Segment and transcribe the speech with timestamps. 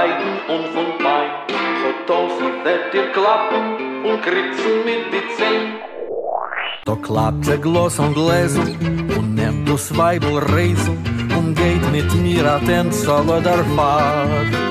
[0.00, 1.30] Und von Pein.
[1.82, 5.74] Kotosi wird dir klappen und kritzen mit die Zehn.
[6.86, 8.76] Da klappt der Gloss und Gläsel
[9.18, 10.38] und nimmt das Weibel
[11.36, 14.70] und geht mit mir an den Zoller der Fahrt.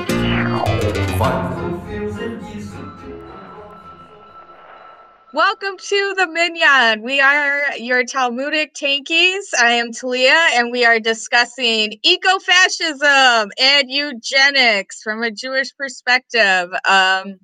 [5.60, 7.02] Welcome to the Minyan.
[7.02, 9.42] We are your Talmudic tankies.
[9.60, 16.70] I am Talia, and we are discussing eco-fascism and eugenics from a Jewish perspective.
[16.88, 17.40] Um,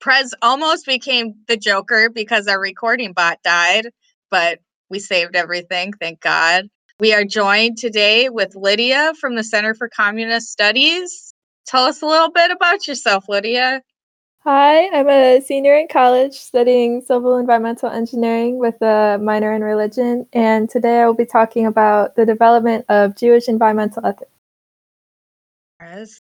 [0.00, 3.88] Prez almost became the Joker because our recording bot died,
[4.30, 6.68] but we saved everything, thank God.
[7.00, 11.34] We are joined today with Lydia from the Center for Communist Studies.
[11.66, 13.82] Tell us a little bit about yourself, Lydia.
[14.44, 20.26] Hi, I'm a senior in college studying civil environmental engineering with a minor in religion,
[20.32, 24.30] and today I will be talking about the development of Jewish environmental ethics.
[25.78, 26.22] Prez,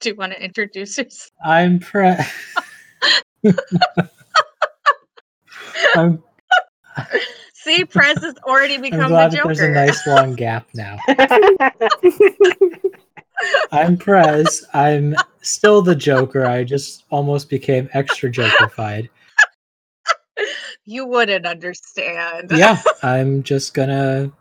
[0.00, 1.30] do you want to introduce yourself?
[1.44, 2.14] I'm pre.
[5.94, 6.22] I'm,
[7.52, 10.96] See, Prez has already I'm become glad the that there's a nice long gap now.
[13.72, 14.64] I'm Prez.
[14.72, 16.46] I'm still the Joker.
[16.46, 19.08] I just almost became extra Jokerfied.
[20.84, 22.50] you wouldn't understand.
[22.54, 24.32] Yeah, I'm just gonna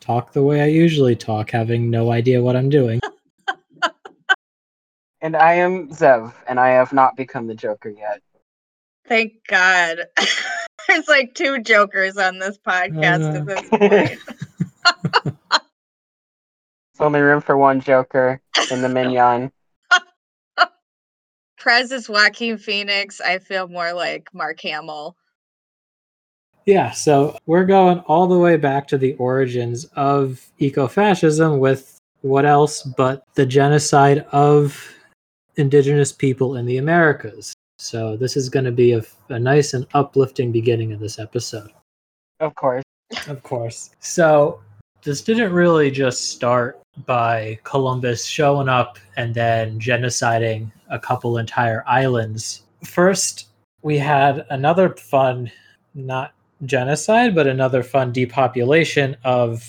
[0.00, 3.00] talk the way I usually talk, having no idea what I'm doing.
[5.24, 8.20] And I am Zev, and I have not become the Joker yet.
[9.08, 10.00] Thank God.
[10.88, 13.78] There's like two Jokers on this podcast at this uh.
[13.78, 15.32] point.
[15.50, 19.50] There's only room for one Joker in the Minyan.
[21.64, 23.22] Prez is Joaquin Phoenix.
[23.22, 25.16] I feel more like Mark Hamill.
[26.66, 32.44] Yeah, so we're going all the way back to the origins of ecofascism with what
[32.44, 34.78] else but the genocide of
[35.56, 37.54] indigenous people in the Americas.
[37.78, 41.70] So this is going to be a, a nice and uplifting beginning of this episode.
[42.40, 42.84] Of course.
[43.26, 43.88] Of course.
[44.00, 44.60] So
[45.02, 51.82] this didn't really just start by Columbus showing up and then genociding a couple entire
[51.86, 52.62] islands.
[52.84, 53.48] First,
[53.82, 55.50] we had another fun,
[55.94, 56.32] not
[56.64, 59.62] genocide, but another fun depopulation of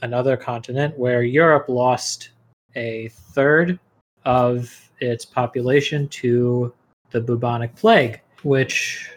[0.00, 2.30] another continent where Europe lost
[2.74, 3.78] a third
[4.24, 6.72] of its population to
[7.10, 9.10] the bubonic plague, which,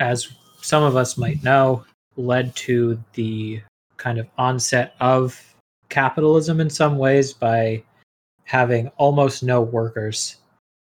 [0.00, 0.28] as
[0.60, 1.84] some of us might know,
[2.16, 3.60] led to the
[3.96, 5.40] kind of onset of
[5.90, 7.82] capitalism in some ways by
[8.44, 10.36] having almost no workers.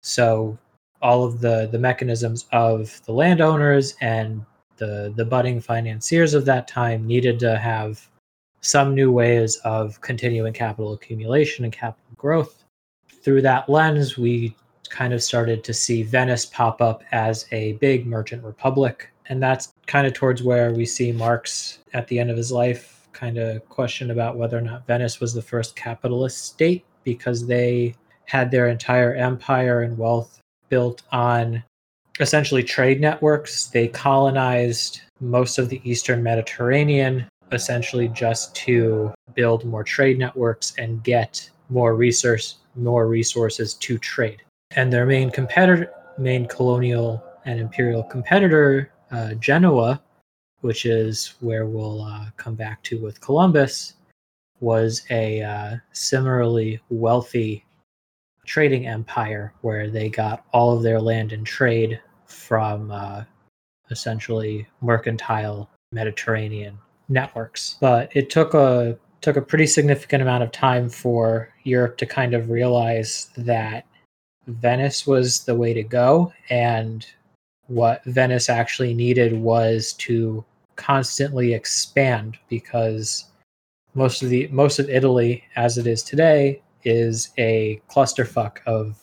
[0.05, 0.59] So
[1.01, 4.45] all of the the mechanisms of the landowners and
[4.77, 8.07] the the budding financiers of that time needed to have
[8.61, 12.65] some new ways of continuing capital accumulation and capital growth.
[13.23, 14.55] Through that lens, we
[14.91, 19.11] kind of started to see Venice pop up as a big merchant republic.
[19.29, 23.09] And that's kind of towards where we see Marx at the end of his life
[23.13, 27.95] kind of question about whether or not Venice was the first capitalist state because they
[28.27, 31.63] had their entire empire and wealth built on
[32.21, 33.67] essentially trade networks.
[33.67, 41.03] They colonized most of the eastern Mediterranean essentially just to build more trade networks and
[41.03, 44.43] get more resource more resources to trade.
[44.73, 50.03] And their main competitor main colonial and imperial competitor uh, Genoa,
[50.61, 53.95] which is where we'll uh, come back to with Columbus,
[54.61, 57.64] was a uh, similarly wealthy
[58.45, 63.25] trading empire where they got all of their land and trade from uh,
[63.91, 66.79] essentially mercantile Mediterranean
[67.09, 67.77] networks.
[67.81, 72.35] But it took a took a pretty significant amount of time for Europe to kind
[72.35, 73.87] of realize that
[74.47, 77.07] Venice was the way to go and
[77.69, 80.45] what Venice actually needed was to
[80.77, 83.25] constantly expand because
[83.95, 88.99] most of the most of Italy as it is today is a clusterfuck of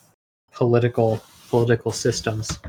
[0.51, 2.59] political political systems.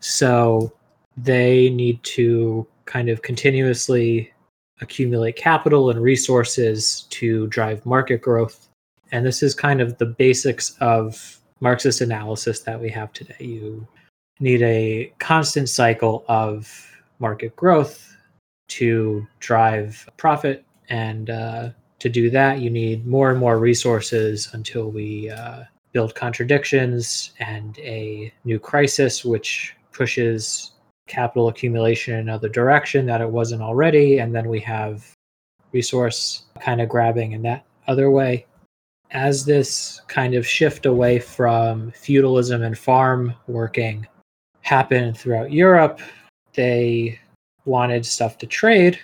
[0.00, 0.72] So
[1.16, 4.32] they need to kind of continuously
[4.80, 8.68] accumulate capital and resources to drive market growth.
[9.12, 13.34] And this is kind of the basics of Marxist analysis that we have today.
[13.40, 13.86] You
[14.38, 18.16] need a constant cycle of market growth
[18.68, 20.64] to drive profit.
[20.88, 26.14] And uh, to do that, you need more and more resources until we uh, build
[26.14, 30.72] contradictions and a new crisis, which pushes
[31.06, 34.18] capital accumulation in another direction that it wasn't already.
[34.18, 35.12] And then we have
[35.72, 38.46] resource kind of grabbing in that other way.
[39.12, 44.06] as this kind of shift away from feudalism and farm working
[44.62, 46.00] happened throughout Europe,
[46.54, 47.18] they
[47.64, 48.98] wanted stuff to trade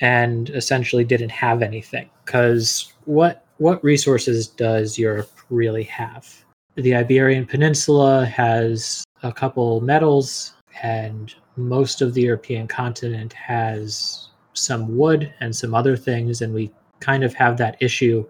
[0.00, 6.44] and essentially didn't have anything because what what resources does Europe really have?
[6.76, 14.96] The Iberian Peninsula has a couple metals and most of the European continent has some
[14.96, 18.24] wood and some other things and we kind of have that issue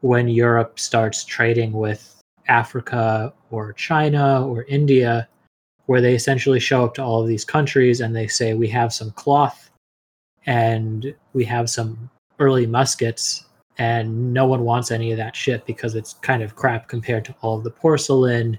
[0.00, 5.28] when Europe starts trading with Africa or China or India
[5.86, 8.92] where they essentially show up to all of these countries and they say we have
[8.92, 9.69] some cloth
[10.46, 13.46] and we have some early muskets
[13.78, 17.34] and no one wants any of that shit because it's kind of crap compared to
[17.40, 18.58] all of the porcelain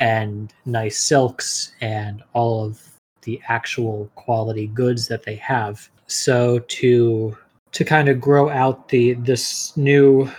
[0.00, 2.80] and nice silks and all of
[3.22, 5.88] the actual quality goods that they have.
[6.06, 7.36] So to
[7.72, 10.30] to kind of grow out the this new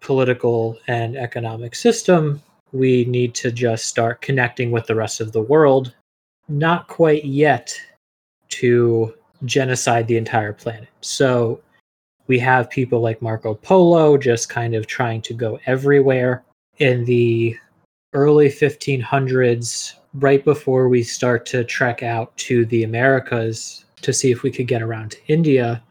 [0.00, 2.42] political and economic system
[2.74, 5.94] we need to just start connecting with the rest of the world.
[6.48, 7.72] Not quite yet
[8.50, 9.14] to
[9.44, 10.88] genocide the entire planet.
[11.00, 11.60] So
[12.26, 16.44] we have people like Marco Polo just kind of trying to go everywhere.
[16.78, 17.56] In the
[18.14, 24.42] early 1500s, right before we start to trek out to the Americas to see if
[24.42, 25.82] we could get around to India,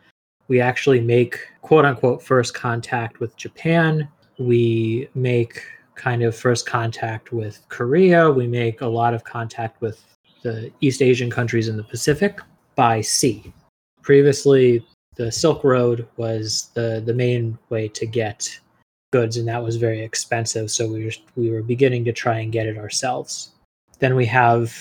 [0.47, 4.07] we actually make quote unquote first contact with Japan.
[4.39, 5.61] We make
[5.95, 8.29] kind of first contact with Korea.
[8.29, 10.03] We make a lot of contact with
[10.41, 12.39] the East Asian countries in the Pacific
[12.75, 13.53] by sea.
[14.01, 14.85] Previously,
[15.15, 18.59] the Silk Road was the, the main way to get
[19.11, 20.71] goods, and that was very expensive.
[20.71, 23.51] So we were, we were beginning to try and get it ourselves.
[23.99, 24.75] Then we have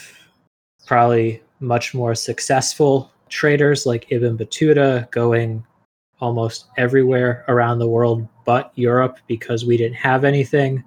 [0.87, 5.65] probably much more successful traders like Ibn Battuta going
[6.21, 10.83] almost everywhere around the world but Europe because we didn't have anything.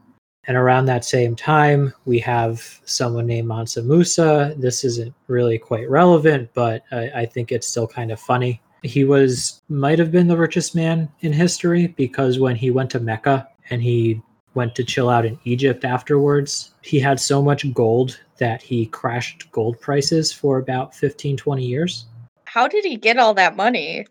[0.47, 4.53] And around that same time, we have someone named Mansa Musa.
[4.57, 8.62] This isn't really quite relevant, but I, I, think it's still kind of funny.
[8.83, 13.00] He was might have been the richest man in history because when he went to
[13.00, 14.21] Mecca and he
[14.53, 19.51] went to chill out in Egypt afterwards, he had so much gold that he crashed
[19.51, 22.06] gold prices for about 15, 20 years.
[22.45, 24.06] How did he get all that money?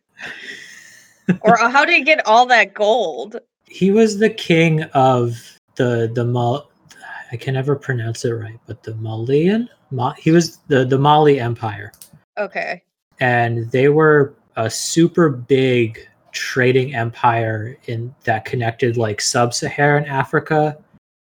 [1.43, 3.37] or how did he get all that gold?
[3.67, 6.71] He was the king of the the Mal
[7.33, 11.41] I can never pronounce it right, but the Malian Ma, he was the the Mali
[11.41, 11.93] Empire.
[12.39, 12.83] Okay.
[13.21, 20.77] And they were a super big trading empire in that connected like sub-Saharan Africa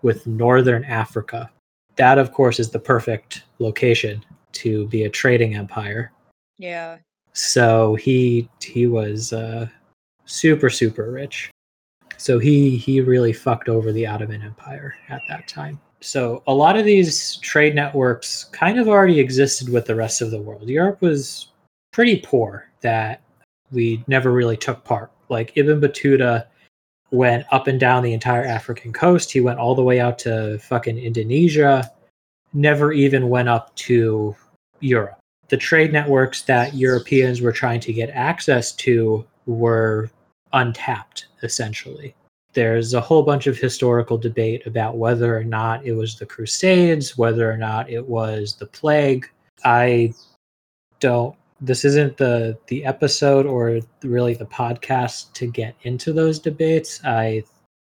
[0.02, 1.50] with northern Africa.
[1.96, 6.12] That of course is the perfect location to be a trading empire.
[6.58, 6.98] Yeah.
[7.32, 9.68] So he he was uh
[10.24, 11.50] super super rich.
[12.20, 15.80] So he he really fucked over the Ottoman Empire at that time.
[16.02, 20.30] So a lot of these trade networks kind of already existed with the rest of
[20.30, 20.68] the world.
[20.68, 21.48] Europe was
[21.92, 23.22] pretty poor that
[23.72, 25.10] we never really took part.
[25.30, 26.44] Like Ibn Battuta
[27.10, 29.32] went up and down the entire African coast.
[29.32, 31.90] He went all the way out to fucking Indonesia,
[32.52, 34.36] never even went up to
[34.80, 35.18] Europe.
[35.48, 40.10] The trade networks that Europeans were trying to get access to were
[40.52, 42.14] untapped, essentially.
[42.52, 47.16] There's a whole bunch of historical debate about whether or not it was the Crusades,
[47.16, 49.30] whether or not it was the plague.
[49.64, 50.14] I
[50.98, 57.00] don't this isn't the the episode or really the podcast to get into those debates.
[57.04, 57.44] I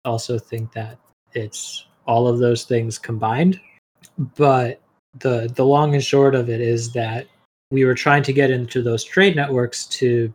[0.05, 0.97] also think that
[1.33, 3.59] it's all of those things combined.
[4.35, 4.81] But
[5.19, 7.27] the the long and short of it is that
[7.71, 10.33] we were trying to get into those trade networks to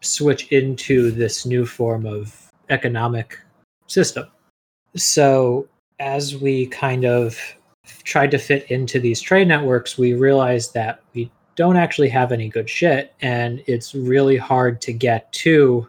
[0.00, 3.38] switch into this new form of economic
[3.86, 4.26] system.
[4.96, 7.38] So, as we kind of
[8.04, 12.48] tried to fit into these trade networks, we realized that we don't actually have any
[12.48, 15.86] good shit, and it's really hard to get to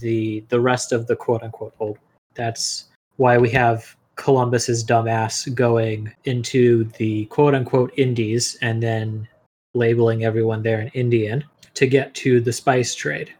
[0.00, 1.98] the the rest of the quote unquote old.
[2.34, 9.28] That's why we have Columbus's dumbass going into the quote unquote Indies and then
[9.74, 11.44] labeling everyone there an Indian
[11.74, 13.32] to get to the spice trade.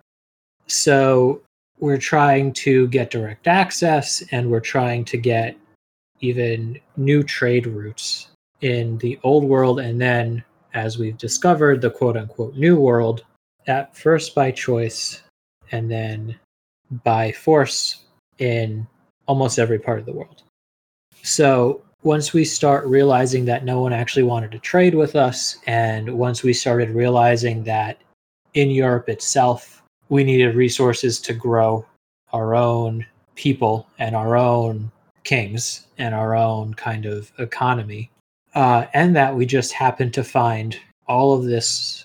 [0.66, 1.42] So
[1.82, 5.56] we're trying to get direct access and we're trying to get
[6.20, 8.28] even new trade routes
[8.60, 9.80] in the old world.
[9.80, 13.24] And then as we've discovered the quote unquote new world
[13.66, 15.22] at first by choice
[15.72, 16.38] and then
[17.02, 18.04] by force
[18.38, 18.86] in
[19.26, 20.44] almost every part of the world.
[21.24, 26.16] So once we start realizing that no one actually wanted to trade with us and
[26.16, 28.00] once we started realizing that
[28.54, 29.81] in Europe itself,
[30.12, 31.86] we needed resources to grow
[32.34, 34.92] our own people and our own
[35.24, 38.10] kings and our own kind of economy.
[38.54, 40.78] Uh, and that we just happened to find
[41.08, 42.04] all of this.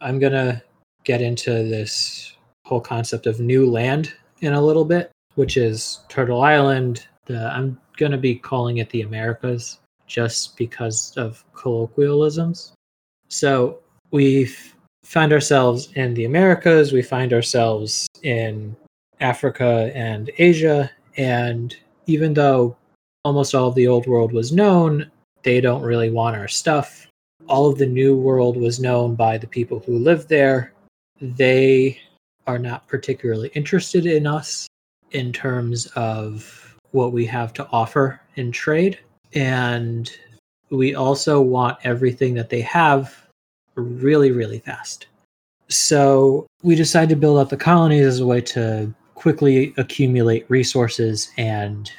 [0.00, 0.62] I'm going to
[1.04, 2.34] get into this
[2.64, 7.06] whole concept of new land in a little bit, which is Turtle Island.
[7.26, 12.72] The, I'm going to be calling it the Americas just because of colloquialisms.
[13.28, 13.80] So
[14.12, 14.73] we've
[15.04, 18.74] find ourselves in the Americas, we find ourselves in
[19.20, 22.76] Africa and Asia, and even though
[23.24, 25.10] almost all of the old world was known,
[25.42, 27.06] they don't really want our stuff.
[27.46, 30.72] All of the new world was known by the people who lived there.
[31.20, 32.00] They
[32.46, 34.66] are not particularly interested in us
[35.12, 38.98] in terms of what we have to offer in trade.
[39.34, 40.10] And
[40.70, 43.23] we also want everything that they have
[43.76, 45.06] really, really fast.
[45.68, 51.30] So we decided to build up the colonies as a way to quickly accumulate resources
[51.36, 51.90] and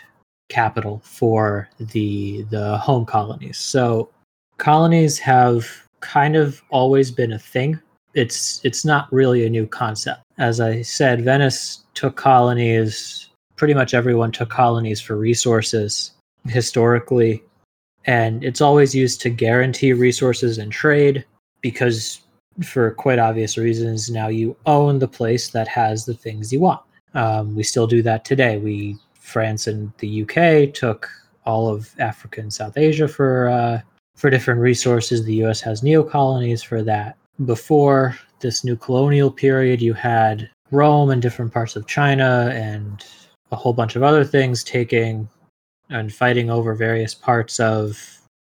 [0.49, 3.57] capital for the the home colonies.
[3.57, 4.09] So
[4.57, 5.67] colonies have
[6.01, 7.79] kind of always been a thing.
[8.13, 10.21] It's it's not really a new concept.
[10.37, 16.11] As I said, Venice took colonies, pretty much everyone took colonies for resources
[16.47, 17.43] historically,
[18.05, 21.25] and it's always used to guarantee resources and trade
[21.65, 22.21] because
[22.61, 26.79] for quite obvious reasons now you own the place that has the things you want.
[27.15, 28.59] Um, we still do that today.
[28.59, 31.09] We france and the uk took
[31.47, 33.81] all of africa and south asia for uh,
[34.15, 35.25] for different resources.
[35.25, 37.17] The us has neo colonies for that.
[37.45, 43.03] Before this new colonial period you had rome and different parts of china and
[43.51, 45.27] a whole bunch of other things taking
[45.89, 47.99] and fighting over various parts of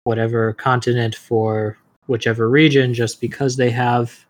[0.04, 4.24] whatever continent for whichever region just because they have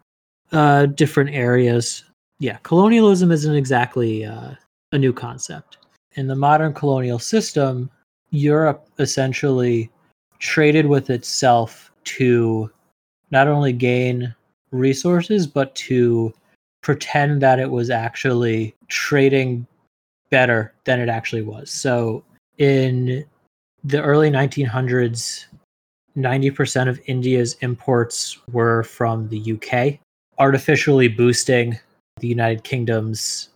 [0.52, 2.04] uh, different areas.
[2.38, 4.52] Yeah, colonialism isn't exactly uh,
[4.92, 5.78] a new concept.
[6.12, 7.90] In the modern colonial system,
[8.30, 9.90] Europe essentially
[10.38, 12.70] traded with itself to
[13.30, 14.34] not only gain
[14.70, 16.32] resources, but to
[16.82, 19.66] pretend that it was actually trading
[20.30, 21.70] better than it actually was.
[21.70, 22.22] So
[22.58, 23.24] in
[23.84, 25.46] the early 1900s,
[26.16, 29.98] 90% of India's imports were from the UK,
[30.38, 31.78] artificially boosting
[32.20, 33.50] the United Kingdom's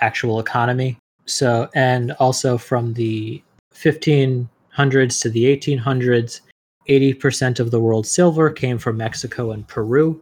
[0.00, 0.98] actual economy.
[1.26, 3.42] So, and also from the
[3.74, 6.40] 1500s to the 1800s,
[6.88, 10.20] 80% of the world's silver came from Mexico and Peru,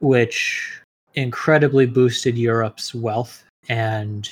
[0.00, 0.80] which
[1.14, 4.28] incredibly boosted Europe's wealth and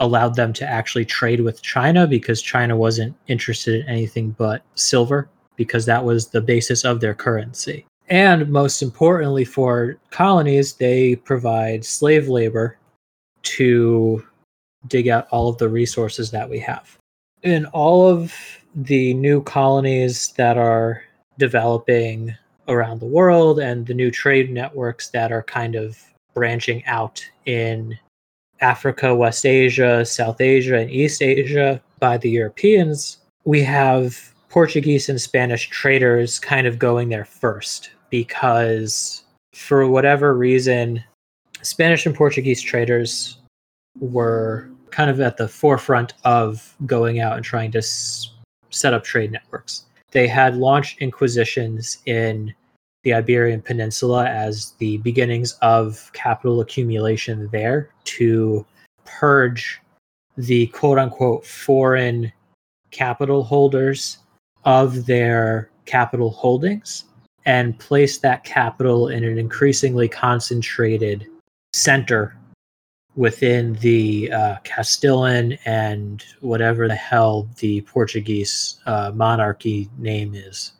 [0.00, 5.28] allowed them to actually trade with China because China wasn't interested in anything but silver
[5.56, 7.86] because that was the basis of their currency.
[8.08, 12.76] And most importantly, for colonies, they provide slave labor
[13.42, 14.24] to
[14.88, 16.96] dig out all of the resources that we have.
[17.42, 18.34] In all of
[18.74, 21.02] the new colonies that are
[21.38, 22.34] developing
[22.68, 25.98] around the world and the new trade networks that are kind of
[26.34, 27.98] branching out in
[28.60, 35.18] Africa, West Asia, South Asia, and East Asia by the Europeans, we have Portuguese and
[35.18, 41.02] Spanish traders kind of going there first because for whatever reason,
[41.62, 43.38] Spanish and Portuguese traders
[43.98, 48.30] were kind of at the forefront of going out and trying to s-
[48.68, 49.84] set up trade networks.
[50.10, 52.52] They had launched inquisitions in
[53.04, 58.66] the Iberian Peninsula as the beginnings of capital accumulation there to
[59.06, 59.80] purge
[60.36, 62.30] the quote unquote foreign
[62.90, 64.18] capital holders
[64.64, 67.04] of their capital holdings
[67.44, 71.26] and place that capital in an increasingly concentrated
[71.72, 72.36] center
[73.14, 80.72] within the uh, Castilian and whatever the hell the Portuguese uh, monarchy name is,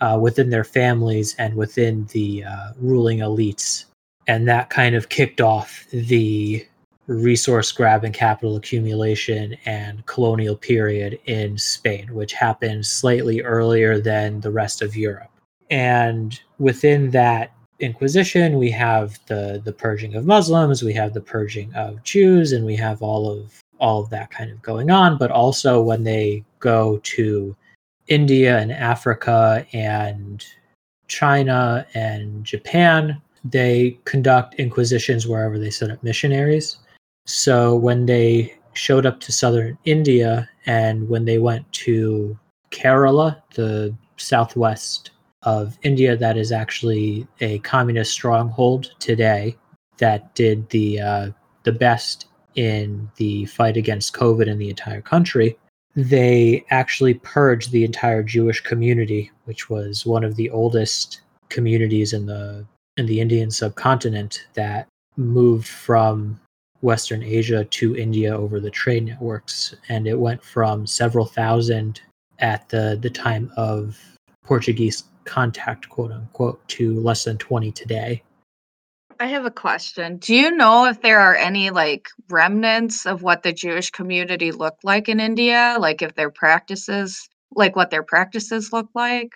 [0.00, 3.84] uh, within their families and within the uh, ruling elites.
[4.26, 6.66] And that kind of kicked off the
[7.08, 14.40] resource grab and capital accumulation and colonial period in Spain, which happened slightly earlier than
[14.40, 15.30] the rest of Europe.
[15.70, 21.72] And within that Inquisition, we have the the purging of Muslims, we have the purging
[21.74, 25.16] of Jews, and we have all of all of that kind of going on.
[25.16, 27.54] But also when they go to
[28.08, 30.44] India and Africa and
[31.06, 36.78] China and Japan, they conduct inquisitions wherever they set up missionaries.
[37.28, 42.38] So when they showed up to southern India and when they went to
[42.70, 45.10] Kerala, the southwest
[45.42, 49.56] of India, that is actually a communist stronghold today
[49.98, 51.30] that did the uh,
[51.64, 55.58] the best in the fight against COVID in the entire country,
[55.94, 61.20] they actually purged the entire Jewish community, which was one of the oldest
[61.50, 62.64] communities in the
[62.96, 66.40] in the Indian subcontinent that moved from
[66.80, 72.00] Western Asia to India over the trade networks, and it went from several thousand
[72.38, 73.98] at the the time of
[74.44, 78.22] Portuguese contact, quote unquote, to less than twenty today.
[79.20, 80.18] I have a question.
[80.18, 84.84] Do you know if there are any like remnants of what the Jewish community looked
[84.84, 85.76] like in India?
[85.80, 89.32] Like if their practices, like what their practices look like?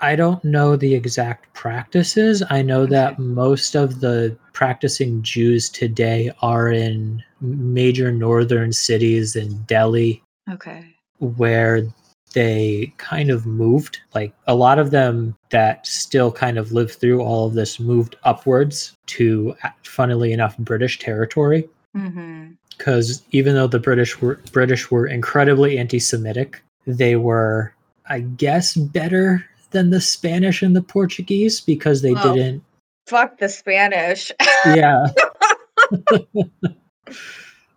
[0.00, 2.42] I don't know the exact practices.
[2.48, 2.90] I know Okay.
[2.92, 10.84] that most of the practicing Jews today are in major northern cities in Delhi, Okay.
[11.18, 11.86] where
[12.32, 13.98] they kind of moved.
[14.14, 18.16] Like a lot of them that still kind of lived through all of this moved
[18.24, 21.68] upwards to, funnily enough, British territory.
[21.96, 22.52] Mm-hmm.
[22.78, 27.74] Because even though the British were British were incredibly anti-Semitic, they were,
[28.08, 32.34] I guess, better than the Spanish and the Portuguese because they Well.
[32.34, 32.62] didn't.
[33.06, 34.30] Fuck the Spanish.
[34.66, 35.06] Yeah.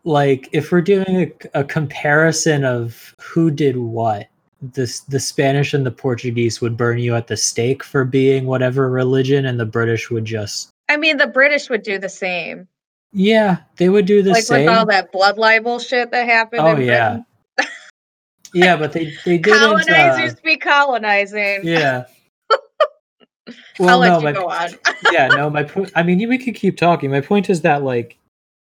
[0.03, 4.27] like if we're doing a, a comparison of who did what,
[4.61, 8.89] this the Spanish and the Portuguese would burn you at the stake for being whatever
[8.89, 12.67] religion, and the British would just I mean, the British would do the same.
[13.13, 14.65] yeah, they would do the like same.
[14.65, 16.61] Like with all that blood libel shit that happened.
[16.61, 17.25] oh in yeah, Britain.
[18.53, 19.59] Yeah, but they they didn't.
[19.59, 21.61] colonizers uh, be colonizing.
[21.63, 22.05] yeah.
[23.79, 24.69] Let no, you my, go on.
[25.11, 25.91] yeah, no, my point.
[25.95, 27.09] I mean, we could keep talking.
[27.11, 28.17] My point is that like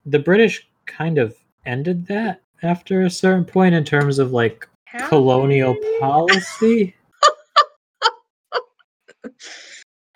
[0.06, 5.08] the British kind of ended that after a certain point in terms of like How?
[5.08, 6.96] colonial policy.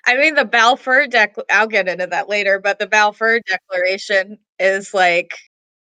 [0.05, 4.93] I mean, the Balfour Dec- I'll get into that later, but the Balfour Declaration is
[4.93, 5.37] like,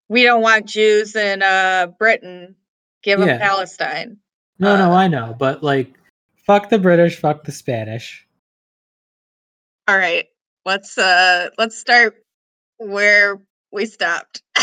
[0.10, 2.56] we don't want Jews in uh, Britain.
[3.04, 4.18] Give them Palestine.
[4.60, 5.94] No, no, Uh, I know, but like,
[6.46, 8.28] fuck the British, fuck the Spanish.
[9.88, 10.28] All right,
[10.66, 12.24] let's uh let's start
[12.78, 13.40] where
[13.72, 14.44] we stopped.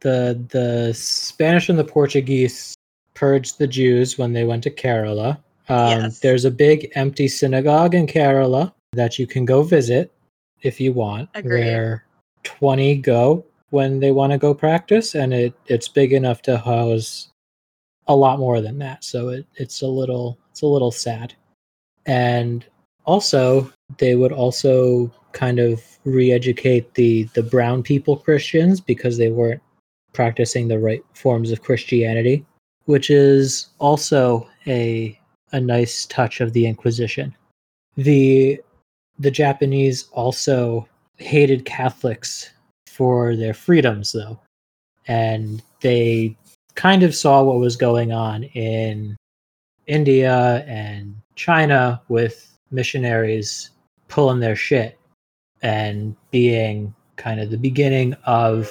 [0.00, 2.74] The the Spanish and the Portuguese
[3.12, 5.36] purged the Jews when they went to Kerala.
[5.68, 6.20] Um, Yes.
[6.20, 10.10] There's a big empty synagogue in Kerala that you can go visit
[10.62, 11.64] if you want, Agreed.
[11.66, 12.04] where
[12.44, 17.30] 20 go when they want to go practice, and it it's big enough to house
[18.06, 19.04] a lot more than that.
[19.04, 21.34] So it, it's a little it's a little sad.
[22.06, 22.64] And
[23.04, 29.62] also, they would also kind of re-educate the the brown people Christians because they weren't
[30.12, 32.44] practicing the right forms of Christianity,
[32.84, 35.18] which is also a
[35.52, 37.34] a nice touch of the Inquisition.
[37.96, 38.60] The
[39.18, 42.50] the Japanese also hated Catholics
[42.90, 44.38] for their freedoms though.
[45.06, 46.36] And they
[46.74, 49.16] kind of saw what was going on in
[49.86, 53.70] India and China with missionaries
[54.08, 54.98] pulling their shit
[55.62, 58.70] and being kind of the beginning of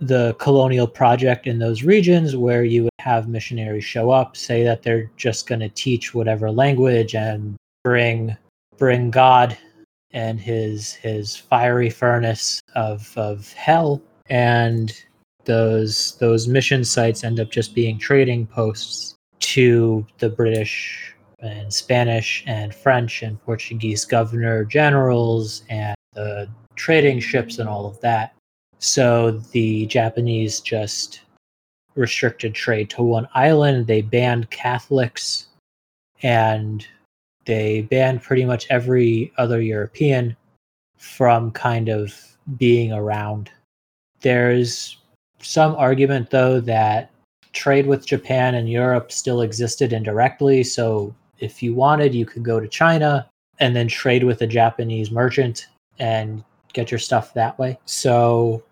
[0.00, 4.82] the colonial project in those regions where you would have missionaries show up say that
[4.82, 8.36] they're just going to teach whatever language and bring
[8.76, 9.56] bring god
[10.12, 15.04] and his his fiery furnace of of hell and
[15.44, 22.42] those those mission sites end up just being trading posts to the british and spanish
[22.46, 28.34] and french and portuguese governor generals and the trading ships and all of that
[28.78, 31.22] so the Japanese just
[31.94, 33.86] restricted trade to one island.
[33.86, 35.48] They banned Catholics
[36.22, 36.86] and
[37.48, 40.36] they banned pretty much every other European
[40.98, 42.14] from kind of
[42.58, 43.50] being around.
[44.20, 44.98] There's
[45.40, 47.10] some argument, though, that
[47.54, 50.62] trade with Japan and Europe still existed indirectly.
[50.62, 53.26] So if you wanted, you could go to China
[53.60, 57.78] and then trade with a Japanese merchant and get your stuff that way.
[57.86, 58.62] So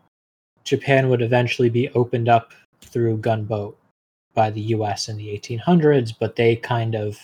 [0.64, 3.78] Japan would eventually be opened up through gunboat
[4.34, 7.18] by the US in the 1800s, but they kind of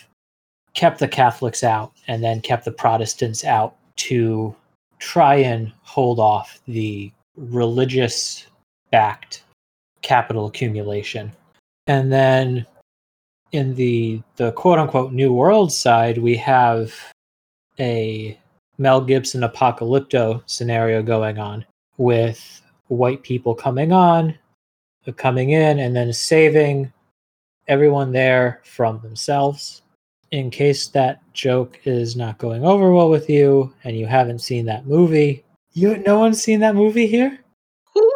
[0.75, 4.55] kept the Catholics out and then kept the Protestants out to
[4.99, 8.47] try and hold off the religious
[8.91, 9.43] backed
[10.03, 11.33] capital accumulation.
[11.87, 12.67] And then
[13.53, 16.95] in the the quote unquote new world side, we have
[17.79, 18.39] a
[18.79, 21.65] Mel Gibson apocalypto scenario going on
[21.99, 24.35] with white people coming on,
[25.17, 26.93] coming in, and then saving
[27.69, 29.82] everyone there from themselves.
[30.33, 34.65] In case that joke is not going over well with you and you haven't seen
[34.65, 37.39] that movie, you no one's seen that movie here?
[37.93, 38.13] Who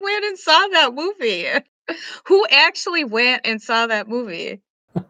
[0.00, 1.46] went and saw that movie?
[2.26, 4.60] Who actually went and saw that movie?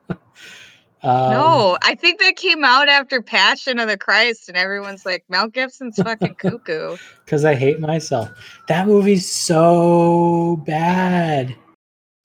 [1.03, 5.25] Um, no, I think that came out after Passion of the Christ, and everyone's like,
[5.29, 6.97] Mel Gibson's fucking cuckoo.
[7.25, 8.29] because I hate myself.
[8.67, 11.55] That movie's so bad.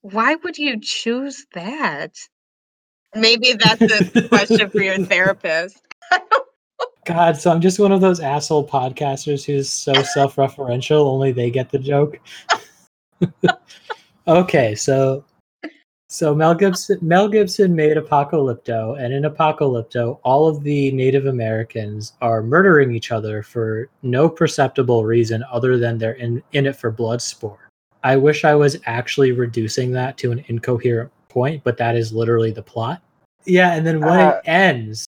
[0.02, 2.16] Why would you choose that?
[3.16, 3.82] Maybe that's
[4.16, 5.82] a question for your therapist.
[7.06, 11.06] God, so I'm just one of those asshole podcasters who's so self-referential.
[11.06, 12.20] Only they get the joke.
[14.28, 15.26] okay, so
[16.08, 22.14] so Mel Gibson Mel Gibson made Apocalypto, and in Apocalypto, all of the Native Americans
[22.22, 26.92] are murdering each other for no perceptible reason other than they're in, in it for
[26.92, 27.60] blood sport.
[28.04, 32.52] I wish I was actually reducing that to an incoherent point, but that is literally
[32.52, 33.02] the plot.
[33.46, 35.08] Yeah, and then when Uh, it ends,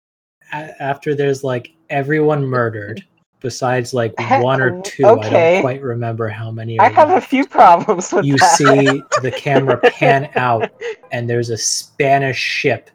[0.53, 3.03] a- after there's like everyone murdered,
[3.41, 5.27] besides like Heck, one or two, okay.
[5.27, 6.79] I don't quite remember how many.
[6.79, 8.55] I have a few problems with You that.
[8.57, 10.69] see the camera pan out,
[11.12, 12.89] and there's a Spanish ship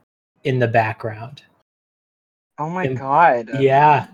[0.44, 1.42] in the background.
[2.58, 3.50] Oh my and- god.
[3.60, 4.06] Yeah,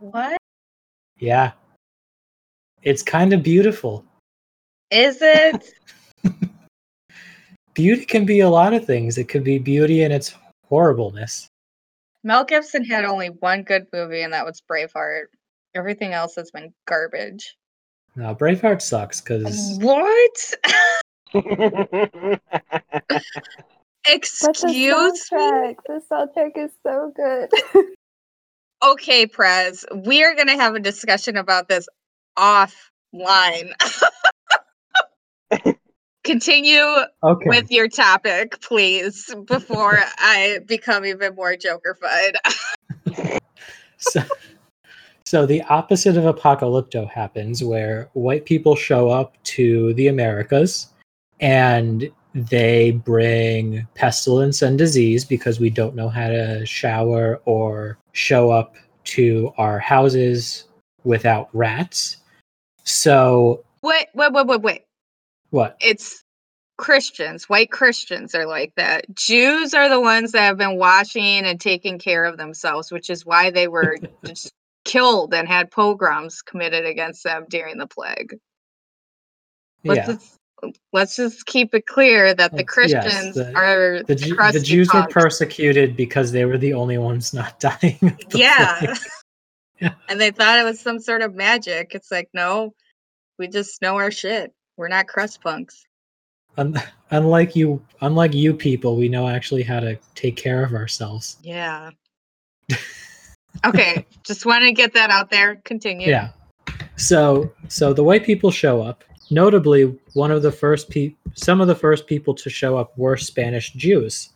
[0.00, 0.36] What
[1.18, 1.52] yeah.
[2.82, 4.04] It's kind of beautiful.
[4.90, 5.74] is it?
[7.78, 9.18] Beauty can be a lot of things.
[9.18, 11.48] It could be beauty in its horribleness.
[12.24, 15.26] Mel Gibson had only one good movie, and that was Braveheart.
[15.76, 17.56] Everything else has been garbage.
[18.16, 20.54] Now, Braveheart sucks because What?
[24.08, 24.90] Excuse me?
[24.90, 27.48] soundtrack, the soundtrack is so good.
[28.82, 31.88] Okay, Prez, we are going to have a discussion about this
[32.36, 33.70] offline.
[36.28, 36.84] Continue
[37.22, 37.48] okay.
[37.48, 42.34] with your topic, please, before I become even more jokerfied.
[43.96, 44.20] so,
[45.24, 50.88] so the opposite of apocalypto happens where white people show up to the americas
[51.40, 58.50] and they bring pestilence and disease because we don't know how to shower or show
[58.50, 60.64] up to our houses
[61.04, 62.18] without rats
[62.84, 64.82] so wait, wait, wait, wait, wait.
[65.50, 66.22] What It's
[66.76, 69.12] Christians, white Christians are like that.
[69.14, 73.26] Jews are the ones that have been washing and taking care of themselves, which is
[73.26, 74.52] why they were just
[74.84, 78.36] killed and had pogroms committed against them during the plague.
[79.84, 80.34] Let's yeah just
[80.92, 84.60] let's just keep it clear that the Let's- yes, Christians the- are the, Ju- the
[84.60, 88.94] jews were persecuted because they were the only ones not dying Yeah.
[89.80, 89.94] Yeah.
[90.08, 91.92] and they thought it was some sort of magic.
[91.94, 92.74] It's like, no,
[93.38, 94.52] we just know our shit.
[94.78, 95.84] We're not crust punks.
[96.56, 101.36] Un- unlike you unlike you people we know actually how to take care of ourselves
[101.42, 101.90] Yeah.
[103.64, 105.56] okay, just want to get that out there.
[105.64, 106.08] Continue.
[106.08, 106.30] yeah
[106.96, 111.68] so so the white people show up notably one of the first pe- some of
[111.68, 114.30] the first people to show up were spanish jews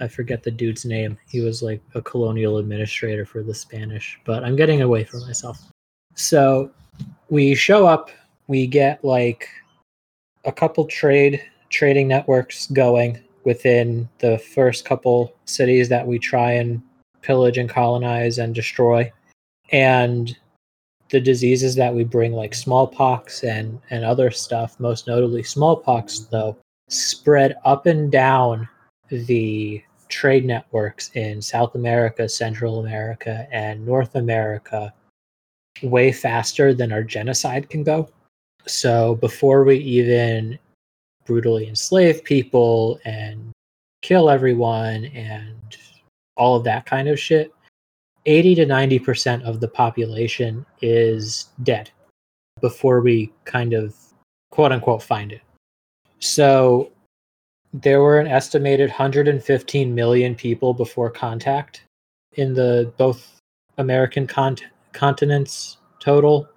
[0.00, 4.44] i forget the dude's name he was like a colonial administrator for the spanish but
[4.44, 5.58] i'm getting away from myself
[6.14, 6.70] so
[7.28, 8.10] we show up
[8.46, 9.48] we get like
[10.46, 16.80] a couple trade trading networks going within the first couple cities that we try and
[17.22, 19.10] pillage and colonize and destroy.
[19.72, 20.36] And
[21.10, 26.56] the diseases that we bring like smallpox and and other stuff most notably smallpox though
[26.88, 28.68] spread up and down
[29.08, 34.92] the trade networks in south america central america and north america
[35.82, 38.08] way faster than our genocide can go
[38.66, 40.58] so before we even
[41.24, 43.52] brutally enslave people and
[44.02, 45.76] kill everyone and
[46.36, 47.52] all of that kind of shit
[48.26, 51.90] 80 to 90% of the population is dead
[52.60, 53.94] before we kind of
[54.50, 55.42] quote unquote find it.
[56.18, 56.90] So
[57.72, 61.84] there were an estimated 115 million people before contact
[62.32, 63.38] in the both
[63.78, 66.48] American cont- continents total.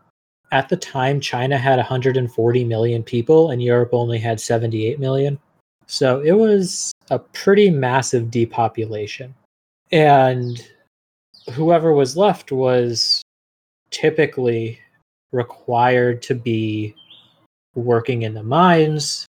[0.51, 5.39] At the time, China had 140 million people and Europe only had 78 million.
[5.85, 9.33] So it was a pretty massive depopulation.
[9.91, 10.63] And
[11.53, 13.21] whoever was left was
[13.91, 14.79] typically
[15.31, 16.95] required to be
[17.75, 19.25] working in the mines,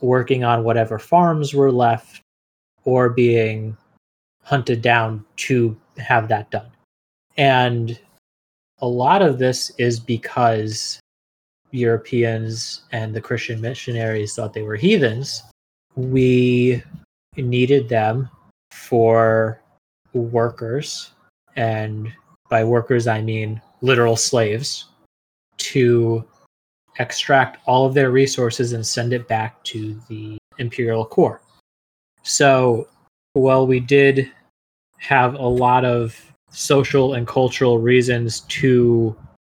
[0.00, 2.20] working on whatever farms were left,
[2.84, 3.76] or being
[4.42, 6.70] hunted down to have that done.
[7.36, 7.98] And
[8.82, 11.00] a lot of this is because
[11.70, 15.44] Europeans and the Christian missionaries thought they were heathens.
[15.94, 16.82] We
[17.36, 18.28] needed them
[18.72, 19.60] for
[20.12, 21.12] workers,
[21.56, 22.12] and
[22.50, 24.86] by workers I mean literal slaves,
[25.58, 26.24] to
[26.98, 31.40] extract all of their resources and send it back to the imperial core.
[32.22, 32.88] So,
[33.34, 34.30] while we did
[34.98, 39.16] have a lot of social and cultural reasons to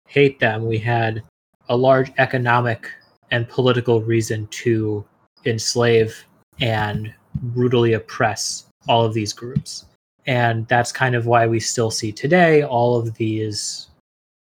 [0.09, 1.23] hate them, we had
[1.69, 2.91] a large economic
[3.31, 5.05] and political reason to
[5.45, 6.25] enslave
[6.61, 9.87] and brutally oppress all of these groups.
[10.27, 13.89] And that's kind of why we still see today all of these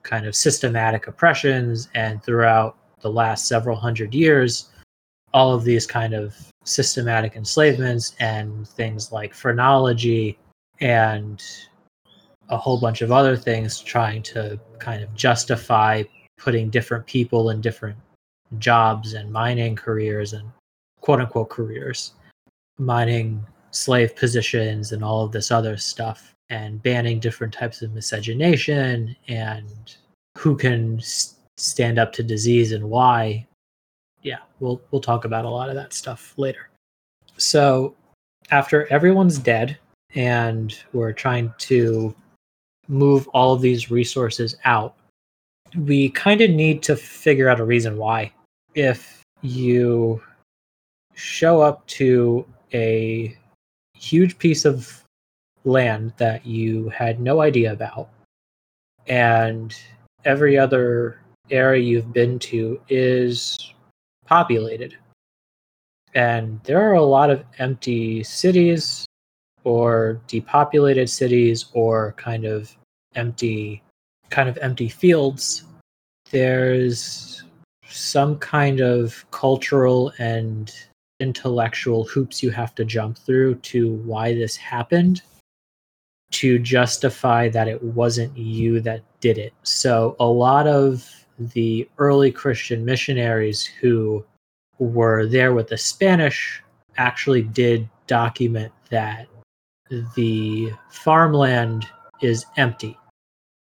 [0.02, 4.70] kind of systematic oppressions and throughout the last several hundred years,
[5.32, 6.34] all of these kind of
[6.64, 10.38] systematic enslavements and things like phrenology
[10.80, 11.42] and
[12.48, 16.02] a whole bunch of other things trying to kind of justify
[16.38, 17.96] putting different people in different
[18.58, 20.50] jobs and mining careers and
[21.00, 22.12] quote unquote careers,
[22.78, 29.16] mining slave positions and all of this other stuff, and banning different types of miscegenation
[29.28, 29.96] and
[30.36, 33.46] who can s- stand up to disease and why.
[34.22, 36.68] Yeah, we'll we'll talk about a lot of that stuff later.
[37.36, 37.94] So,
[38.50, 39.78] after everyone's dead
[40.14, 42.14] and we're trying to
[42.88, 44.94] move all of these resources out,
[45.76, 48.32] we kind of need to figure out a reason why.
[48.74, 50.22] If you
[51.14, 53.36] show up to a
[53.94, 55.04] huge piece of
[55.64, 58.08] land that you had no idea about,
[59.06, 59.76] and
[60.24, 63.72] every other area you've been to is
[64.26, 64.96] populated.
[66.14, 69.06] And there are a lot of empty cities
[69.64, 72.76] or depopulated cities or kind of
[73.14, 73.82] empty
[74.30, 75.64] kind of empty fields
[76.30, 77.44] there's
[77.86, 80.74] some kind of cultural and
[81.20, 85.22] intellectual hoops you have to jump through to why this happened
[86.32, 89.52] to justify that it wasn't you that did it.
[89.62, 94.24] So a lot of the early Christian missionaries who
[94.78, 96.62] were there with the Spanish
[96.96, 99.28] actually did document that
[100.14, 101.86] the farmland
[102.20, 102.98] is empty.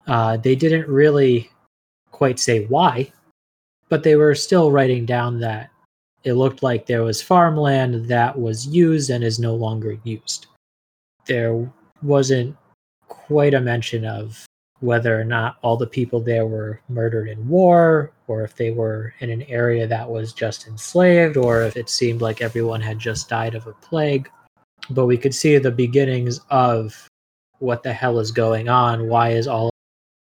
[0.07, 1.49] Uh, they didn't really
[2.11, 3.11] quite say why,
[3.89, 5.69] but they were still writing down that
[6.23, 10.47] it looked like there was farmland that was used and is no longer used.
[11.25, 12.55] There wasn't
[13.07, 14.45] quite a mention of
[14.79, 19.13] whether or not all the people there were murdered in war, or if they were
[19.19, 23.29] in an area that was just enslaved, or if it seemed like everyone had just
[23.29, 24.29] died of a plague.
[24.89, 27.07] But we could see the beginnings of
[27.59, 29.07] what the hell is going on?
[29.07, 29.69] Why is all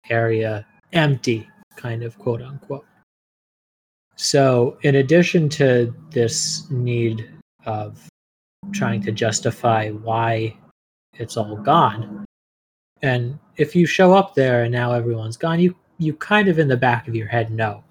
[0.09, 1.47] area empty?
[1.75, 2.85] Kind of quote unquote.
[4.15, 7.29] So, in addition to this need
[7.65, 8.07] of
[8.71, 10.55] trying to justify why
[11.15, 12.25] it's all gone,
[13.01, 16.67] and if you show up there and now everyone's gone, you you kind of in
[16.67, 17.83] the back of your head know,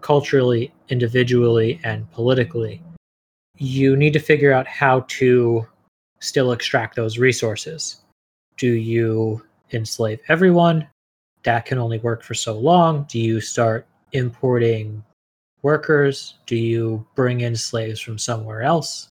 [0.00, 2.82] culturally, individually, and politically,
[3.56, 5.66] you need to figure out how to
[6.20, 8.02] still extract those resources.
[8.56, 10.86] Do you enslave everyone?
[11.42, 13.04] That can only work for so long.
[13.08, 15.04] Do you start importing
[15.62, 16.34] workers?
[16.46, 19.08] Do you bring in slaves from somewhere else?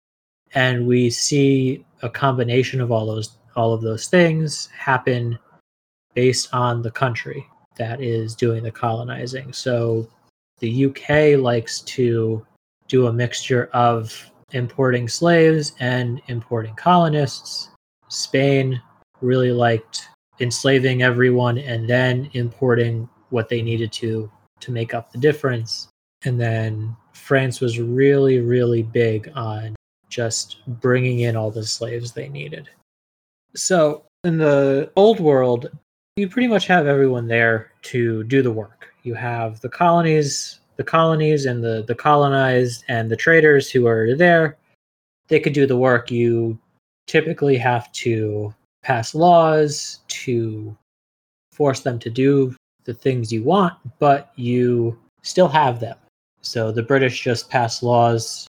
[0.54, 5.38] And we see a combination of all those all of those things happen
[6.14, 9.52] based on the country that is doing the colonizing.
[9.52, 10.08] So
[10.60, 12.46] the UK likes to
[12.88, 17.70] do a mixture of importing slaves and importing colonists.
[18.08, 18.82] Spain
[19.22, 20.08] really liked
[20.40, 25.90] enslaving everyone and then importing what they needed to to make up the difference.
[26.24, 29.76] And then France was really, really big on
[30.10, 32.70] just bringing in all the slaves they needed.
[33.56, 35.70] So in the old world,
[36.16, 38.94] you pretty much have everyone there to do the work.
[39.04, 44.16] You have the colonies, the colonies and the, the colonized and the traders who are
[44.16, 44.58] there.
[45.28, 46.10] They could do the work.
[46.10, 46.58] You
[47.08, 50.76] typically have to pass laws to
[51.52, 55.98] force them to do the things you want, but you still have them.
[56.42, 58.48] So the British just passed laws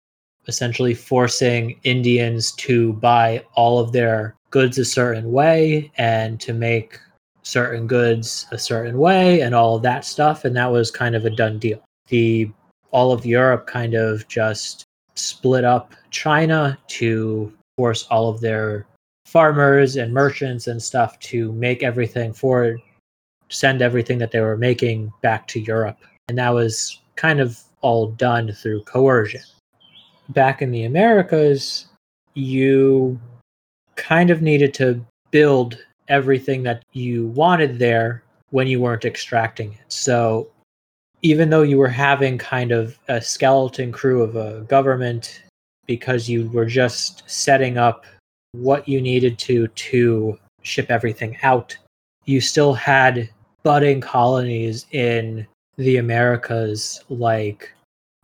[0.49, 6.99] essentially forcing Indians to buy all of their goods a certain way and to make
[7.43, 11.25] certain goods a certain way and all of that stuff and that was kind of
[11.25, 11.83] a done deal.
[12.09, 12.51] The
[12.91, 14.85] all of Europe kind of just
[15.17, 18.87] split up China to force all of their
[19.27, 22.77] farmers and merchants and stuff to make everything for
[23.49, 25.99] send everything that they were making back to Europe.
[26.29, 29.43] And that was kind of all done through coercion.
[30.31, 31.87] Back in the Americas,
[32.35, 33.21] you
[33.97, 39.93] kind of needed to build everything that you wanted there when you weren't extracting it.
[39.93, 40.51] So
[41.25, 45.43] even though you were having kind of a skeleton crew of a government
[45.87, 48.05] because you were just setting up
[48.53, 51.75] what you needed to to ship everything out,
[52.27, 53.31] you still had
[53.63, 55.47] budding colonies in
[55.79, 57.73] the Americas, like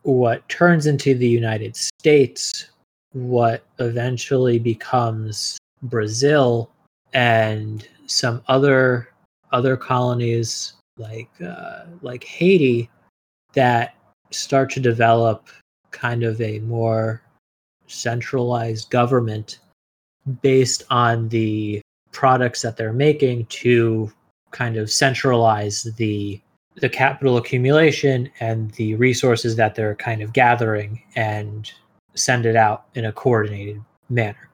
[0.03, 2.69] what turns into the United States,
[3.13, 6.69] what eventually becomes Brazil,
[7.13, 9.09] and some other
[9.51, 12.89] other colonies like uh, like Haiti
[13.53, 13.95] that
[14.31, 15.49] start to develop
[15.91, 17.21] kind of a more
[17.87, 19.59] centralized government
[20.41, 24.11] based on the products that they're making to
[24.51, 26.39] kind of centralize the
[26.75, 31.71] the capital accumulation and the resources that they're kind of gathering and
[32.15, 34.49] send it out in a coordinated manner.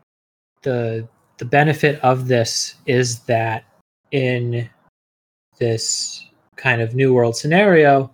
[0.63, 1.07] The
[1.37, 3.65] the benefit of this is that
[4.11, 4.67] in
[5.59, 6.26] this
[6.57, 8.11] kind of new world scenario,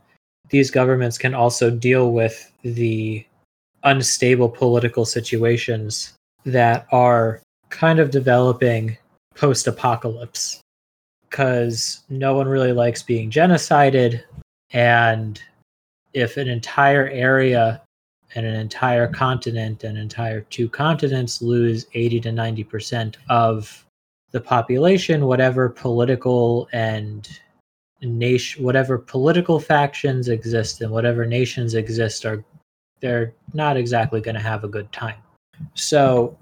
[0.49, 3.25] these governments can also deal with the
[3.83, 6.13] unstable political situations
[6.45, 8.97] that are kind of developing
[9.35, 10.61] post apocalypse
[11.29, 14.21] because no one really likes being genocided.
[14.71, 15.41] And
[16.13, 17.81] if an entire area
[18.35, 23.85] and an entire continent and entire two continents lose 80 to 90% of
[24.31, 27.27] the population, whatever political and
[28.03, 32.43] nation, whatever political factions exist and whatever nations exist, are
[32.99, 35.17] they're not exactly going to have a good time.
[35.73, 36.37] So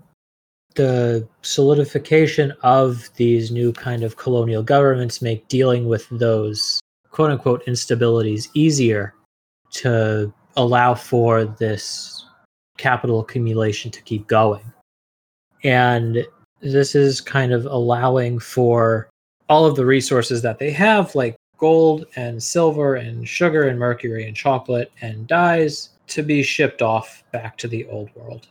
[0.75, 7.65] the solidification of these new kind of colonial governments make dealing with those quote unquote
[7.65, 9.13] instabilities easier
[9.71, 12.25] to allow for this
[12.77, 14.63] capital accumulation to keep going.
[15.63, 16.25] And
[16.61, 19.09] this is kind of allowing for
[19.49, 24.27] all of the resources that they have, like gold and silver and sugar and mercury
[24.27, 28.47] and chocolate and dyes, to be shipped off back to the old world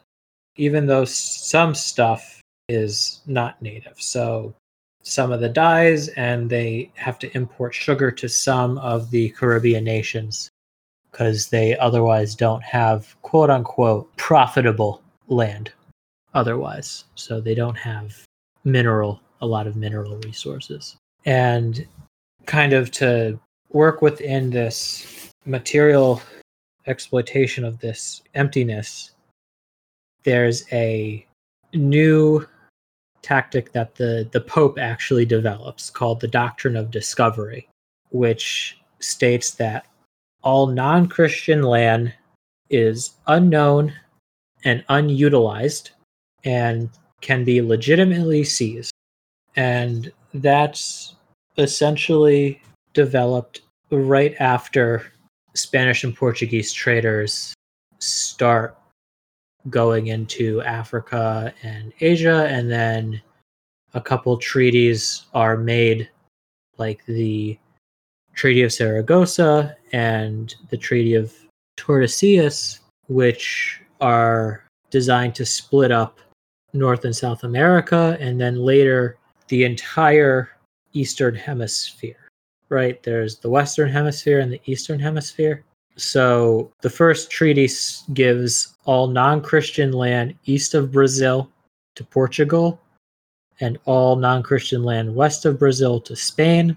[0.61, 3.95] even though some stuff is not native.
[3.99, 4.55] So
[5.03, 9.85] some of the dyes, and they have to import sugar to some of the Caribbean
[9.85, 10.51] nations
[11.11, 15.73] because they otherwise don't have quote unquote profitable land
[16.35, 17.05] otherwise.
[17.15, 18.23] So they don't have
[18.65, 20.97] mineral, a lot of mineral resources.
[21.25, 21.87] And
[22.51, 23.39] kind of to
[23.71, 26.21] work within this material
[26.89, 29.13] exploitation of this emptiness,
[30.25, 31.25] there's a
[31.75, 32.45] new
[33.23, 37.69] tactic that the the pope actually develops called the doctrine of discovery
[38.11, 39.87] which states that
[40.43, 42.13] all non-christian land
[42.71, 43.93] is unknown
[44.65, 45.91] and unutilized
[46.45, 48.93] and can be legitimately seized.
[49.57, 51.15] And that's
[51.59, 52.61] essentially
[52.95, 55.13] developed right after
[55.55, 57.55] spanish and portuguese traders
[57.99, 58.77] start
[59.69, 63.21] going into Africa and Asia, and then
[63.93, 66.09] a couple treaties are made,
[66.79, 67.59] like the
[68.35, 71.35] Treaty of Saragossa and the Treaty of
[71.77, 76.21] Tordesillas, which are designed to split up
[76.73, 80.51] North and South America, and then later the entire
[80.93, 82.29] Eastern Hemisphere.
[82.69, 83.03] Right?
[83.03, 85.65] There's the Western Hemisphere and the Eastern Hemisphere.
[85.97, 87.69] So the first treaty
[88.15, 91.51] gives all non Christian land east of Brazil
[91.97, 92.81] to Portugal
[93.61, 96.77] and all non Christian land west of Brazil to Spain.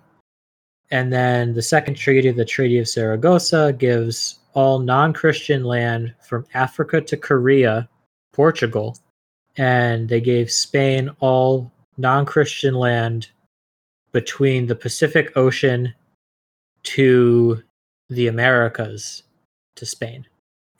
[0.91, 6.45] And then the second treaty, the Treaty of Saragossa, gives all non Christian land from
[6.53, 7.89] Africa to Korea,
[8.33, 8.97] Portugal.
[9.57, 13.29] And they gave Spain all non Christian land
[14.13, 15.93] between the Pacific Ocean
[16.83, 17.61] to
[18.09, 19.23] the Americas
[19.75, 20.25] to Spain.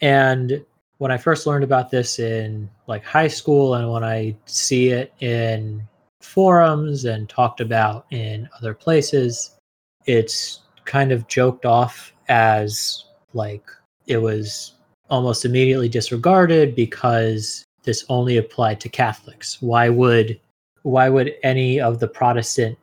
[0.02, 0.64] And
[1.00, 5.14] when I first learned about this in like high school and when I see it
[5.20, 5.86] in
[6.22, 9.58] forums and talked about in other places,
[10.06, 13.66] it's kind of joked off as like
[14.08, 14.74] it was
[15.10, 19.62] almost immediately disregarded because this only applied to Catholics.
[19.62, 20.40] Why would
[20.84, 22.78] why would any of the Protestant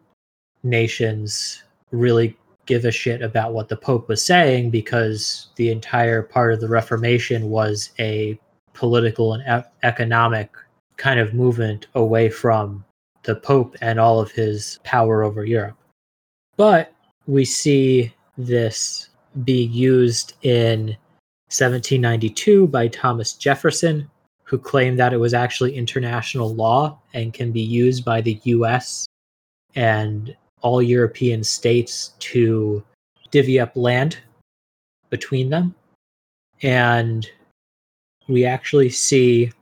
[0.63, 2.37] nations really
[2.67, 6.69] give a shit about what the Pope was saying because the entire part of the
[6.69, 8.39] Reformation was a
[8.75, 10.51] political and e- economic
[10.97, 12.85] kind of movement away from
[13.25, 15.77] the Pope and all of his power over Europe.
[16.57, 16.93] But
[17.27, 19.09] we see this
[19.45, 20.97] be used in
[21.49, 24.11] 1792 by Thomas Jefferson,
[24.45, 29.07] who claimed that it was actually international law and can be used by the US
[29.75, 32.83] and all European states to
[33.31, 34.19] divvy up land
[35.11, 35.75] between them.
[36.63, 37.29] And
[38.29, 39.53] we actually see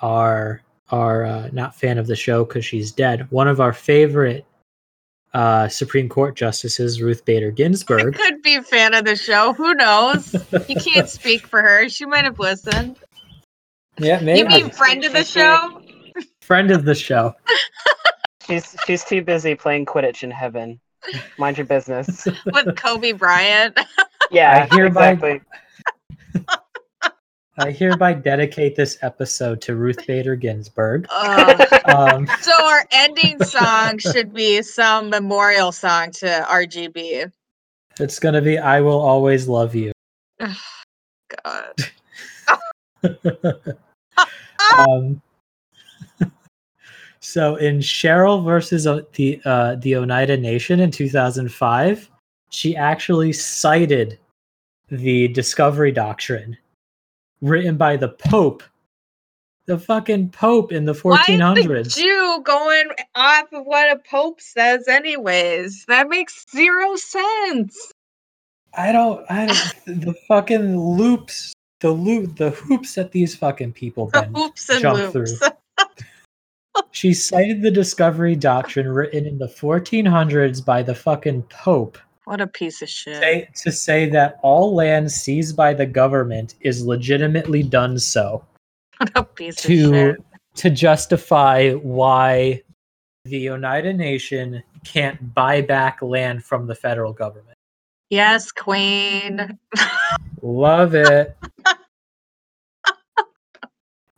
[0.00, 3.26] our our uh, not fan of the show because she's dead.
[3.30, 4.44] One of our favorite
[5.32, 8.14] uh, Supreme Court justices, Ruth Bader I Ginsburg.
[8.14, 9.52] could be a fan of the show.
[9.54, 10.32] Who knows?
[10.68, 11.88] You can't speak for her.
[11.88, 12.96] She might have listened.
[13.98, 15.80] yeah, You maybe mean friend of the show?
[16.42, 17.34] friend of the show.
[18.46, 20.80] She's she's too busy playing Quidditch in heaven.
[21.38, 22.26] Mind your business.
[22.46, 23.78] With Kobe Bryant.
[24.30, 25.40] Yeah, I hereby- exactly.
[27.56, 31.06] I hereby dedicate this episode to Ruth Bader Ginsburg.
[31.08, 31.80] Ugh.
[31.84, 37.30] Um, so our ending song should be some memorial song to RGB.
[38.00, 39.92] it's gonna be "I Will Always Love You."
[41.44, 41.74] God.
[44.88, 45.22] um,
[47.34, 52.08] so in Sherrill versus uh, the uh, the Oneida Nation in 2005,
[52.50, 54.20] she actually cited
[54.88, 56.56] the Discovery Doctrine,
[57.40, 58.62] written by the Pope,
[59.66, 61.02] the fucking Pope in the 1400s.
[61.02, 62.02] Why is the 1400s.
[62.04, 65.86] Jew going off of what a pope says, anyways?
[65.88, 67.92] That makes zero sense.
[68.78, 69.28] I don't.
[69.28, 70.02] I don't.
[70.04, 75.12] the fucking loops, the loop, the hoops that these fucking people The hoops and jump
[75.16, 75.42] loops.
[76.90, 82.46] She cited the Discovery Doctrine written in the 1400s by the fucking Pope What a
[82.46, 83.16] piece of shit.
[83.16, 88.44] say, to say that all land seized by the government is legitimately done so
[88.98, 90.16] What a piece of to shit.
[90.56, 92.62] to justify why
[93.24, 97.56] the Oneida Nation can't buy back land from the federal government.
[98.10, 99.58] Yes, Queen.
[100.42, 101.36] Love it.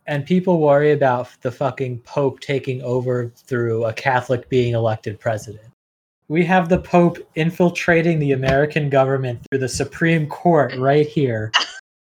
[0.07, 5.65] And people worry about the fucking Pope taking over through a Catholic being elected president.
[6.29, 11.51] We have the Pope infiltrating the American government through the Supreme Court right here.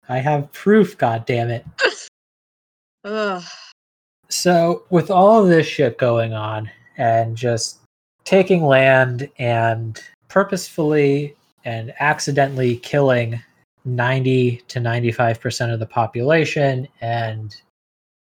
[0.08, 1.64] I have proof, goddammit.
[3.04, 3.42] Ugh.
[4.28, 7.78] So, with all of this shit going on and just
[8.24, 11.34] taking land and purposefully
[11.64, 13.40] and accidentally killing
[13.84, 17.56] 90 to 95% of the population and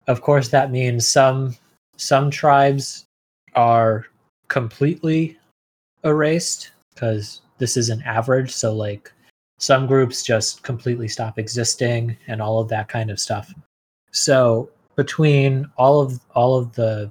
[0.07, 1.57] of course that means some
[1.97, 3.07] some tribes
[3.55, 4.07] are
[4.49, 5.39] completely
[6.05, 8.53] erased because this is an average.
[8.53, 9.13] So like
[9.59, 13.53] some groups just completely stop existing and all of that kind of stuff.
[14.13, 17.11] So between all of all of the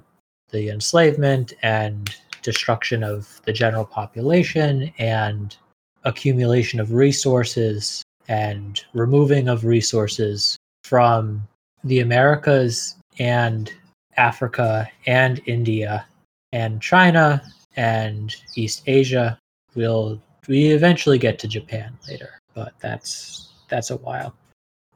[0.50, 5.56] the enslavement and destruction of the general population and
[6.04, 11.42] accumulation of resources and removing of resources from
[11.86, 13.72] the Americas and
[14.16, 16.06] Africa and India
[16.52, 17.42] and China
[17.76, 19.38] and East Asia.
[19.74, 24.34] We'll we eventually get to Japan later, but that's that's a while.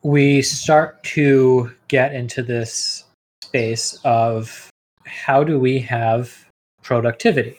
[0.03, 3.05] We start to get into this
[3.43, 4.71] space of
[5.05, 6.47] how do we have
[6.83, 7.59] productivity?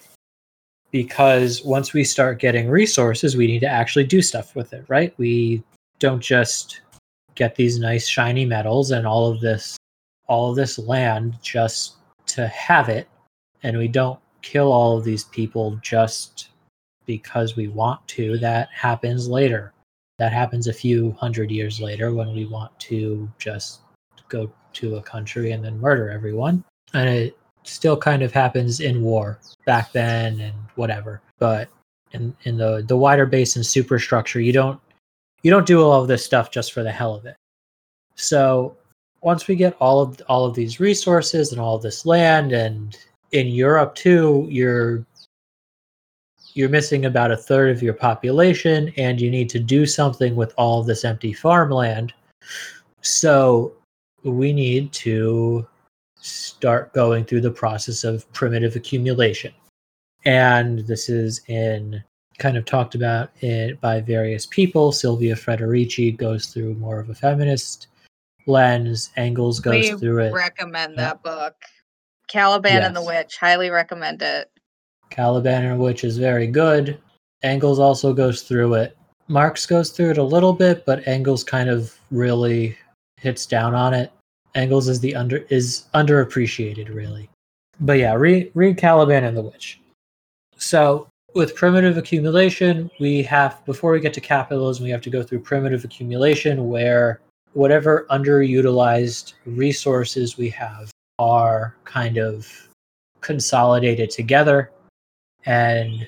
[0.89, 5.13] Because once we start getting resources, we need to actually do stuff with it, right?
[5.17, 5.63] We
[5.99, 6.81] don't just
[7.41, 9.75] get these nice shiny metals and all of this
[10.27, 11.95] all of this land just
[12.27, 13.07] to have it.
[13.63, 16.49] And we don't kill all of these people just
[17.07, 18.37] because we want to.
[18.37, 19.73] That happens later.
[20.19, 23.79] That happens a few hundred years later when we want to just
[24.29, 26.63] go to a country and then murder everyone.
[26.93, 31.23] And it still kind of happens in war back then and whatever.
[31.39, 31.69] But
[32.11, 34.79] in in the the wider base and superstructure you don't
[35.43, 37.35] you don't do all of this stuff just for the hell of it.
[38.15, 38.77] So
[39.21, 42.97] once we get all of all of these resources and all this land and
[43.31, 45.05] in Europe too you're
[46.53, 50.53] you're missing about a third of your population and you need to do something with
[50.57, 52.13] all this empty farmland.
[53.01, 53.73] So
[54.23, 55.65] we need to
[56.15, 59.53] start going through the process of primitive accumulation.
[60.25, 62.03] And this is in
[62.41, 67.15] kind of talked about it by various people Silvia Federici goes through more of a
[67.15, 67.87] feminist
[68.47, 71.01] lens engels goes We through it Recommend Yeah.
[71.03, 71.55] that book.
[72.27, 73.37] Caliban and the Witch.
[73.37, 74.49] Highly recommend it.
[75.09, 76.97] Caliban, and the Witch is very good.
[77.43, 78.97] Engels also goes through it.
[79.27, 82.77] Marx goes through it a little bit, but Engels kind of really
[83.17, 84.11] hits down on it.
[84.55, 87.29] Engels is the under is underappreciated, really.
[87.81, 89.79] But yeah, read read Caliban and the Witch.
[90.57, 95.23] So with primitive accumulation, we have before we get to capitalism, we have to go
[95.23, 97.21] through primitive accumulation, where
[97.53, 102.47] whatever underutilized resources we have are kind of
[103.21, 104.71] consolidated together
[105.45, 106.07] and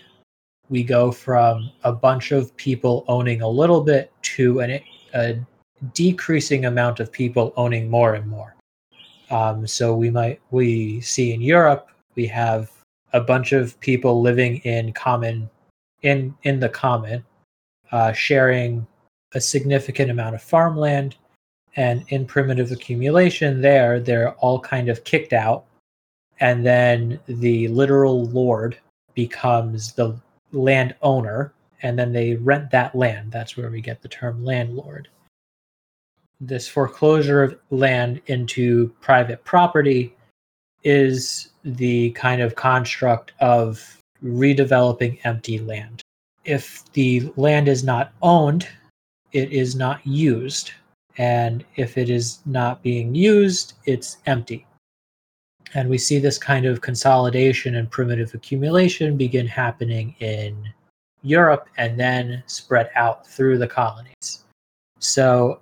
[0.70, 4.80] we go from a bunch of people owning a little bit to an,
[5.14, 5.38] a
[5.94, 8.56] decreasing amount of people owning more and more.
[9.30, 12.72] Um, so we might we see in Europe we have
[13.14, 15.50] a bunch of people living in common
[16.02, 17.24] in in the common,
[17.92, 18.86] uh, sharing
[19.34, 21.16] a significant amount of farmland,
[21.76, 25.66] and in primitive accumulation, there they're all kind of kicked out,
[26.40, 28.78] and then the literal lord
[29.14, 30.20] becomes the
[30.52, 31.54] land owner,
[31.84, 33.32] and then they rent that land.
[33.32, 35.08] That's where we get the term landlord
[36.48, 40.16] this foreclosure of land into private property
[40.84, 46.02] is the kind of construct of redeveloping empty land.
[46.46, 48.68] If the land is not owned,
[49.32, 50.72] it is not used.
[51.18, 54.66] And if it is not being used, it's empty.
[55.76, 60.56] And we see this kind of consolidation and primitive accumulation begin happening in
[61.24, 64.44] Europe and then spread out through the colonies.
[65.00, 65.60] So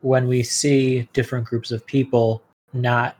[0.00, 2.42] when we see different groups of people
[2.72, 3.16] not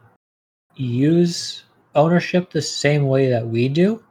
[0.77, 1.65] use
[1.95, 4.03] ownership the same way that we do,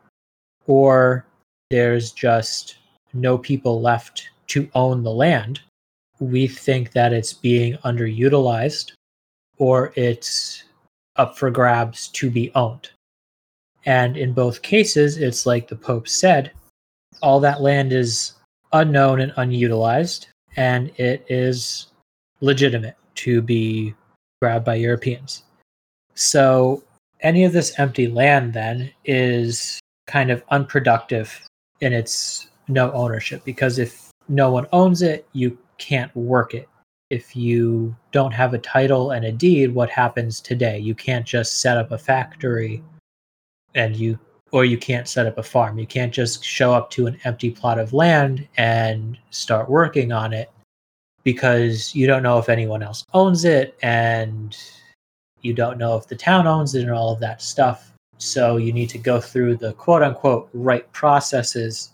[0.67, 1.25] or
[1.69, 2.77] there's just
[3.13, 5.61] no people left to own the land,
[6.19, 8.93] we think that it's being underutilized
[9.57, 10.63] or it's
[11.15, 12.89] up for grabs to be owned.
[13.85, 16.51] And in both cases, it's like the Pope said
[17.21, 18.33] all that land is
[18.71, 21.87] unknown and unutilized, and it is
[22.41, 23.93] legitimate to be
[24.41, 25.43] grabbed by Europeans.
[26.15, 26.83] So
[27.21, 31.47] any of this empty land then is kind of unproductive
[31.81, 36.69] in its no ownership because if no one owns it, you can't work it.
[37.09, 40.79] If you don't have a title and a deed, what happens today?
[40.79, 42.83] You can't just set up a factory
[43.75, 44.19] and you
[44.51, 45.79] or you can't set up a farm.
[45.79, 50.31] You can't just show up to an empty plot of land and start working on
[50.31, 50.51] it
[51.23, 54.55] because you don't know if anyone else owns it and
[55.43, 57.91] you don't know if the town owns it and all of that stuff.
[58.17, 61.91] So you need to go through the quote unquote right processes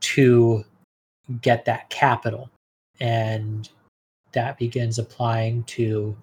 [0.00, 0.64] to
[1.40, 2.50] get that capital.
[3.00, 3.68] And
[4.32, 6.16] that begins applying to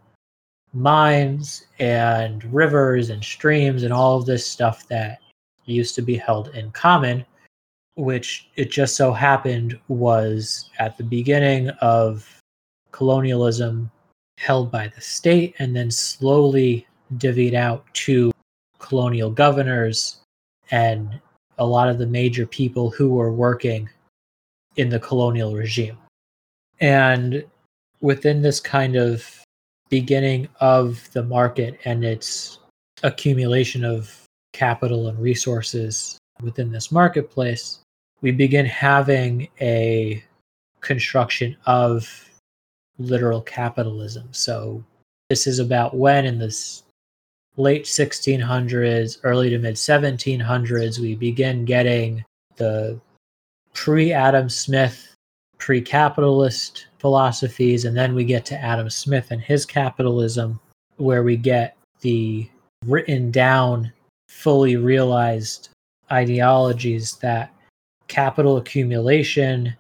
[0.74, 5.20] mines and rivers and streams and all of this stuff that
[5.66, 7.26] used to be held in common
[8.00, 12.40] which it just so happened was at the beginning of
[12.92, 13.92] colonialism
[14.40, 16.88] held by the state and then slowly
[17.18, 18.32] divvied out to
[18.80, 20.22] colonial governors
[20.72, 21.20] and
[21.58, 23.90] a lot of the major people who were working
[24.78, 25.98] in the colonial regime.
[26.80, 27.44] And
[28.00, 29.44] within this kind of
[29.90, 32.60] beginning of the market and its
[33.04, 34.24] accumulation of
[34.54, 37.80] capital and resources within this marketplace,
[38.22, 40.24] we begin having a
[40.80, 42.29] construction of
[43.00, 44.28] literal capitalism.
[44.32, 44.84] So
[45.30, 46.84] this is about when in this
[47.58, 52.24] late 1600s, early to mid 1700s, we begin getting
[52.58, 53.00] the
[53.74, 55.16] pre Adam Smith,
[55.58, 57.86] pre capitalist philosophies.
[57.86, 60.60] And then we get to Adam Smith and his capitalism,
[60.98, 62.50] where we get the
[62.86, 63.92] written down,
[64.28, 65.70] fully realized
[66.12, 67.54] ideologies that
[68.08, 69.76] capital accumulation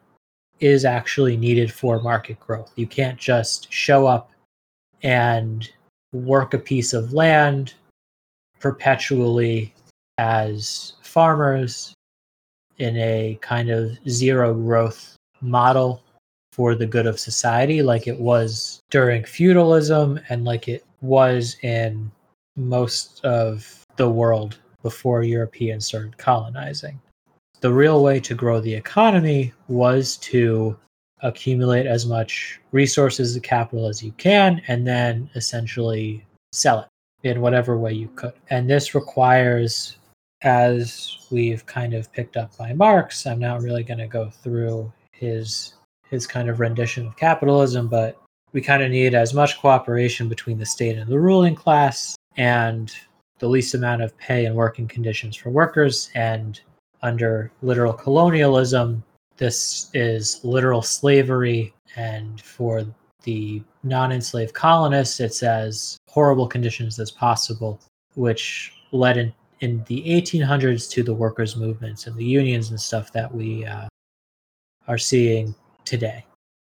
[0.60, 2.72] is actually needed for market growth.
[2.76, 4.32] You can't just show up
[5.03, 5.70] and
[6.12, 7.74] work a piece of land
[8.60, 9.74] perpetually
[10.18, 11.93] as farmers
[12.78, 16.01] in a kind of zero growth model
[16.51, 22.12] for the good of society, like it was during feudalism and like it was in
[22.57, 26.99] most of the world before Europeans started colonizing
[27.62, 30.78] the real way to grow the economy was to
[31.22, 36.80] accumulate as much resources and capital as you can and then essentially sell
[37.24, 38.34] it in whatever way you could.
[38.49, 39.97] And this requires,
[40.41, 44.91] as we've kind of picked up by Marx, I'm not really going to go through
[45.12, 45.74] his
[46.10, 48.20] his kind of rendition of capitalism, but
[48.51, 52.91] we kind of need as much cooperation between the state and the ruling class and
[53.38, 56.62] the least amount of pay and working conditions for workers and
[57.01, 59.03] under literal colonialism,
[59.37, 61.73] this is literal slavery.
[61.95, 62.85] And for
[63.23, 67.79] the non enslaved colonists, it's as horrible conditions as possible,
[68.15, 73.11] which led in, in the 1800s to the workers' movements and the unions and stuff
[73.13, 73.87] that we uh,
[74.87, 76.25] are seeing today.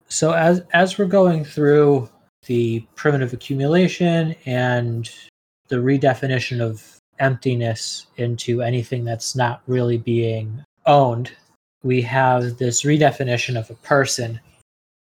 [0.07, 2.09] So, as, as we're going through
[2.45, 5.09] the primitive accumulation and
[5.67, 11.31] the redefinition of emptiness into anything that's not really being owned,
[11.83, 14.39] we have this redefinition of a person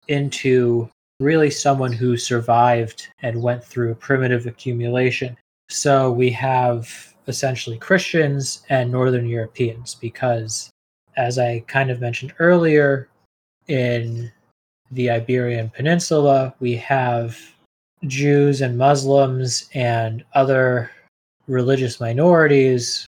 [0.09, 0.89] into
[1.21, 5.37] really someone who survived and went through primitive accumulation.
[5.69, 10.71] So we have essentially Christians and Northern Europeans because,
[11.17, 13.09] as I kind of mentioned earlier,
[13.69, 14.31] in
[14.93, 17.39] the Iberian Peninsula, we have
[18.07, 20.91] Jews and Muslims and other
[21.47, 23.07] religious minorities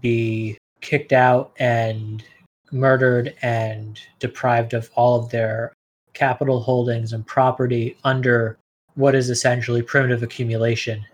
[0.00, 2.24] be kicked out and
[2.72, 5.72] murdered and deprived of all of their
[6.12, 8.58] capital holdings and property under
[8.94, 11.04] what is essentially primitive accumulation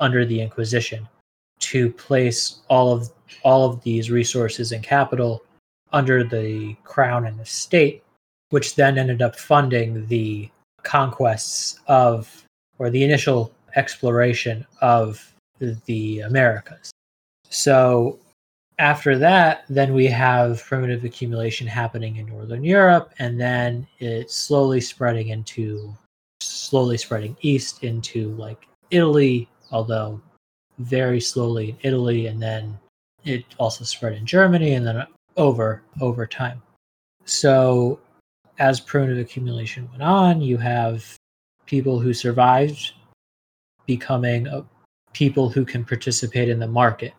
[0.00, 1.06] under the Inquisition
[1.60, 3.10] to place all of
[3.42, 5.42] all of these resources and capital
[5.92, 8.02] under the crown and the state,
[8.50, 10.48] which then ended up funding the
[10.82, 12.44] conquests of
[12.78, 16.90] or the initial exploration of the Americas.
[17.50, 18.18] So
[18.78, 24.80] after that, then we have primitive accumulation happening in Northern Europe, and then it's slowly
[24.80, 25.94] spreading into
[26.40, 30.20] slowly spreading east into like Italy, although
[30.78, 32.78] very slowly in Italy, and then
[33.24, 35.06] it also spread in Germany, and then
[35.36, 36.62] over over time.
[37.24, 37.98] So
[38.58, 41.04] as primitive accumulation went on, you have
[41.66, 42.92] people who survived
[43.86, 44.64] becoming a,
[45.18, 47.12] people who can participate in the market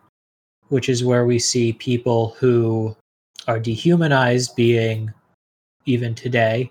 [0.68, 2.96] which is where we see people who
[3.48, 5.12] are dehumanized being
[5.84, 6.70] even today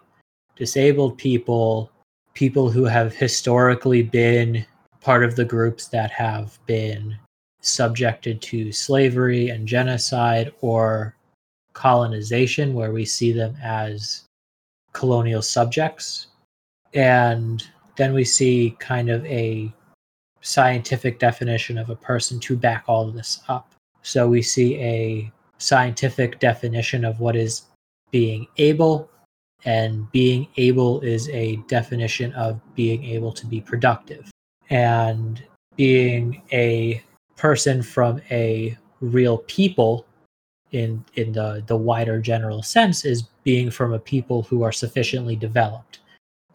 [0.56, 1.92] disabled people
[2.34, 4.66] people who have historically been
[5.02, 7.16] part of the groups that have been
[7.62, 11.16] subjected to slavery and genocide or
[11.74, 14.26] colonization where we see them as
[14.94, 16.28] colonial subjects.
[16.94, 17.66] And
[17.96, 19.72] then we see kind of a
[20.42, 26.40] scientific definition of a person to back all this up so we see a scientific
[26.40, 27.64] definition of what is
[28.12, 29.10] being able,
[29.66, 34.32] and being able is a definition of being able to be productive.
[34.70, 35.44] And
[35.76, 37.04] being a
[37.36, 40.06] person from a real people
[40.72, 45.36] in in the the wider general sense is being from a people who are sufficiently
[45.36, 46.00] developed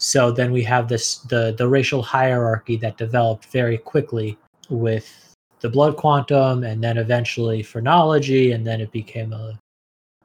[0.05, 4.37] so then we have this the the racial hierarchy that developed very quickly
[4.69, 9.59] with the blood quantum and then eventually phrenology and then it became a,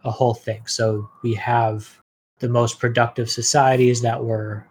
[0.03, 0.61] a whole thing.
[0.67, 1.97] So we have
[2.39, 4.67] the most productive societies that were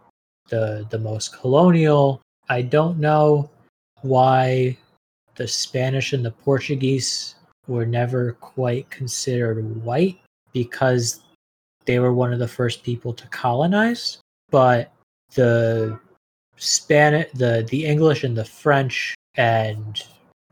[0.51, 2.21] the the most colonial.
[2.51, 3.49] I don't know
[4.03, 4.77] why
[5.37, 7.35] the spanish and the portuguese
[7.67, 10.19] were never quite considered white
[10.53, 11.23] because
[11.87, 14.19] they were one of the first people to colonize
[14.51, 14.93] but
[15.35, 15.99] the
[16.57, 20.03] spanish the the english and the french and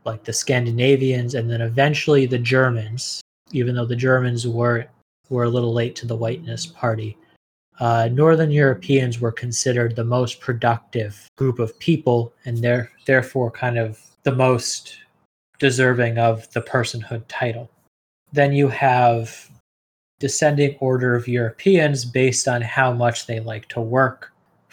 [0.07, 3.21] like the Scandinavians and then eventually the Germans,
[3.51, 4.87] even though the Germans were
[5.29, 7.17] were a little late to the whiteness party.
[7.79, 13.77] Uh, Northern Europeans were considered the most productive group of people and they're therefore kind
[13.77, 14.97] of the most
[15.59, 17.69] deserving of the personhood title.
[18.31, 19.49] Then you have
[20.19, 24.31] descending order of Europeans based on how much they like to work,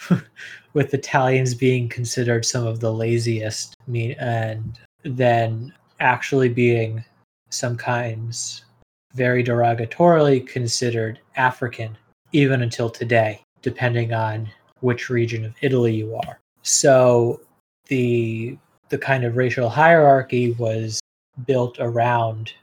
[0.73, 7.03] with Italians being considered some of the laziest and then actually being
[7.49, 8.65] sometimes
[9.13, 11.97] very derogatorily considered African,
[12.31, 14.49] even until today, depending on
[14.81, 16.39] which region of Italy you are.
[16.63, 17.41] So
[17.87, 18.57] the
[18.89, 20.99] the kind of racial hierarchy was
[21.45, 22.53] built around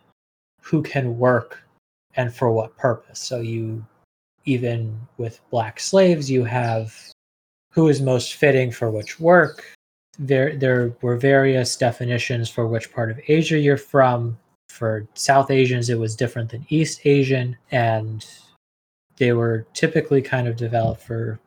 [0.61, 1.62] who can work
[2.14, 3.18] and for what purpose.
[3.18, 3.85] So you
[4.45, 6.95] even with black slaves you have
[7.73, 9.64] who is most fitting for which work
[10.18, 14.39] there there were various definitions for which part of Asia you're from.
[14.68, 18.25] For South Asians, it was different than East Asian, and
[19.18, 21.39] they were typically kind of developed for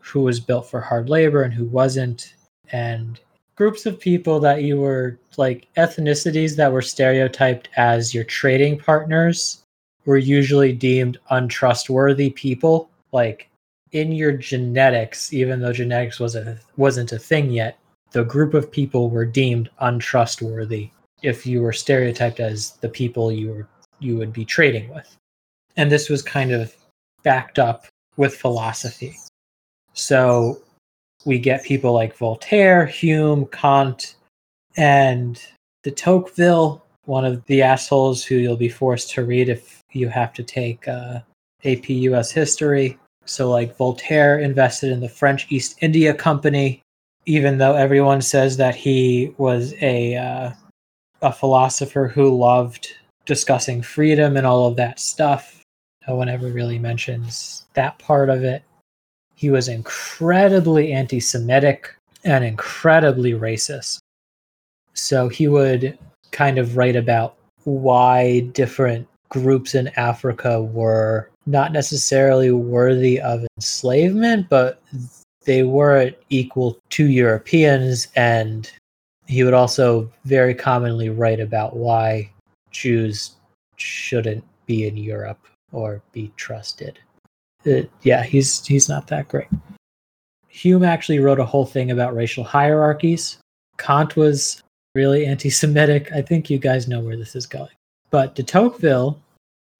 [0.00, 2.34] who was built for hard labor and who wasn't,
[2.72, 3.20] and
[3.56, 9.62] groups of people that you were like ethnicities that were stereotyped as your trading partners
[10.06, 12.88] were usually deemed untrustworthy people.
[13.12, 13.50] Like
[13.92, 17.78] in your genetics, even though genetics was a, wasn't a thing yet,
[18.12, 20.90] the group of people were deemed untrustworthy
[21.22, 23.68] if you were stereotyped as the people you were
[23.98, 25.16] you would be trading with.
[25.76, 26.74] And this was kind of
[27.22, 29.16] backed up with philosophy.
[29.94, 30.60] So
[31.24, 34.16] we get people like Voltaire, Hume, Kant,
[34.76, 35.40] and
[35.82, 40.32] de Tocqueville, one of the assholes who you'll be forced to read if you have
[40.34, 41.20] to take uh,
[41.64, 42.98] AP US history.
[43.26, 46.80] So, like Voltaire invested in the French East India Company,
[47.26, 50.50] even though everyone says that he was a uh,
[51.22, 52.88] a philosopher who loved
[53.24, 55.62] discussing freedom and all of that stuff,
[56.08, 58.62] No one ever really mentions that part of it.
[59.34, 63.98] He was incredibly anti Semitic and incredibly racist.
[64.94, 65.98] So he would
[66.30, 74.48] kind of write about why different groups in Africa were not necessarily worthy of enslavement,
[74.48, 74.82] but
[75.44, 78.08] they weren't equal to Europeans.
[78.16, 78.70] And
[79.26, 82.30] he would also very commonly write about why
[82.70, 83.36] Jews
[83.76, 85.38] shouldn't be in Europe
[85.72, 86.98] or be trusted.
[87.64, 89.48] It, yeah, he's he's not that great.
[90.48, 93.38] Hume actually wrote a whole thing about racial hierarchies.
[93.78, 94.62] Kant was
[94.94, 96.10] really anti-Semitic.
[96.12, 97.68] I think you guys know where this is going.
[98.10, 99.20] But de Tocqueville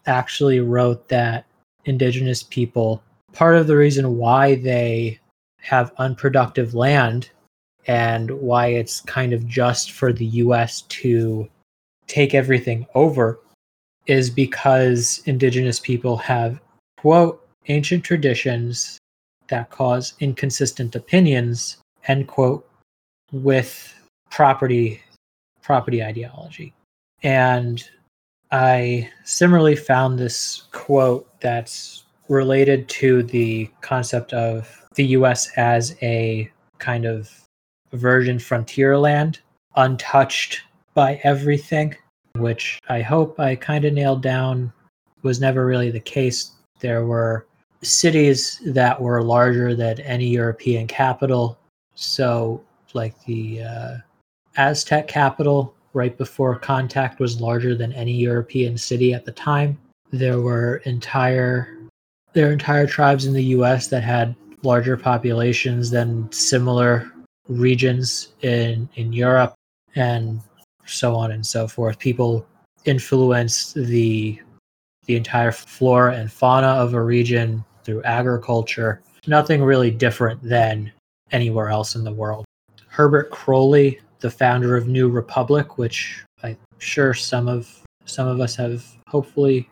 [0.04, 1.46] actually wrote that
[1.86, 5.18] indigenous people, part of the reason why they
[5.58, 7.30] have unproductive land
[7.86, 11.48] and why it's kind of just for the US to
[12.06, 13.40] take everything over
[14.06, 16.60] is because indigenous people have,
[16.98, 18.98] quote, ancient traditions
[19.48, 22.68] that cause inconsistent opinions, end quote,
[23.32, 23.92] with
[24.30, 25.00] property
[25.62, 26.72] property ideology.
[27.24, 27.82] And
[28.52, 36.50] I similarly found this quote that's related to the concept of the US as a
[36.78, 37.30] kind of
[37.92, 39.40] virgin frontier land,
[39.76, 40.62] untouched
[40.94, 41.94] by everything,
[42.36, 44.72] which I hope I kind of nailed down
[45.22, 46.52] was never really the case.
[46.80, 47.46] There were
[47.82, 51.58] cities that were larger than any European capital.
[51.94, 52.62] So,
[52.94, 53.96] like the uh,
[54.56, 59.78] Aztec capital right before contact was larger than any European city at the time.
[60.10, 61.74] There were entire
[62.34, 67.10] there are entire tribes in the US that had larger populations than similar
[67.48, 69.54] regions in in Europe
[69.94, 70.40] and
[70.84, 71.98] so on and so forth.
[71.98, 72.46] People
[72.84, 74.38] influenced the
[75.06, 79.00] the entire flora and fauna of a region through agriculture.
[79.26, 80.92] Nothing really different than
[81.32, 82.44] anywhere else in the world.
[82.88, 88.54] Herbert Croly the founder of New Republic, which I'm sure some of some of us
[88.56, 89.68] have hopefully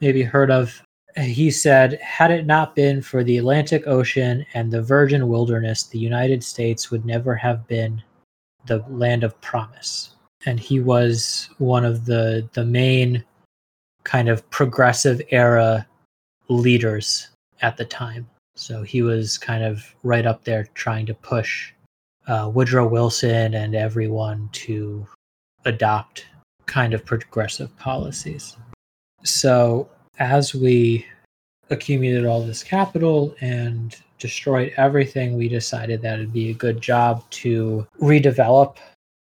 [0.00, 0.82] maybe heard of.
[1.16, 5.98] He said, had it not been for the Atlantic Ocean and the virgin wilderness, the
[5.98, 8.02] United States would never have been
[8.66, 10.14] the land of promise.
[10.46, 13.24] And he was one of the the main
[14.04, 15.86] kind of progressive era
[16.48, 17.28] leaders
[17.62, 18.28] at the time.
[18.56, 21.72] So he was kind of right up there trying to push
[22.30, 25.04] uh, Woodrow Wilson and everyone to
[25.64, 26.26] adopt
[26.66, 28.56] kind of progressive policies.
[29.24, 31.04] So as we
[31.70, 37.28] accumulated all this capital and destroyed everything, we decided that it'd be a good job
[37.30, 38.76] to redevelop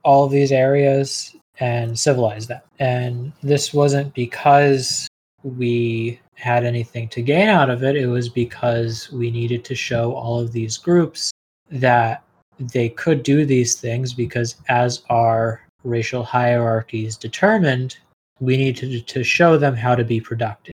[0.04, 2.62] all of these areas and civilize them.
[2.80, 5.08] And this wasn't because
[5.44, 10.14] we had anything to gain out of it, it was because we needed to show
[10.14, 11.32] all of these groups
[11.72, 12.24] that
[12.60, 17.98] they could do these things because as our racial hierarchies determined,
[18.40, 20.74] we needed to show them how to be productive.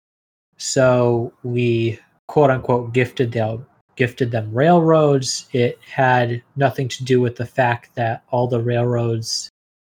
[0.57, 3.65] So we quote unquote gifted them
[3.95, 5.47] gifted them railroads.
[5.51, 9.49] It had nothing to do with the fact that all the railroads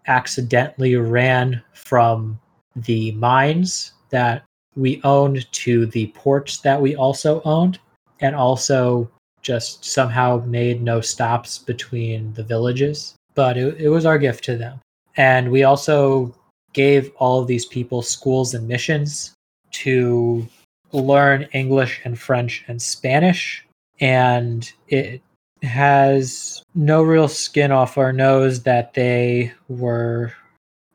[0.07, 2.41] accidentally ran from
[2.74, 7.78] the mines that we owned to the ports that we also owned
[8.20, 9.11] and also
[9.43, 13.14] just somehow made no stops between the villages.
[13.34, 14.80] But it, it was our gift to them.
[15.16, 16.34] And we also
[16.72, 19.34] gave all of these people schools and missions
[19.72, 20.47] to
[20.93, 23.66] learn English and French and Spanish.
[24.01, 25.20] And it
[25.62, 30.32] has no real skin off our nose that they were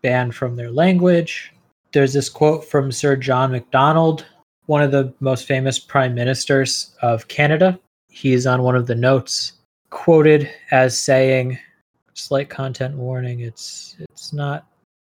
[0.02, 1.54] banned from their language.
[1.94, 4.26] There's this quote from Sir John Macdonald,
[4.66, 7.80] one of the most famous prime ministers of Canada,
[8.18, 9.54] he's on one of the notes
[9.92, 11.58] quoted as saying
[12.14, 14.66] slight content warning it's it's not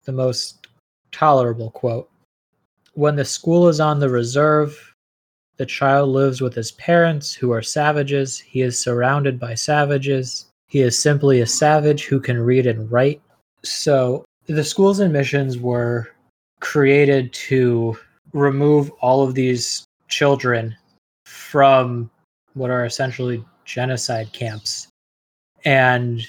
[0.05, 0.67] the most
[1.11, 2.09] tolerable quote.
[2.93, 4.93] When the school is on the reserve
[5.57, 8.39] the child lives with his parents who are savages.
[8.39, 10.47] He is surrounded by savages.
[10.67, 13.21] He is simply a savage who can read and write.
[13.63, 16.09] So the schools and missions were
[16.61, 17.95] created to
[18.33, 20.75] remove all of these children
[21.25, 22.09] from
[22.53, 24.87] what are essentially genocide camps
[25.65, 26.21] and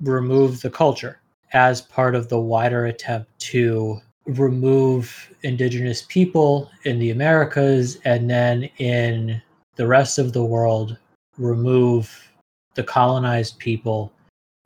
[0.00, 1.20] remove the culture
[1.52, 8.64] as part of the wider attempt to remove indigenous people in the Americas and then
[8.78, 9.40] in
[9.76, 10.98] the rest of the world
[11.38, 12.30] remove
[12.74, 14.12] the colonized people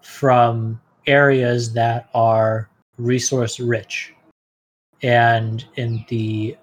[0.03, 2.68] from areas that are
[2.99, 4.14] resource rich.
[5.03, 6.57] And in the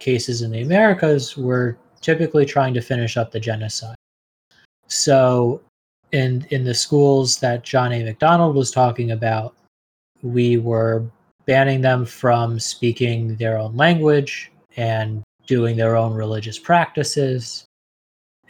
[0.00, 3.96] cases in the Americas, we're typically trying to finish up the genocide.
[4.86, 5.62] So,
[6.12, 8.04] in in the schools that John A.
[8.04, 9.56] Macdonald was talking about,
[10.22, 11.04] we were
[11.46, 17.64] banning them from speaking their own language and doing their own religious practices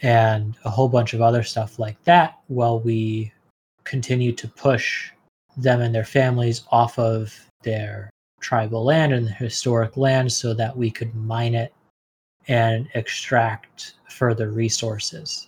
[0.01, 3.31] and a whole bunch of other stuff like that while we
[3.83, 5.11] continue to push
[5.57, 7.33] them and their families off of
[7.63, 11.73] their tribal land and historic land so that we could mine it
[12.47, 15.47] and extract further resources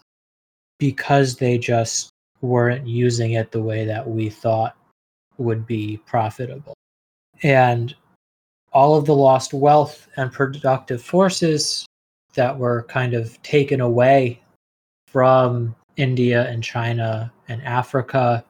[0.80, 2.10] because they just
[2.42, 4.76] weren't using it the way that we thought
[5.38, 6.74] would be profitable.
[7.44, 7.96] And
[8.74, 11.86] all of the lost wealth and productive forces
[12.34, 14.40] that were kind of taken away
[15.08, 18.44] from India and China and Africa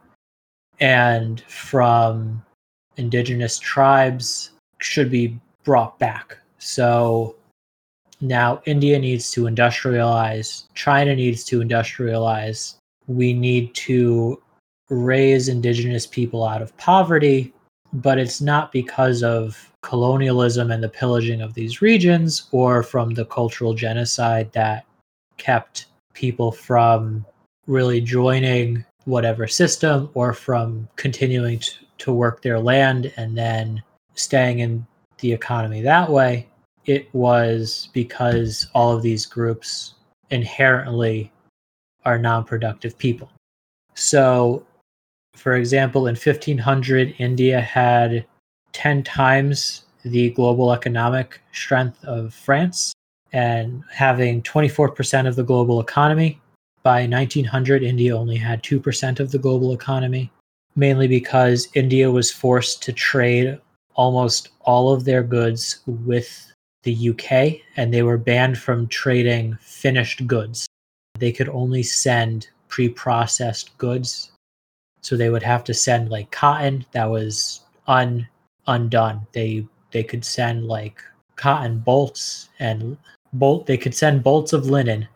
[0.80, 2.43] and from
[2.98, 6.38] indigenous tribes should be brought back.
[6.58, 7.36] So
[8.22, 12.76] now India needs to industrialize, China needs to industrialize.
[13.07, 14.41] We need to
[14.89, 17.53] raise indigenous people out of poverty,
[17.93, 23.26] but it's not because of colonialism and the pillaging of these regions or from the
[23.26, 24.86] cultural genocide that
[25.38, 27.26] kept people from
[27.68, 33.82] really joining whatever system or from continuing to, to work their land and then
[34.15, 34.86] staying in
[35.20, 36.47] the economy that way.
[36.88, 39.95] It was because all of these groups
[40.29, 41.31] inherently
[42.05, 43.29] are non productive people.
[43.93, 44.65] So,
[45.35, 48.25] for example, in 1500, India had
[48.71, 52.93] 10 times the global economic strength of France
[53.33, 56.39] and having 24% of the global economy.
[56.83, 60.31] By 1900, India only had 2% of the global economy,
[60.77, 63.59] mainly because India was forced to trade
[63.95, 66.47] almost all of their goods with
[66.88, 70.65] the UK and they were banned from trading finished goods.
[71.19, 74.31] They could only send pre processed goods.
[75.01, 78.25] So they would have to send like cotton that was un
[78.67, 79.27] undone.
[79.33, 81.03] They they could send like
[81.35, 82.97] cotton bolts and
[83.33, 85.07] bolt they could send bolts of linen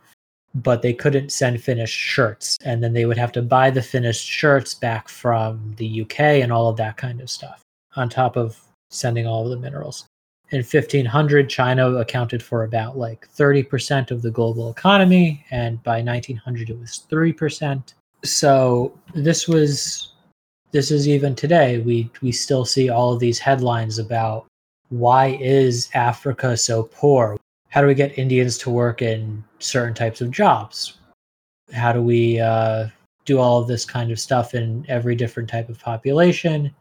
[0.53, 4.27] but they couldn't send finished shirts and then they would have to buy the finished
[4.27, 7.61] shirts back from the UK and all of that kind of stuff
[7.95, 8.59] on top of
[8.89, 10.05] sending all of the minerals
[10.51, 16.69] in 1500 china accounted for about like 30% of the global economy and by 1900
[16.69, 17.93] it was 3%
[18.23, 20.13] so this was
[20.71, 24.45] this is even today we we still see all of these headlines about
[24.89, 27.37] why is africa so poor?
[27.69, 30.97] How do we get indians to work in certain types of jobs?
[31.73, 32.87] How do we uh,
[33.25, 36.73] do all of this kind of stuff in every different type of population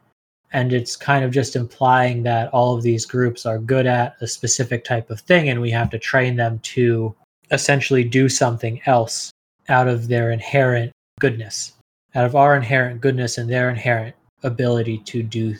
[0.52, 4.26] and it's kind of just implying that all of these groups are good at a
[4.26, 7.14] specific type of thing and we have to train them to
[7.50, 9.30] essentially do something else
[9.68, 11.72] out of their inherent goodness
[12.14, 15.54] out of our inherent goodness and their inherent ability to do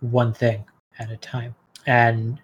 [0.00, 0.64] one thing
[0.98, 1.54] at a time.
[1.86, 2.38] And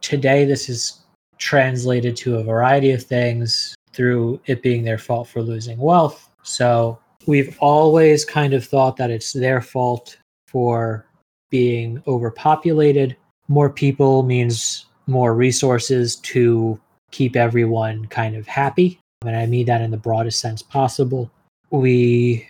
[0.00, 1.00] today this is
[1.38, 6.28] translated to a variety of things through it being their fault for losing wealth.
[6.42, 10.16] So we've always kind of thought that it's their fault
[10.46, 11.06] for
[11.50, 13.16] being overpopulated.
[13.48, 16.78] More people means more resources to
[17.10, 18.98] keep everyone kind of happy.
[19.24, 21.30] And I mean that in the broadest sense possible.
[21.70, 22.46] We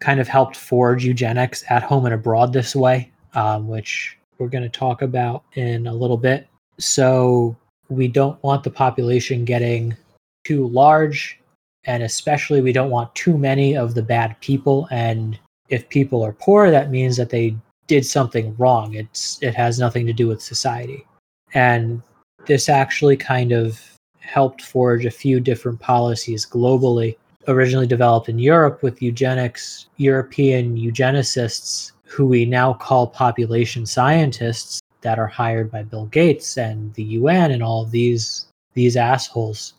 [0.00, 4.64] kind of helped forge eugenics at home and abroad this way, um, which we're going
[4.64, 6.48] to talk about in a little bit.
[6.78, 7.56] So
[7.88, 9.96] we don't want the population getting
[10.44, 11.38] too large,
[11.84, 14.88] and especially we don't want too many of the bad people.
[14.90, 17.54] And if people are poor, that means that they
[17.86, 18.94] did something wrong.
[18.94, 21.06] It's it has nothing to do with society.
[21.54, 22.02] And
[22.46, 23.80] this actually kind of
[24.20, 27.16] helped forge a few different policies globally.
[27.48, 35.18] Originally developed in Europe with eugenics, European eugenicists, who we now call population scientists, that
[35.18, 39.74] are hired by Bill Gates and the UN and all of these these assholes.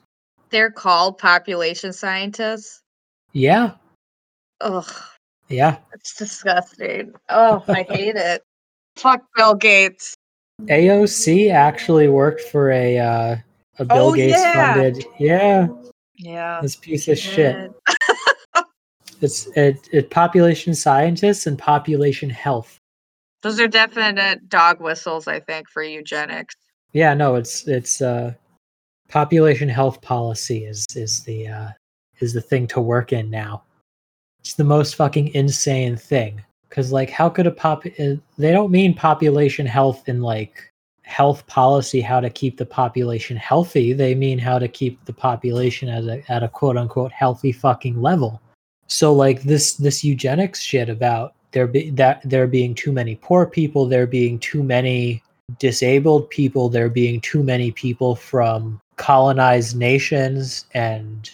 [0.49, 2.81] They're called population scientists.
[3.31, 3.71] Yeah.
[4.61, 4.93] Ugh.
[5.53, 5.77] Yeah.
[5.93, 7.13] It's disgusting.
[7.29, 8.41] Oh, I hate it.
[8.95, 10.15] Fuck Bill Gates.
[10.63, 13.35] AOC actually worked for a uh,
[13.79, 14.73] a Bill Oh, Gates yeah.
[14.73, 15.05] funded.
[15.19, 15.67] Yeah,
[16.17, 16.59] Yeah.
[16.61, 17.55] this piece of shit.
[17.55, 17.71] Shit.
[19.21, 22.77] It's it, it population scientists and population health.
[23.41, 26.55] Those are definite dog whistles, I think, for eugenics.
[26.91, 28.33] Yeah, no, it's it's uh
[29.07, 31.69] population health policy is is the uh
[32.19, 33.63] is the thing to work in now.
[34.43, 36.41] It's the most fucking insane thing.
[36.69, 40.71] Cuz like how could a pop uh, they don't mean population health in like
[41.03, 43.93] health policy how to keep the population healthy.
[43.93, 48.01] They mean how to keep the population at a, at a quote unquote healthy fucking
[48.01, 48.41] level.
[48.87, 53.45] So like this this eugenics shit about there be that there being too many poor
[53.45, 55.23] people there being too many
[55.59, 61.29] disabled people there being too many people from colonized nations and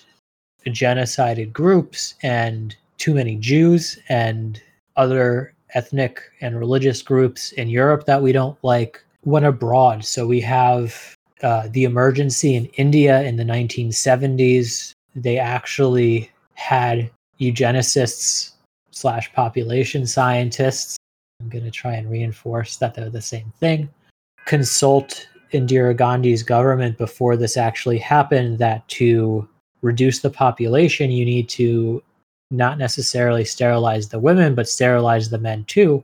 [0.67, 4.61] genocided groups and too many Jews and
[4.95, 10.05] other ethnic and religious groups in Europe that we don't like went abroad.
[10.05, 14.91] So we have uh, the emergency in India in the 1970s.
[15.15, 18.51] They actually had eugenicists
[18.91, 20.97] slash population scientists.
[21.41, 23.89] I'm going to try and reinforce that they're the same thing.
[24.45, 29.47] Consult Indira Gandhi's government before this actually happened that to
[29.81, 32.03] reduce the population, you need to
[32.51, 36.03] not necessarily sterilize the women, but sterilize the men too.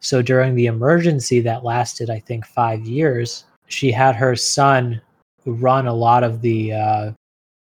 [0.00, 5.00] So during the emergency that lasted, I think, five years, she had her son
[5.44, 7.12] run a lot of the uh,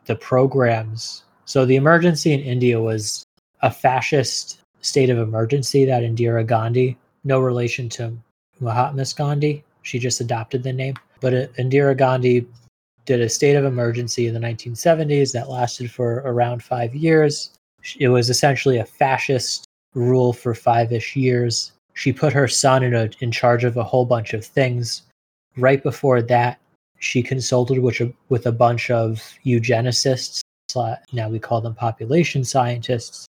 [0.06, 1.24] the programs.
[1.46, 3.24] So the emergency in India was
[3.62, 8.14] a fascist state of emergency that Indira Gandhi, no relation to
[8.60, 10.96] Mahatma Gandhi, she just adopted the name.
[11.20, 12.46] But uh, Indira Gandhi
[13.06, 17.52] did a state of emergency in the 1970s that lasted for around five years.
[18.00, 21.72] It was essentially a fascist rule for five ish years.
[21.94, 25.04] She put her son in, a, in charge of a whole bunch of things.
[25.58, 26.60] Right before that,
[27.00, 30.42] she consulted with a, with a bunch of eugenicists.
[31.12, 33.28] Now we call them population scientists.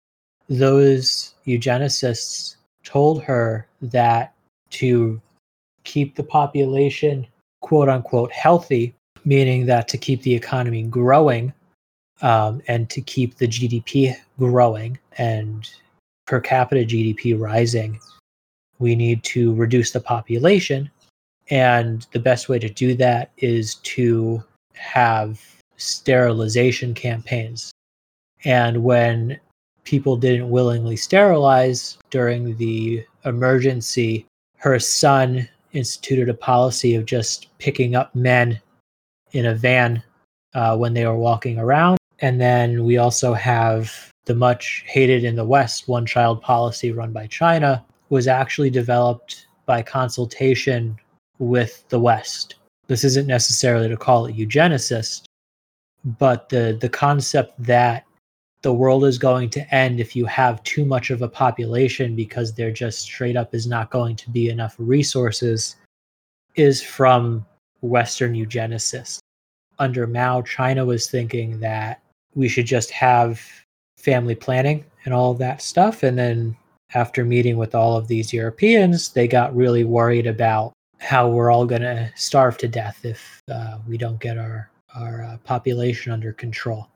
[0.48, 4.32] Those eugenicists told her that
[4.70, 5.20] to
[5.84, 7.26] keep the population
[7.60, 8.94] quote unquote healthy,
[9.24, 11.52] meaning that to keep the economy growing
[12.22, 15.68] um, and to keep the GDP growing and
[16.26, 17.98] per capita GDP rising,
[18.78, 20.90] we need to reduce the population.
[21.50, 24.42] And the best way to do that is to
[24.74, 25.40] have
[25.76, 27.72] sterilization campaigns.
[28.44, 29.40] And when
[29.84, 34.26] people didn't willingly sterilize during the emergency,
[34.58, 38.60] her son instituted a policy of just picking up men
[39.32, 40.02] in a van
[40.54, 41.97] uh, when they were walking around.
[42.20, 47.12] And then we also have the much hated in the West one child policy run
[47.12, 50.98] by China was actually developed by consultation
[51.38, 52.56] with the West.
[52.86, 55.24] This isn't necessarily to call it eugenicist,
[56.18, 58.04] but the, the concept that
[58.62, 62.52] the world is going to end if you have too much of a population because
[62.52, 65.76] there just straight up is not going to be enough resources
[66.56, 67.46] is from
[67.82, 69.20] Western eugenicists.
[69.78, 72.02] Under Mao, China was thinking that
[72.38, 73.42] we should just have
[73.96, 76.04] family planning and all that stuff.
[76.04, 76.56] And then
[76.94, 81.66] after meeting with all of these Europeans, they got really worried about how we're all
[81.66, 86.32] going to starve to death if uh, we don't get our, our uh, population under
[86.32, 86.88] control.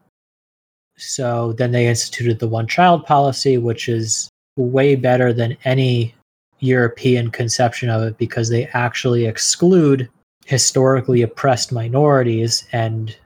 [0.97, 6.15] So then they instituted the one child policy, which is way better than any
[6.61, 10.09] European conception of it because they actually exclude
[10.47, 13.17] historically oppressed minorities and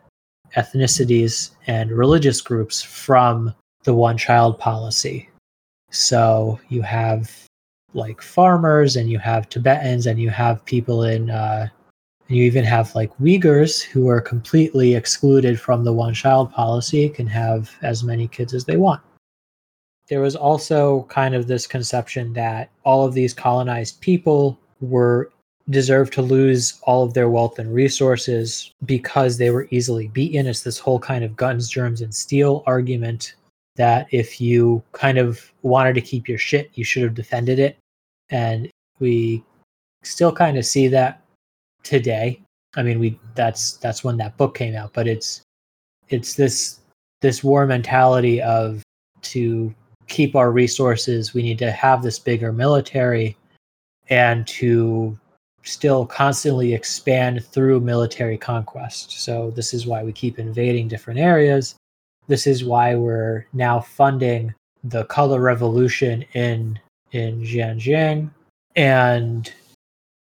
[0.56, 3.54] ethnicities and religious groups from
[3.84, 5.28] the one child policy.
[5.90, 7.30] So you have
[7.94, 11.68] like farmers and you have Tibetans and you have people in uh,
[12.28, 17.08] and you even have like Uyghurs who are completely excluded from the one child policy
[17.08, 19.00] can have as many kids as they want.
[20.08, 25.30] There was also kind of this conception that all of these colonized people were
[25.68, 30.46] deserved to lose all of their wealth and resources because they were easily beaten.
[30.46, 33.34] It's this whole kind of guns, germs, and steel argument
[33.76, 37.76] that if you kind of wanted to keep your shit, you should have defended it.
[38.30, 39.44] And we
[40.02, 41.22] still kind of see that
[41.82, 42.40] today.
[42.76, 45.42] I mean, we that's that's when that book came out, but it's
[46.08, 46.80] it's this
[47.22, 48.82] this war mentality of
[49.22, 49.74] to
[50.06, 53.36] keep our resources, we need to have this bigger military
[54.08, 55.18] and to
[55.66, 59.20] still constantly expand through military conquest.
[59.20, 61.74] So this is why we keep invading different areas.
[62.28, 64.54] This is why we're now funding
[64.84, 66.78] the color revolution in
[67.12, 68.30] in Xinjiang
[68.74, 69.52] and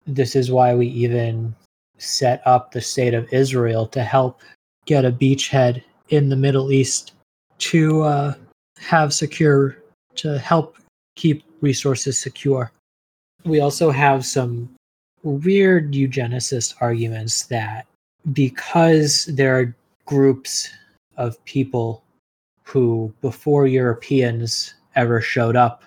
[0.05, 1.55] this is why we even
[1.97, 4.41] set up the state of Israel to help
[4.85, 7.13] get a beachhead in the Middle East
[7.59, 8.33] to uh,
[8.77, 9.77] have secure,
[10.15, 10.77] to help
[11.15, 12.71] keep resources secure.
[13.45, 14.69] We also have some
[15.23, 17.87] weird eugenicist arguments that
[18.31, 20.69] because there are groups
[21.17, 22.03] of people
[22.63, 25.83] who, before Europeans ever showed up,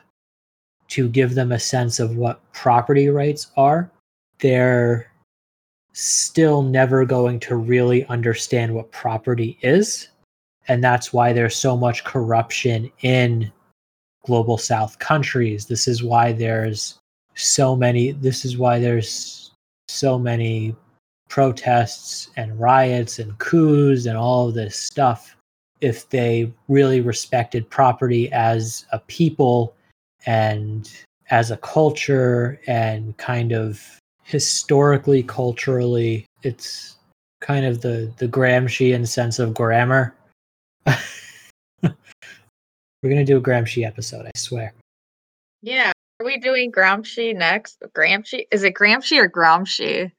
[0.89, 3.91] to give them a sense of what property rights are,
[4.39, 5.11] they're
[5.93, 10.09] still never going to really understand what property is.
[10.69, 13.51] And that's why there's so much corruption in
[14.25, 15.67] global south countries.
[15.67, 16.99] This is why there's
[17.37, 19.53] so many this is why there's
[19.89, 20.75] so many
[21.29, 25.37] protests and riots and coups and all of this stuff.
[25.81, 29.75] If they really respected property as a people
[30.25, 30.91] and
[31.31, 33.83] as a culture and kind of
[34.25, 36.97] historically culturally it's
[37.41, 40.15] kind of the the Gramscian sense of grammar.
[41.83, 41.93] We're
[43.03, 44.73] going to do a Gramsci episode I swear.
[45.63, 45.93] Yeah.
[46.21, 47.83] Are we doing Gramsci next?
[47.95, 48.47] Gramsci?
[48.51, 50.11] Is it Gramsci or Gramsci?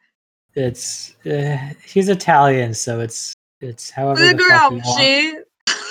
[0.55, 3.31] it's uh, he's Italian so it's
[3.61, 4.99] it's however The the fuck you want.
[4.99, 5.33] Gramsci.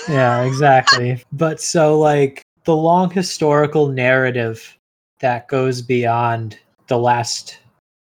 [0.09, 4.76] yeah exactly but so like the long historical narrative
[5.20, 7.59] that goes beyond the last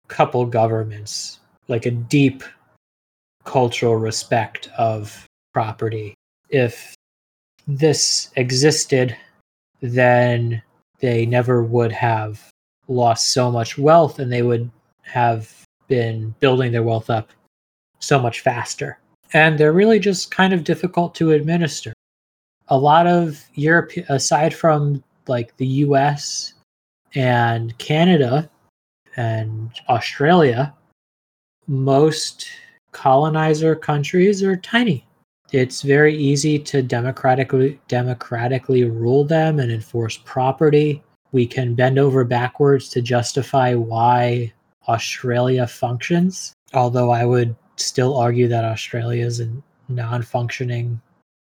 [0.08, 2.44] couple governments like a deep
[3.44, 6.14] cultural respect of property
[6.50, 6.96] if
[7.68, 9.18] this existed
[9.82, 10.62] then
[11.04, 12.50] they never would have
[12.88, 14.72] lost so much wealth and they would
[15.04, 15.54] have
[15.88, 17.30] been building their wealth up
[18.00, 18.98] so much faster
[19.34, 21.94] and they're really just kind of difficult to administer
[22.70, 26.54] a lot of Europe, aside from like the US
[27.16, 28.50] and Canada
[29.16, 30.74] and Australia,
[31.68, 32.48] most
[32.92, 35.06] colonizer countries are tiny.
[35.54, 41.04] It's very easy to democratically democratically rule them and enforce property.
[41.32, 44.52] We can bend over backwards to justify why
[44.88, 49.50] Australia functions, although I would still argue that Australia is a
[49.90, 51.00] non-functioning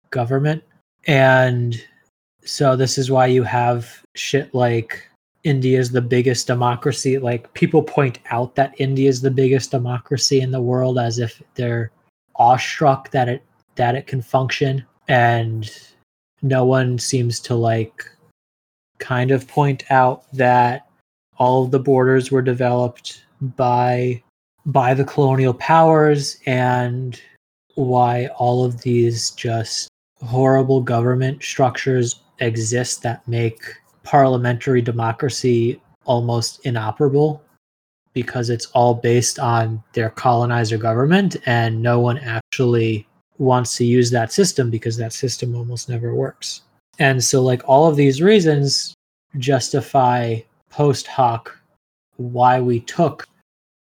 [0.09, 0.63] government.
[1.05, 1.79] And
[2.43, 5.07] so this is why you have shit like
[5.43, 7.19] India is the biggest democracy.
[7.19, 11.39] Like people point out that India is the biggest democracy in the world as if
[11.53, 11.91] they're
[12.35, 13.43] awestruck that it
[13.81, 14.85] that it can function.
[15.07, 15.67] And
[16.43, 18.05] no one seems to like
[18.99, 20.87] kind of point out that
[21.39, 24.21] all of the borders were developed by
[24.67, 27.19] by the colonial powers and
[27.73, 29.87] why all of these just
[30.21, 33.63] horrible government structures exist that make
[34.03, 37.41] parliamentary democracy almost inoperable
[38.13, 43.07] because it's all based on their colonizer government and no one actually
[43.41, 46.61] wants to use that system because that system almost never works.
[46.99, 48.93] And so like all of these reasons
[49.37, 50.39] justify
[50.69, 51.57] post hoc
[52.17, 53.27] why we took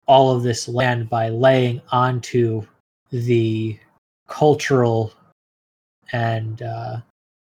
[0.06, 2.62] all of this land by laying onto
[3.10, 3.78] the
[4.26, 5.12] cultural
[6.12, 6.96] and uh,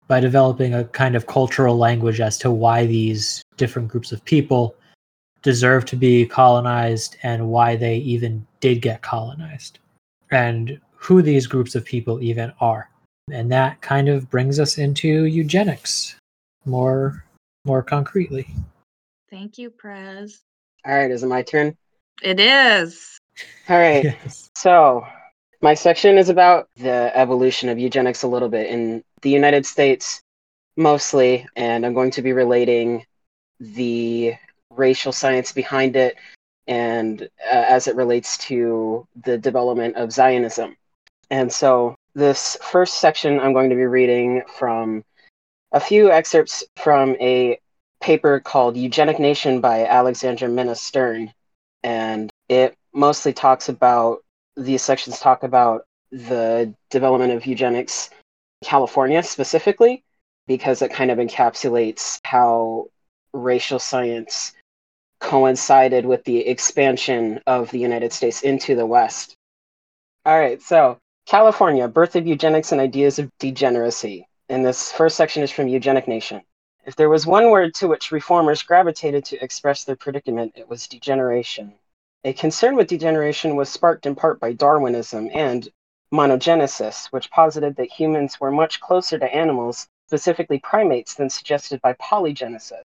[0.07, 4.75] by developing a kind of cultural language as to why these different groups of people
[5.41, 9.79] deserve to be colonized and why they even did get colonized
[10.31, 12.89] and who these groups of people even are
[13.31, 16.15] and that kind of brings us into eugenics
[16.65, 17.23] more
[17.65, 18.47] more concretely
[19.29, 20.41] Thank you, Prez.
[20.85, 21.75] All right, is it my turn?
[22.21, 23.19] It is.
[23.67, 24.05] All right.
[24.05, 25.05] yes So,
[25.61, 30.21] my section is about the evolution of eugenics a little bit in the United States,
[30.77, 33.05] mostly, and I'm going to be relating
[33.59, 34.35] the
[34.69, 36.15] racial science behind it
[36.67, 37.27] and uh,
[37.67, 40.77] as it relates to the development of Zionism.
[41.29, 45.03] And so, this first section I'm going to be reading from
[45.71, 47.59] a few excerpts from a
[48.01, 51.31] paper called Eugenic Nation by Alexandra Minna Stern.
[51.83, 54.23] And it mostly talks about
[54.55, 58.09] these sections talk about the development of eugenics
[58.61, 60.03] in California specifically,
[60.47, 62.87] because it kind of encapsulates how
[63.33, 64.53] racial science
[65.19, 69.35] coincided with the expansion of the United States into the West.
[70.25, 70.97] All right, so
[71.27, 74.25] California, birth of eugenics and ideas of degeneracy.
[74.47, 76.41] And this first section is from Eugenic Nation.
[76.85, 80.87] If there was one word to which reformers gravitated to express their predicament, it was
[80.87, 81.73] degeneration.
[82.23, 85.67] A concern with degeneration was sparked in part by Darwinism and
[86.13, 91.91] monogenesis, which posited that humans were much closer to animals, specifically primates, than suggested by
[91.95, 92.83] polygenesis.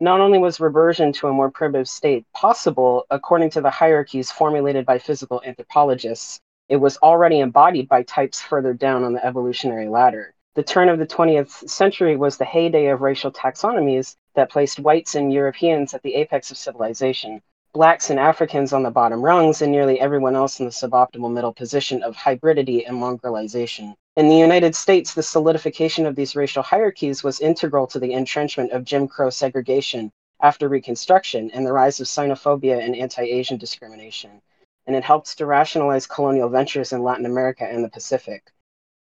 [0.00, 4.84] Not only was reversion to a more primitive state possible according to the hierarchies formulated
[4.84, 6.40] by physical anthropologists,
[6.70, 10.32] it was already embodied by types further down on the evolutionary ladder.
[10.54, 15.16] The turn of the 20th century was the heyday of racial taxonomies that placed whites
[15.16, 17.42] and Europeans at the apex of civilization,
[17.72, 21.52] blacks and Africans on the bottom rungs, and nearly everyone else in the suboptimal middle
[21.52, 23.94] position of hybridity and mongrelization.
[24.16, 28.70] In the United States, the solidification of these racial hierarchies was integral to the entrenchment
[28.70, 34.40] of Jim Crow segregation after Reconstruction and the rise of xenophobia and anti Asian discrimination.
[34.90, 38.50] And it helped to rationalize colonial ventures in Latin America and the Pacific.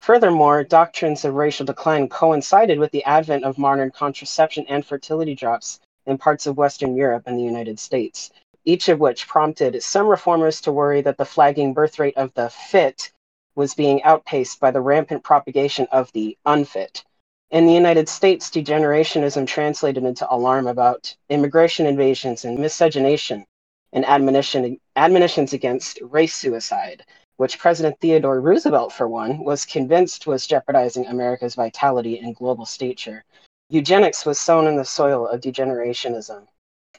[0.00, 5.78] Furthermore, doctrines of racial decline coincided with the advent of modern contraception and fertility drops
[6.04, 8.32] in parts of Western Europe and the United States,
[8.64, 12.50] each of which prompted some reformers to worry that the flagging birth rate of the
[12.50, 13.12] fit
[13.54, 17.04] was being outpaced by the rampant propagation of the unfit.
[17.52, 23.46] In the United States, degenerationism translated into alarm about immigration invasions and miscegenation
[23.92, 27.04] and admonition, admonitions against race suicide,
[27.36, 33.24] which President Theodore Roosevelt, for one, was convinced was jeopardizing America's vitality and global stature.
[33.68, 36.46] Eugenics was sown in the soil of degenerationism.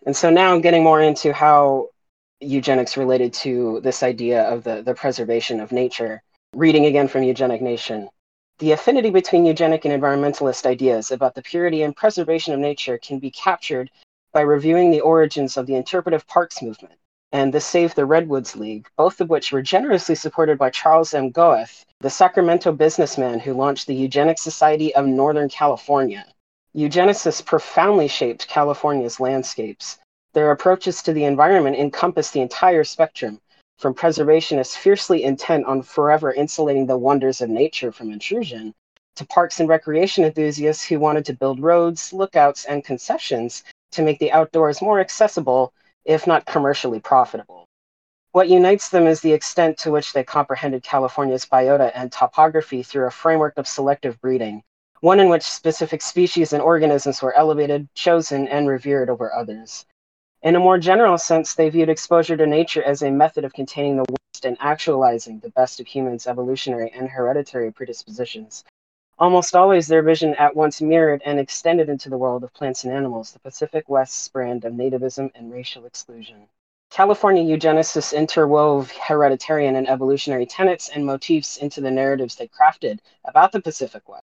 [0.05, 1.89] And so now I'm getting more into how
[2.39, 6.21] eugenics related to this idea of the, the preservation of nature.
[6.53, 8.09] Reading again from Eugenic Nation.
[8.59, 13.19] The affinity between eugenic and environmentalist ideas about the purity and preservation of nature can
[13.19, 13.91] be captured
[14.31, 16.95] by reviewing the origins of the interpretive parks movement
[17.31, 21.29] and the Save the Redwoods League, both of which were generously supported by Charles M.
[21.29, 26.25] Goethe, the Sacramento businessman who launched the Eugenics Society of Northern California.
[26.75, 29.97] Eugenicists profoundly shaped California's landscapes.
[30.33, 33.41] Their approaches to the environment encompass the entire spectrum,
[33.77, 38.73] from preservationists fiercely intent on forever insulating the wonders of nature from intrusion,
[39.15, 44.19] to parks and recreation enthusiasts who wanted to build roads, lookouts, and concessions to make
[44.19, 45.73] the outdoors more accessible,
[46.05, 47.65] if not commercially profitable.
[48.31, 53.07] What unites them is the extent to which they comprehended California's biota and topography through
[53.07, 54.63] a framework of selective breeding,
[55.01, 59.85] one in which specific species and organisms were elevated, chosen, and revered over others.
[60.43, 63.97] In a more general sense, they viewed exposure to nature as a method of containing
[63.97, 68.63] the worst and actualizing the best of humans' evolutionary and hereditary predispositions,
[69.19, 72.93] Almost always, their vision at once mirrored and extended into the world of plants and
[72.93, 76.47] animals, the Pacific West's brand of nativism and racial exclusion.
[76.91, 83.51] California eugenicists interwove hereditarian and evolutionary tenets and motifs into the narratives they crafted about
[83.51, 84.23] the Pacific West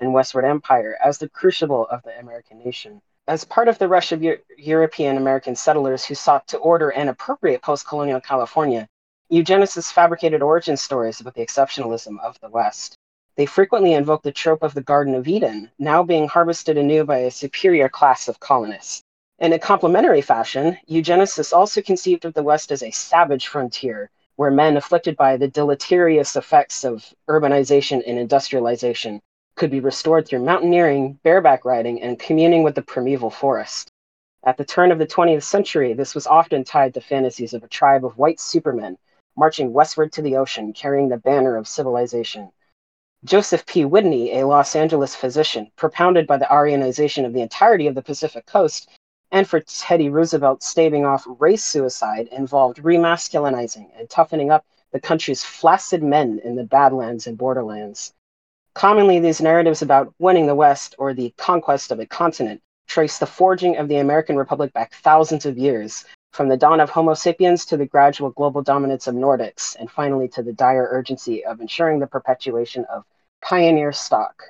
[0.00, 3.00] and Westward Empire as the crucible of the American nation.
[3.28, 7.08] As part of the rush of Euro- European American settlers who sought to order and
[7.08, 8.88] appropriate post colonial California,
[9.30, 12.98] eugenicists fabricated origin stories about the exceptionalism of the West.
[13.36, 17.18] They frequently invoke the trope of the Garden of Eden, now being harvested anew by
[17.18, 19.02] a superior class of colonists.
[19.40, 24.52] In a complementary fashion, eugenicists also conceived of the West as a savage frontier, where
[24.52, 29.20] men afflicted by the deleterious effects of urbanization and industrialization
[29.56, 33.88] could be restored through mountaineering, bareback riding, and communing with the primeval forest.
[34.44, 37.68] At the turn of the 20th century, this was often tied to fantasies of a
[37.68, 38.96] tribe of white supermen
[39.36, 42.52] marching westward to the ocean carrying the banner of civilization.
[43.24, 43.84] Joseph P.
[43.84, 48.44] Widney, a Los Angeles physician, propounded by the Aryanization of the entirety of the Pacific
[48.44, 48.90] coast,
[49.32, 55.42] and for Teddy Roosevelt staving off race suicide involved remasculinizing and toughening up the country's
[55.42, 58.12] flaccid men in the Badlands and borderlands.
[58.74, 63.26] Commonly, these narratives about winning the West or the conquest of a continent trace the
[63.26, 67.64] forging of the American Republic back thousands of years, from the dawn of Homo sapiens
[67.66, 72.00] to the gradual global dominance of Nordics, and finally to the dire urgency of ensuring
[72.00, 73.04] the perpetuation of
[73.40, 74.42] pioneer stock.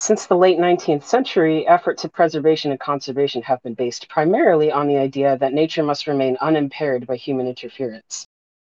[0.00, 4.86] Since the late 19th century, efforts at preservation and conservation have been based primarily on
[4.86, 8.26] the idea that nature must remain unimpaired by human interference.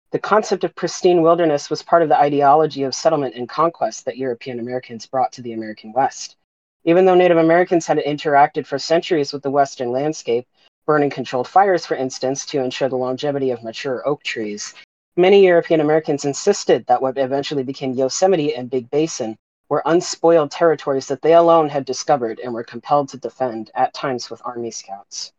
[0.09, 4.17] The concept of pristine wilderness was part of the ideology of settlement and conquest that
[4.17, 6.35] European Americans brought to the American West.
[6.83, 10.47] Even though Native Americans had interacted for centuries with the Western landscape,
[10.86, 14.74] burning controlled fires, for instance, to ensure the longevity of mature oak trees,
[15.16, 19.38] many European Americans insisted that what eventually became Yosemite and Big Basin
[19.70, 24.30] were unspoiled territories that they alone had discovered and were compelled to defend, at times
[24.30, 25.34] with army scouts.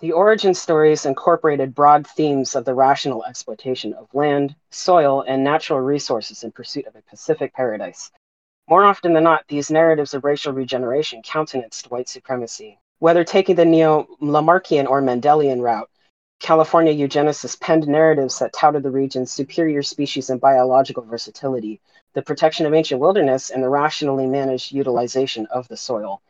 [0.00, 5.80] The origin stories incorporated broad themes of the rational exploitation of land, soil, and natural
[5.80, 8.10] resources in pursuit of a Pacific paradise.
[8.66, 12.78] More often than not, these narratives of racial regeneration countenanced white supremacy.
[13.00, 15.88] Whether taking the neo Lamarckian or Mendelian route,
[16.38, 21.80] California eugenicists penned narratives that touted the region's superior species and biological versatility,
[22.12, 26.20] the protection of ancient wilderness, and the rationally managed utilization of the soil.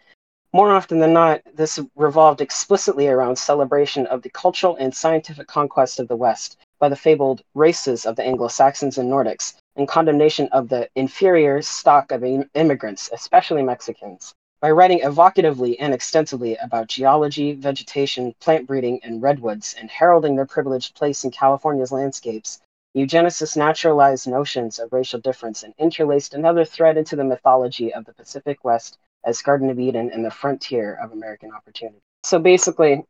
[0.53, 5.99] More often than not, this revolved explicitly around celebration of the cultural and scientific conquest
[5.99, 10.49] of the West by the fabled races of the Anglo Saxons and Nordics, and condemnation
[10.53, 12.23] of the inferior stock of
[12.55, 14.35] immigrants, especially Mexicans.
[14.61, 20.45] By writing evocatively and extensively about geology, vegetation, plant breeding, and redwoods, and heralding their
[20.45, 22.61] privileged place in California's landscapes,
[22.95, 28.13] eugenicists naturalized notions of racial difference and interlaced another thread into the mythology of the
[28.13, 32.01] Pacific West as Garden of Eden and the frontier of American opportunity.
[32.25, 33.03] So basically,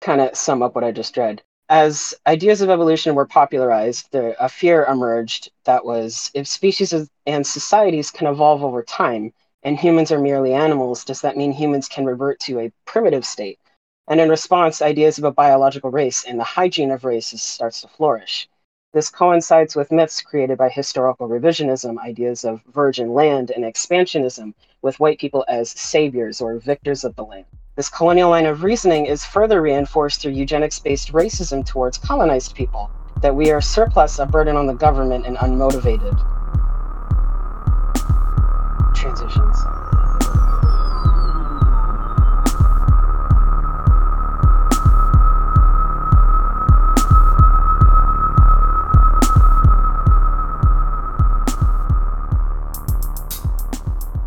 [0.00, 1.42] kind of sum up what I just read.
[1.68, 6.92] As ideas of evolution were popularized, there, a fear emerged that was if species
[7.24, 11.88] and societies can evolve over time and humans are merely animals, does that mean humans
[11.88, 13.58] can revert to a primitive state?
[14.08, 17.88] And in response, ideas of a biological race and the hygiene of races starts to
[17.88, 18.48] flourish.
[18.94, 24.98] This coincides with myths created by historical revisionism, ideas of virgin land and expansionism, with
[24.98, 27.44] white people as saviors or victors of the land.
[27.76, 32.90] This colonial line of reasoning is further reinforced through eugenics based racism towards colonized people,
[33.20, 36.37] that we are surplus, a burden on the government, and unmotivated.
[38.98, 39.64] Transitions.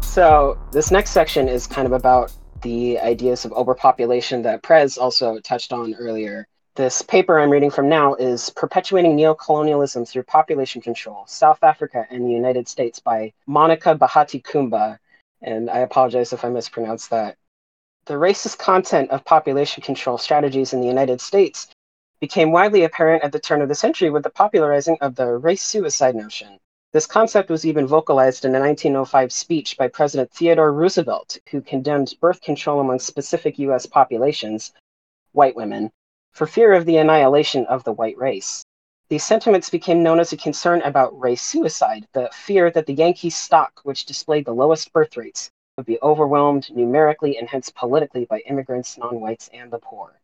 [0.02, 2.32] So this next section is kind of about
[2.62, 6.48] the ideas of overpopulation that Prez also touched on earlier.
[6.76, 12.26] This paper I'm reading from now is Perpetuating Neocolonialism Through Population Control, South Africa and
[12.26, 14.98] the United States by Monica Bahati Kuumba.
[15.42, 17.36] And I apologize if I mispronounced that.
[18.06, 21.68] The racist content of population control strategies in the United States
[22.22, 25.64] became widely apparent at the turn of the century with the popularizing of the race
[25.64, 26.58] suicide notion.
[26.94, 32.16] This concept was even vocalized in a 1905 speech by President Theodore Roosevelt, who condemned
[32.22, 34.72] birth control among specific US populations,
[35.34, 35.92] white women,
[36.32, 38.64] for fear of the annihilation of the white race.
[39.10, 43.30] These sentiments became known as a concern about race suicide, the fear that the Yankee
[43.30, 48.40] stock, which displayed the lowest birth rates, would be overwhelmed numerically and hence politically by
[48.40, 50.20] immigrants, non whites, and the poor.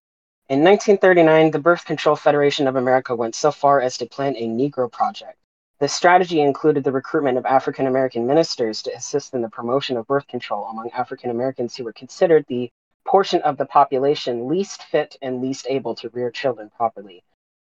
[0.49, 4.47] In 1939, the Birth Control Federation of America went so far as to plan a
[4.47, 5.37] Negro Project
[5.79, 10.07] the strategy included the recruitment of African American ministers to assist in the promotion of
[10.07, 12.71] birth control among African Americans who were considered the
[13.07, 17.23] portion of the population least fit and least able to rear children properly.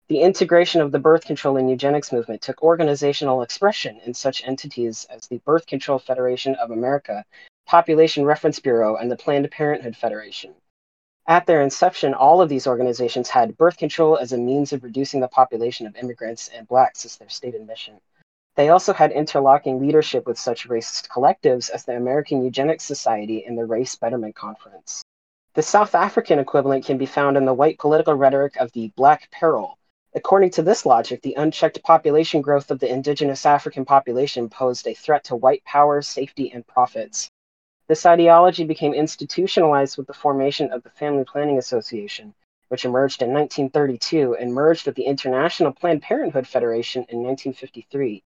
[0.09, 5.05] The integration of the birth control and eugenics movement took organizational expression in such entities
[5.09, 7.25] as the Birth Control Federation of America,
[7.65, 10.55] Population Reference Bureau, and the Planned Parenthood Federation.
[11.27, 15.19] At their inception, all of these organizations had birth control as a means of reducing
[15.19, 17.99] the population of immigrants and blacks as their stated mission.
[18.55, 23.57] They also had interlocking leadership with such racist collectives as the American Eugenics Society and
[23.57, 25.03] the Race Betterment Conference.
[25.57, 29.31] The South African equivalent can be found in the white political rhetoric of the Black
[29.31, 29.79] Peril.
[30.13, 34.93] According to this logic, the unchecked population growth of the indigenous African population posed a
[34.93, 37.31] threat to white power, safety, and profits.
[37.87, 42.35] This ideology became institutionalized with the formation of the Family Planning Association,
[42.67, 48.23] which emerged in 1932 and merged with the International Planned Parenthood Federation in 1953.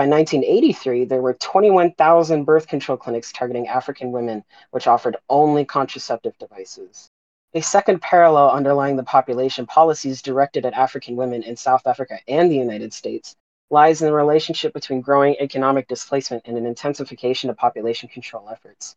[0.00, 6.38] By 1983, there were 21,000 birth control clinics targeting African women, which offered only contraceptive
[6.38, 7.10] devices.
[7.52, 12.50] A second parallel underlying the population policies directed at African women in South Africa and
[12.50, 13.36] the United States
[13.68, 18.96] lies in the relationship between growing economic displacement and an intensification of population control efforts.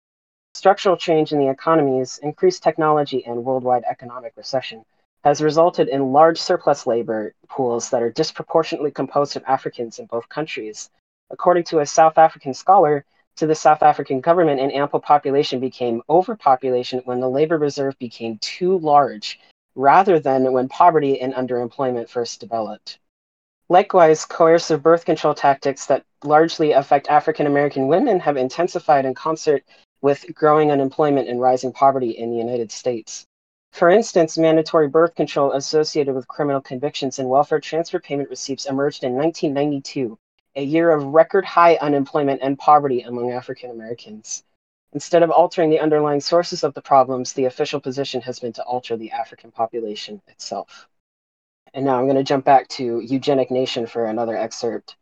[0.54, 4.86] Structural change in the economies, increased technology, and worldwide economic recession
[5.24, 10.28] has resulted in large surplus labor pools that are disproportionately composed of Africans in both
[10.30, 10.90] countries.
[11.30, 13.06] According to a South African scholar,
[13.38, 18.38] to the South African government, an ample population became overpopulation when the labor reserve became
[18.40, 19.40] too large,
[19.76, 23.00] rather than when poverty and underemployment first developed.
[23.70, 29.64] Likewise, coercive birth control tactics that largely affect African American women have intensified in concert
[30.02, 33.26] with growing unemployment and rising poverty in the United States.
[33.74, 39.04] For instance, mandatory birth control associated with criminal convictions and welfare transfer payment receipts emerged
[39.04, 40.16] in 1992,
[40.56, 44.44] a year of record high unemployment and poverty among African Americans.
[44.94, 48.64] Instead of altering the underlying sources of the problems, the official position has been to
[48.64, 50.88] alter the African population itself.
[51.74, 54.98] And now I'm going to jump back to Eugenic Nation for another excerpt.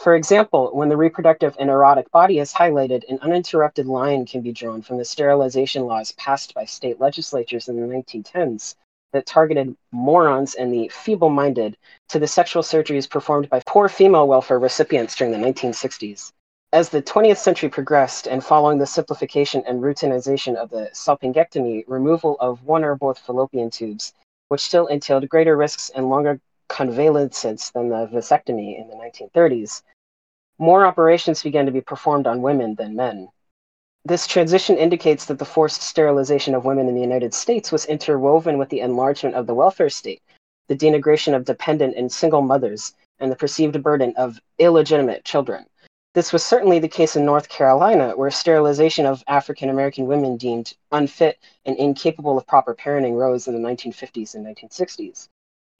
[0.00, 4.50] For example, when the reproductive and erotic body is highlighted, an uninterrupted line can be
[4.50, 8.76] drawn from the sterilization laws passed by state legislatures in the 1910s
[9.12, 11.76] that targeted morons and the feeble minded
[12.08, 16.32] to the sexual surgeries performed by poor female welfare recipients during the 1960s.
[16.72, 22.38] As the 20th century progressed, and following the simplification and routinization of the salpingectomy, removal
[22.40, 24.14] of one or both fallopian tubes,
[24.48, 26.40] which still entailed greater risks and longer
[26.70, 29.82] convalescence than the vasectomy in the 1930s,
[30.56, 33.28] more operations began to be performed on women than men.
[34.04, 38.56] This transition indicates that the forced sterilization of women in the United States was interwoven
[38.56, 40.22] with the enlargement of the welfare state,
[40.68, 45.66] the denigration of dependent and single mothers, and the perceived burden of illegitimate children.
[46.14, 50.72] This was certainly the case in North Carolina, where sterilization of African American women deemed
[50.92, 55.28] unfit and incapable of proper parenting rose in the 1950s and 1960s.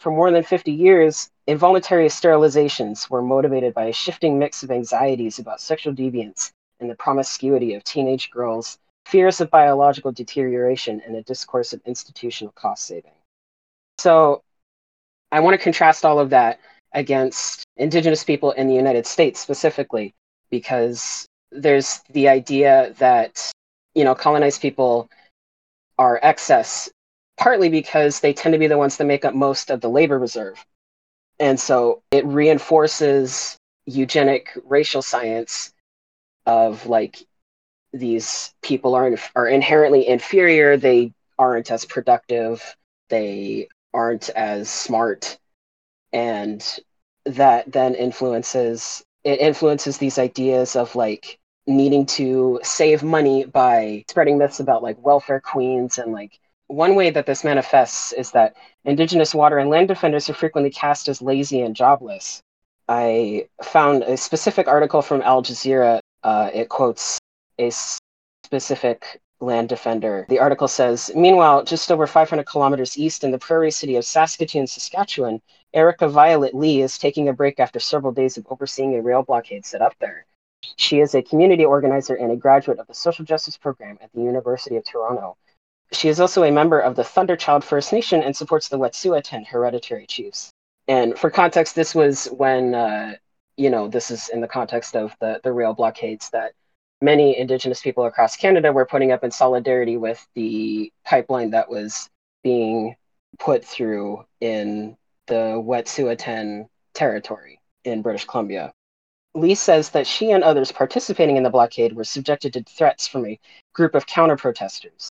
[0.00, 5.38] For more than 50 years, involuntary sterilizations were motivated by a shifting mix of anxieties
[5.38, 11.22] about sexual deviance and the promiscuity of teenage girls, fears of biological deterioration, and a
[11.22, 13.12] discourse of institutional cost saving.
[13.98, 14.42] So,
[15.32, 16.60] I want to contrast all of that
[16.94, 20.14] against indigenous people in the United States specifically,
[20.50, 23.52] because there's the idea that,
[23.94, 25.10] you know, colonized people
[25.98, 26.88] are excess
[27.40, 30.18] partly because they tend to be the ones that make up most of the labor
[30.18, 30.64] reserve.
[31.40, 33.56] And so it reinforces
[33.86, 35.72] eugenic racial science
[36.46, 37.18] of like
[37.94, 42.76] these people are are inherently inferior, they aren't as productive,
[43.08, 45.38] they aren't as smart
[46.12, 46.78] and
[47.24, 54.38] that then influences it influences these ideas of like needing to save money by spreading
[54.38, 56.38] myths about like welfare queens and like
[56.70, 61.08] one way that this manifests is that indigenous water and land defenders are frequently cast
[61.08, 62.42] as lazy and jobless.
[62.88, 66.00] I found a specific article from Al Jazeera.
[66.22, 67.18] Uh, it quotes
[67.58, 67.70] a
[68.44, 70.26] specific land defender.
[70.28, 74.66] The article says Meanwhile, just over 500 kilometers east in the prairie city of Saskatoon,
[74.66, 75.40] Saskatchewan,
[75.74, 79.66] Erica Violet Lee is taking a break after several days of overseeing a rail blockade
[79.66, 80.26] set up there.
[80.76, 84.20] She is a community organizer and a graduate of the social justice program at the
[84.20, 85.36] University of Toronto.
[85.92, 90.06] She is also a member of the Thunderchild First Nation and supports the Wet'suwet'en hereditary
[90.06, 90.50] chiefs.
[90.88, 93.14] And for context, this was when, uh,
[93.56, 96.52] you know, this is in the context of the, the rail blockades that
[97.02, 102.08] many Indigenous people across Canada were putting up in solidarity with the pipeline that was
[102.42, 102.94] being
[103.38, 104.96] put through in
[105.26, 108.72] the Wet'suwet'en territory in British Columbia.
[109.34, 113.26] Lee says that she and others participating in the blockade were subjected to threats from
[113.26, 113.38] a
[113.74, 115.09] group of counter protesters.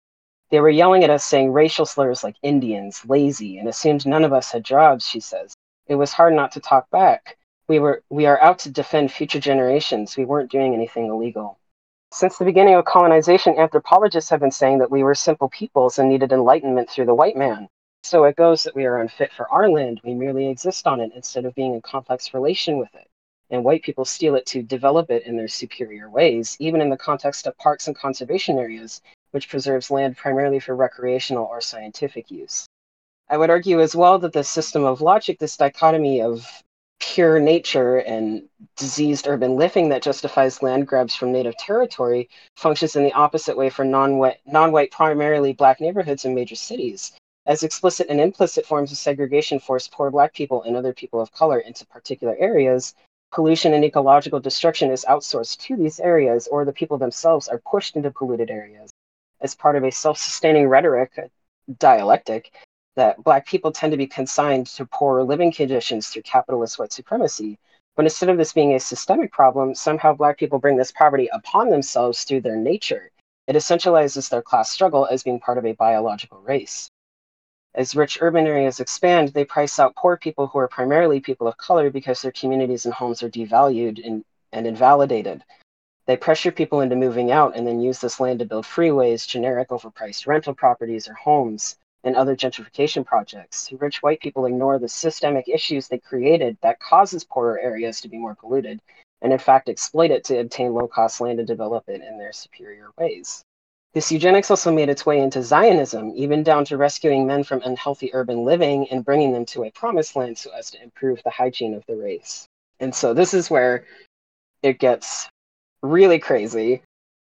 [0.52, 4.34] They were yelling at us, saying racial slurs like Indians, lazy, and assumed none of
[4.34, 5.56] us had jobs, she says.
[5.88, 7.38] It was hard not to talk back.
[7.68, 10.18] We were we are out to defend future generations.
[10.18, 11.58] We weren't doing anything illegal.
[12.12, 16.08] Since the beginning of colonization, anthropologists have been saying that we were simple peoples and
[16.08, 17.68] needed enlightenment through the white man.
[18.04, 20.00] So it goes that we are unfit for our land.
[20.04, 23.08] We merely exist on it instead of being in complex relation with it.
[23.50, 26.98] And white people steal it to develop it in their superior ways, even in the
[26.98, 29.02] context of parks and conservation areas,
[29.36, 32.66] which preserves land primarily for recreational or scientific use.
[33.30, 36.48] I would argue as well that this system of logic, this dichotomy of
[37.02, 38.48] pure nature and
[38.78, 43.70] diseased urban living that justifies land grabs from native territory, functions in the opposite way
[43.70, 47.12] for non-white, non-white primarily black neighborhoods in major cities.
[47.46, 51.34] As explicit and implicit forms of segregation force poor black people and other people of
[51.34, 52.96] color into particular areas,
[53.34, 57.98] pollution and ecological destruction is outsourced to these areas, or the people themselves are pushed
[57.98, 58.94] into polluted areas
[59.46, 61.28] as part of a self sustaining rhetoric, uh,
[61.80, 62.52] dialectic,
[62.98, 67.58] that Black people tend to be consigned to poorer living conditions through capitalist white supremacy.
[67.96, 71.70] But instead of this being a systemic problem, somehow Black people bring this poverty upon
[71.70, 73.12] themselves through their nature.
[73.48, 76.90] It essentializes their class struggle as being part of a biological race.
[77.76, 81.58] As rich urban areas expand, they price out poor people who are primarily people of
[81.58, 85.44] color because their communities and homes are devalued and, and invalidated.
[86.06, 89.70] They pressure people into moving out and then use this land to build freeways, generic
[89.70, 93.72] overpriced rental properties or homes, and other gentrification projects.
[93.80, 98.20] Rich white people ignore the systemic issues they created that causes poorer areas to be
[98.20, 98.80] more polluted,
[99.24, 102.32] and in fact exploit it to obtain low cost land and develop it in their
[102.32, 103.44] superior ways.
[103.94, 108.14] This eugenics also made its way into Zionism, even down to rescuing men from unhealthy
[108.14, 111.74] urban living and bringing them to a promised land so as to improve the hygiene
[111.74, 112.46] of the race.
[112.80, 113.86] And so this is where
[114.62, 115.30] it gets
[115.86, 116.82] really crazy.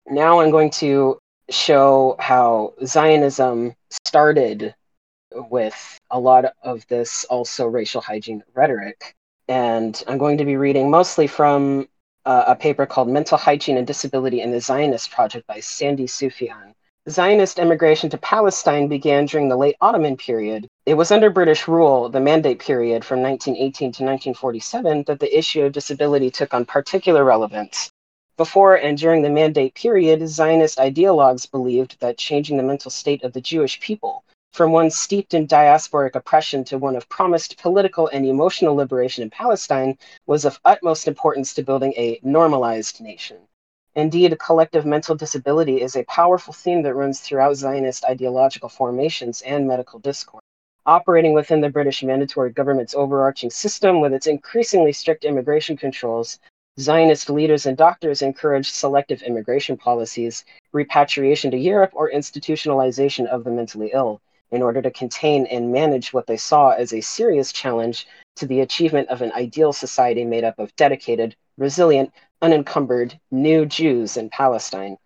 [0.07, 1.19] Now I'm going to
[1.51, 4.75] show how Zionism started
[5.33, 9.15] with a lot of this also racial hygiene rhetoric.
[9.49, 11.89] And I'm going to be reading mostly from
[12.25, 16.75] uh, a paper called Mental Hygiene and Disability in the Zionist Project by Sandy Sufian.
[17.09, 20.69] Zionist immigration to Palestine began during the late Ottoman period.
[20.85, 25.63] It was under British rule, the Mandate period from 1918 to 1947, that the issue
[25.63, 27.91] of disability took on particular relevance.
[28.39, 33.33] Before and during the Mandate period, Zionist ideologues believed that changing the mental state of
[33.33, 38.25] the Jewish people from one steeped in diasporic oppression to one of promised political and
[38.25, 39.99] emotional liberation in Palestine
[40.29, 43.39] was of utmost importance to building a normalized nation.
[43.97, 49.67] Indeed, collective mental disability is a powerful theme that runs throughout Zionist ideological formations and
[49.67, 50.45] medical discourse.
[50.87, 56.39] Operating within the British mandatory government's overarching system with its increasingly strict immigration controls,
[56.79, 63.51] Zionist leaders and doctors encouraged selective immigration policies, repatriation to Europe, or institutionalization of the
[63.51, 64.21] mentally ill.
[64.51, 68.07] in order to contain and manage what they saw as a serious challenge
[68.37, 72.11] to the achievement of an ideal society made up of dedicated, resilient,
[72.41, 74.97] unencumbered new Jews in Palestine.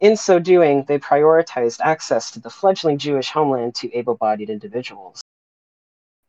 [0.00, 5.23] In so doing, they prioritized access to the fledgling Jewish homeland to able bodied individuals.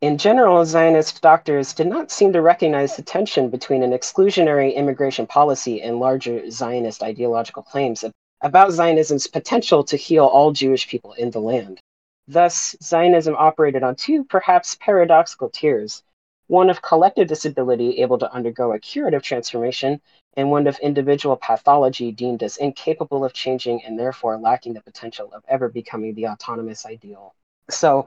[0.02, 5.26] In general, Zionist doctors did not seem to recognize the tension between an exclusionary immigration
[5.26, 8.04] policy and larger Zionist ideological claims
[8.42, 11.80] about Zionism's potential to heal all Jewish people in the land.
[12.28, 16.02] Thus, Zionism operated on two perhaps paradoxical tiers
[16.48, 20.00] one of collective disability able to undergo a curative transformation,
[20.36, 25.32] and one of individual pathology deemed as incapable of changing and therefore lacking the potential
[25.32, 27.34] of ever becoming the autonomous ideal.
[27.68, 28.06] So,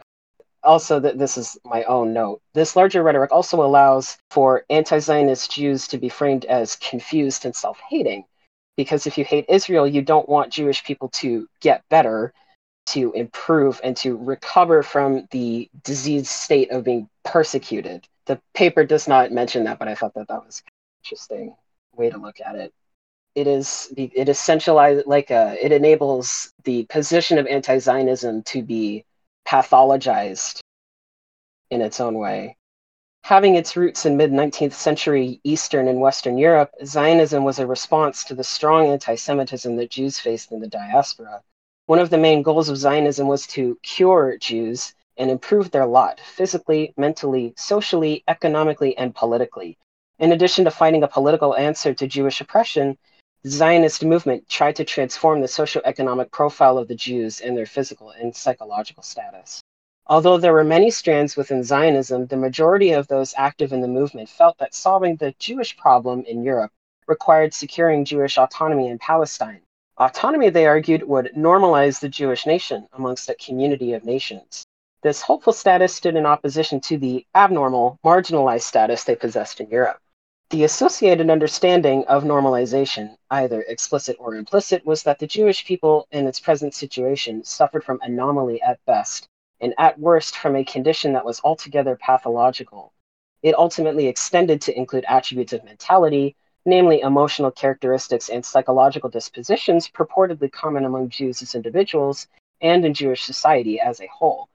[0.64, 2.42] also that this is my own note.
[2.54, 8.26] This larger rhetoric also allows for anti-Zionist Jews to be framed as confused and self-hating,
[8.78, 12.34] because if you hate Israel, you don't want Jewish people to get better,
[12.88, 18.08] to improve, and to recover from the diseased state of being persecuted.
[18.26, 20.64] The paper does not mention that, but I thought that that was
[21.04, 21.56] interesting
[21.96, 22.74] way to look at it.
[23.36, 29.06] it is it centralized like a, uh, it enables the position of anti-Zionism to be
[29.48, 30.62] pathologized
[31.70, 32.58] in its own way.
[33.24, 38.24] Having its roots in mid 19th century Eastern and Western Europe, Zionism was a response
[38.24, 41.44] to the strong anti Semitism that Jews faced in the diaspora.
[41.86, 46.20] One of the main goals of Zionism was to cure Jews and improve their lot
[46.20, 49.78] physically, mentally, socially, economically, and politically.
[50.18, 52.98] In addition to finding a political answer to Jewish oppression,
[53.44, 58.10] the Zionist movement tried to transform the socioeconomic profile of the Jews and their physical
[58.10, 59.62] and psychological status.
[60.08, 64.28] Although there were many strands within Zionism, the majority of those active in the movement
[64.28, 66.74] felt that solving the Jewish problem in Europe
[67.08, 69.62] required securing Jewish autonomy in Palestine.
[69.98, 74.66] Autonomy, they argued, would normalize the Jewish nation amongst a community of nations.
[75.02, 80.02] This hopeful status stood in opposition to the abnormal, marginalized status they possessed in Europe.
[80.52, 86.26] The associated understanding of normalization, either explicit or implicit, was that the Jewish people in
[86.26, 89.28] its present situation suffered from anomaly at best,
[89.62, 92.94] and at worst from a condition that was altogether pathological.
[93.44, 96.36] It ultimately extended to include attributes of mentality,
[96.66, 102.26] namely emotional characteristics and psychological dispositions purportedly common among Jews as individuals
[102.60, 104.50] and in Jewish society as a whole.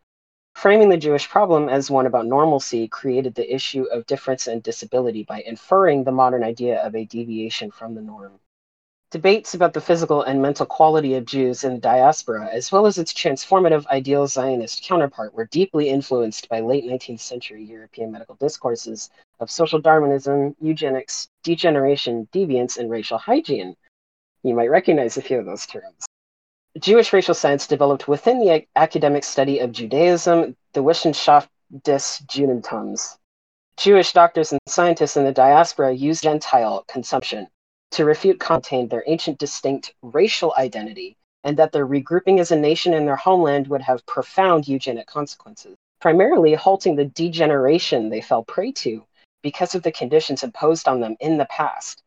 [0.55, 5.25] Framing the Jewish problem as one about normalcy created the issue of difference and disability
[5.25, 8.41] by inferring the modern idea of a deviation from the norm.
[9.11, 12.99] Debates about the physical and mental quality of Jews in the diaspora, as well as
[12.99, 19.11] its transformative ideal Zionist counterpart, were deeply influenced by late 19th century European medical discourses
[19.41, 23.77] of social Darwinism, eugenics, degeneration, deviance, and racial hygiene.
[24.43, 26.07] You might recognize a few of those terms.
[26.81, 31.49] Jewish racial science developed within the academic study of Judaism, the Wissenschaft
[31.85, 33.17] des Judentums.
[33.77, 37.47] Jewish doctors and scientists in the diaspora used Gentile consumption
[37.93, 42.93] to refute contained their ancient distinct racial identity and that their regrouping as a nation
[42.93, 48.73] in their homeland would have profound eugenic consequences, primarily halting the degeneration they fell prey
[48.73, 49.05] to
[49.43, 52.04] because of the conditions imposed on them in the past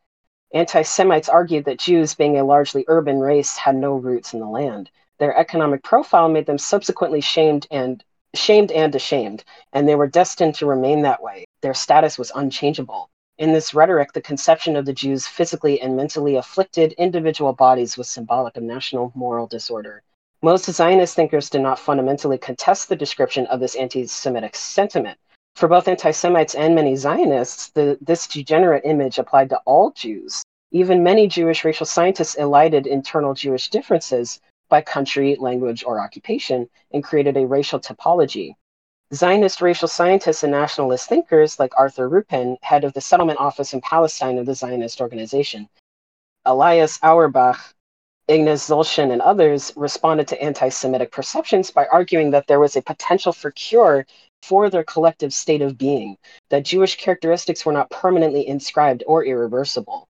[0.54, 4.48] Anti Semites argued that Jews, being a largely urban race, had no roots in the
[4.48, 4.90] land.
[5.18, 8.02] Their economic profile made them subsequently shamed and
[8.34, 9.44] shamed and ashamed,
[9.74, 11.46] and they were destined to remain that way.
[11.62, 13.10] Their status was unchangeable.
[13.38, 18.08] In this rhetoric, the conception of the Jews' physically and mentally afflicted individual bodies was
[18.10, 20.02] symbolic of national moral disorder.
[20.42, 25.20] Most Zionist thinkers did not fundamentally contest the description of this anti Semitic sentiment
[25.58, 30.44] for both anti Semites and many Zionists, the, this degenerate image applied to all Jews.
[30.70, 34.40] Even many Jewish racial scientists elided internal Jewish differences
[34.70, 38.54] by country, language, or occupation and created a racial typology.
[39.12, 43.82] Zionist racial scientists and nationalist thinkers like Arthur Ruppin, head of the settlement office in
[43.82, 45.68] Palestine of the Zionist organization,
[46.46, 47.74] Elias Auerbach,
[48.28, 52.82] Ignaz Zollschan, and others responded to anti Semitic perceptions by arguing that there was a
[52.82, 54.06] potential for cure
[54.42, 56.18] for their collective state of being,
[56.50, 60.08] that Jewish characteristics were not permanently inscribed or irreversible.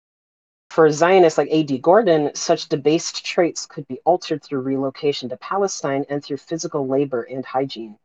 [0.69, 1.79] For Zionists like A.D.
[1.79, 7.23] Gordon, such debased traits could be altered through relocation to Palestine and through physical labor
[7.23, 7.97] and hygiene.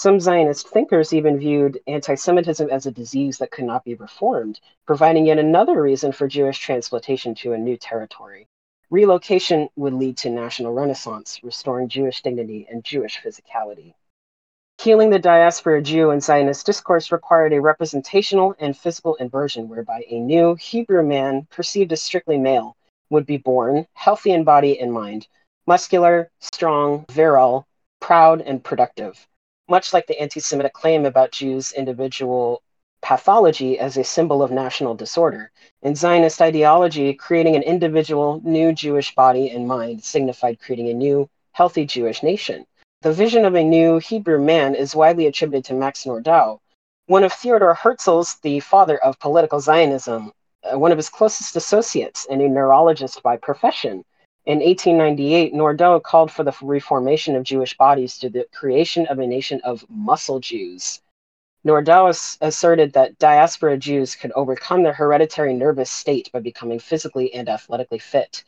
[0.00, 4.60] Some Zionist thinkers even viewed anti Semitism as a disease that could not be reformed,
[4.86, 8.48] providing yet another reason for Jewish transplantation to a new territory.
[8.90, 13.94] Relocation would lead to national renaissance, restoring Jewish dignity and Jewish physicality.
[14.78, 20.20] Healing the diaspora Jew in Zionist discourse required a representational and physical inversion whereby a
[20.20, 22.76] new Hebrew man, perceived as strictly male,
[23.08, 25.26] would be born, healthy in body and mind,
[25.66, 27.66] muscular, strong, virile,
[28.00, 29.26] proud, and productive,
[29.68, 32.62] much like the anti Semitic claim about Jews' individual
[33.00, 35.50] pathology as a symbol of national disorder.
[35.82, 41.30] In Zionist ideology, creating an individual new Jewish body and mind signified creating a new,
[41.52, 42.66] healthy Jewish nation.
[43.04, 46.58] The vision of a new Hebrew man is widely attributed to Max Nordau,
[47.04, 50.32] one of Theodor Herzl's, the father of political Zionism,
[50.62, 54.06] uh, one of his closest associates, and a neurologist by profession.
[54.46, 59.26] In 1898, Nordau called for the reformation of Jewish bodies through the creation of a
[59.26, 61.02] nation of muscle Jews.
[61.62, 62.08] Nordau
[62.40, 67.98] asserted that diaspora Jews could overcome their hereditary nervous state by becoming physically and athletically
[67.98, 68.44] fit.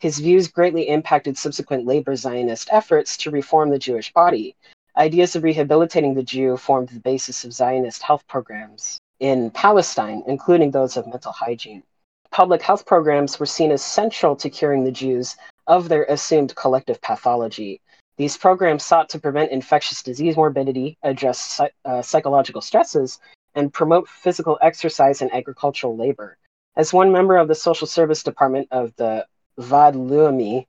[0.00, 4.56] His views greatly impacted subsequent labor Zionist efforts to reform the Jewish body.
[4.96, 10.70] Ideas of rehabilitating the Jew formed the basis of Zionist health programs in Palestine, including
[10.70, 11.82] those of mental hygiene.
[12.30, 15.36] Public health programs were seen as central to curing the Jews
[15.66, 17.82] of their assumed collective pathology.
[18.16, 23.20] These programs sought to prevent infectious disease morbidity, address uh, psychological stresses,
[23.54, 26.38] and promote physical exercise and agricultural labor.
[26.76, 29.26] As one member of the Social Service Department of the
[29.58, 30.66] Vaad Leumi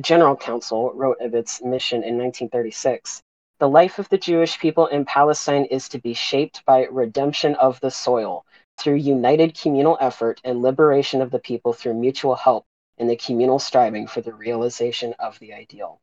[0.00, 3.22] General Council wrote of its mission in 1936,
[3.58, 7.78] the life of the Jewish people in Palestine is to be shaped by redemption of
[7.80, 8.44] the soil
[8.78, 12.66] through united communal effort and liberation of the people through mutual help
[12.98, 16.00] in the communal striving for the realization of the ideal.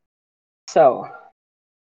[0.68, 1.10] So,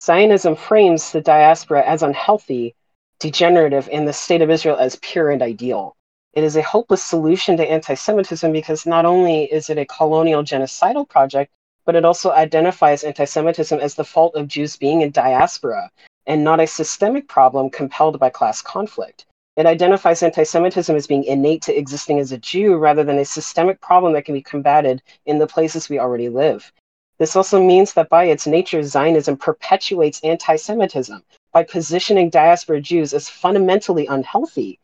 [0.02, 2.76] Zionism frames the diaspora as unhealthy,
[3.20, 5.98] degenerative, and the state of Israel as pure and ideal.
[6.34, 10.44] It is a hopeless solution to anti Semitism because not only is it a colonial
[10.44, 11.52] genocidal project,
[11.86, 15.90] but it also identifies anti Semitism as the fault of Jews being in diaspora
[16.28, 19.26] and not a systemic problem compelled by class conflict.
[19.58, 23.26] It identifies anti Semitism as being innate to existing as a Jew rather than a
[23.26, 26.72] systemic problem that can be combated in the places we already live.
[27.18, 33.16] This also means that by its nature, Zionism perpetuates anti Semitism by positioning diaspora Jews
[33.16, 34.80] as fundamentally unhealthy.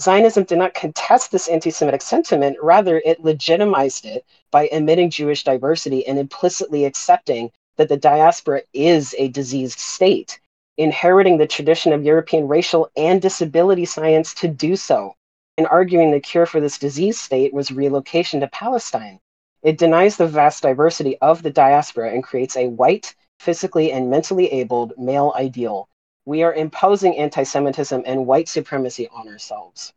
[0.00, 5.44] Zionism did not contest this anti Semitic sentiment, rather, it legitimized it by admitting Jewish
[5.44, 10.40] diversity and implicitly accepting that the diaspora is a diseased state,
[10.76, 15.14] inheriting the tradition of European racial and disability science to do so,
[15.56, 19.20] and arguing the cure for this disease state was relocation to Palestine.
[19.62, 24.50] It denies the vast diversity of the diaspora and creates a white, physically and mentally
[24.50, 25.88] abled male ideal.
[26.26, 29.92] We are imposing anti Semitism and white supremacy on ourselves.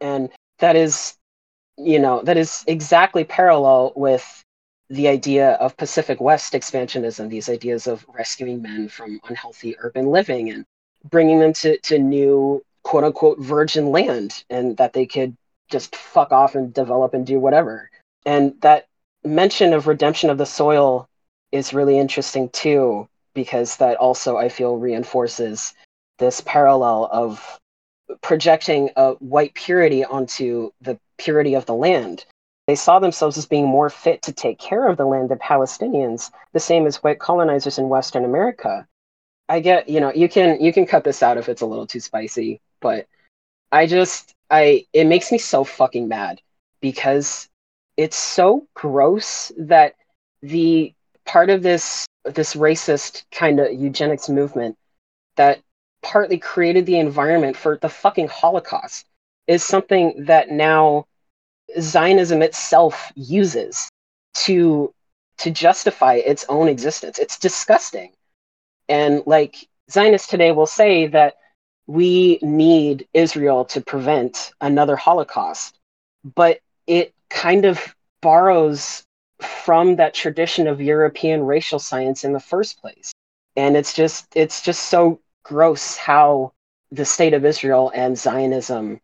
[0.00, 1.16] And that is,
[1.76, 4.44] you know, that is exactly parallel with
[4.90, 10.50] the idea of Pacific West expansionism, these ideas of rescuing men from unhealthy urban living
[10.50, 10.64] and
[11.10, 15.36] bringing them to, to new quote unquote virgin land and that they could
[15.70, 17.90] just fuck off and develop and do whatever.
[18.24, 18.86] And that
[19.24, 21.08] mention of redemption of the soil
[21.52, 23.08] is really interesting too,
[23.38, 25.72] because that also I feel reinforces
[26.18, 27.60] this parallel of
[28.20, 32.24] projecting a white purity onto the purity of the land.
[32.66, 36.32] They saw themselves as being more fit to take care of the land than Palestinians,
[36.52, 38.88] the same as white colonizers in Western America.
[39.48, 41.86] I get, you know, you can you can cut this out if it's a little
[41.86, 43.06] too spicy, but
[43.70, 46.40] I just I it makes me so fucking mad
[46.80, 47.48] because
[47.96, 49.94] it's so gross that
[50.42, 50.92] the
[51.24, 52.04] part of this
[52.34, 54.76] this racist kind of eugenics movement
[55.36, 55.60] that
[56.02, 59.06] partly created the environment for the fucking Holocaust
[59.46, 61.06] is something that now
[61.80, 63.90] Zionism itself uses
[64.34, 64.92] to
[65.38, 67.18] to justify its own existence.
[67.18, 68.12] It's disgusting.
[68.88, 71.36] And like Zionists today will say that
[71.86, 75.78] we need Israel to prevent another Holocaust,
[76.34, 79.04] but it kind of borrows
[79.40, 83.12] from that tradition of European racial science in the first place.
[83.56, 86.52] And it's just it's just so gross how
[86.90, 89.00] the state of Israel and Zionism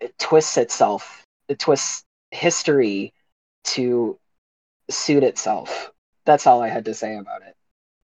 [0.00, 3.12] it twists itself, it twists history
[3.64, 4.18] to
[4.90, 5.90] suit itself.
[6.24, 7.56] That's all I had to say about it.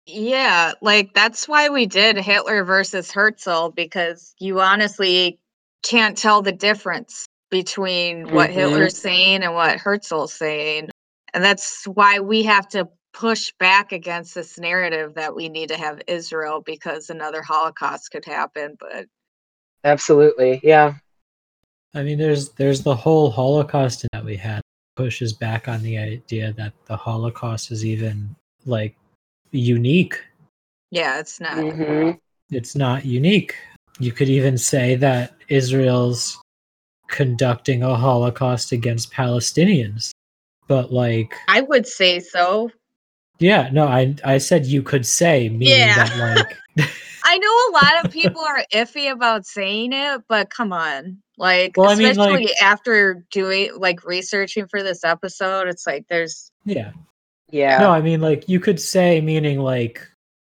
[0.06, 5.38] Yeah, like that's why we did Hitler versus Herzl because you honestly
[5.82, 8.58] can't tell the difference between what mm-hmm.
[8.58, 10.88] Hitler's saying and what Herzl's saying.
[11.34, 15.76] And that's why we have to push back against this narrative that we need to
[15.76, 18.76] have Israel because another Holocaust could happen.
[18.78, 19.06] But
[19.84, 20.94] absolutely, yeah.
[21.94, 24.62] I mean, there's there's the whole Holocaust that we had
[24.96, 28.34] pushes back on the idea that the Holocaust is even
[28.64, 28.96] like
[29.50, 30.22] unique.
[30.90, 31.56] Yeah, it's not.
[31.56, 32.12] Mm-hmm.
[32.50, 33.56] It's not unique.
[33.98, 36.40] You could even say that Israel's
[37.08, 40.11] conducting a Holocaust against Palestinians.
[40.72, 42.70] But like I would say so.
[43.38, 45.96] Yeah, no, I I said you could say, meaning Yeah.
[46.08, 46.16] that
[46.78, 46.88] like
[47.24, 51.18] I know a lot of people are iffy about saying it, but come on.
[51.36, 56.06] Like Well, I mean, especially like- after doing like researching for this episode, it's like
[56.08, 56.92] there's yeah.
[57.50, 57.76] Yeah.
[57.80, 60.00] No, I mean like you could say meaning like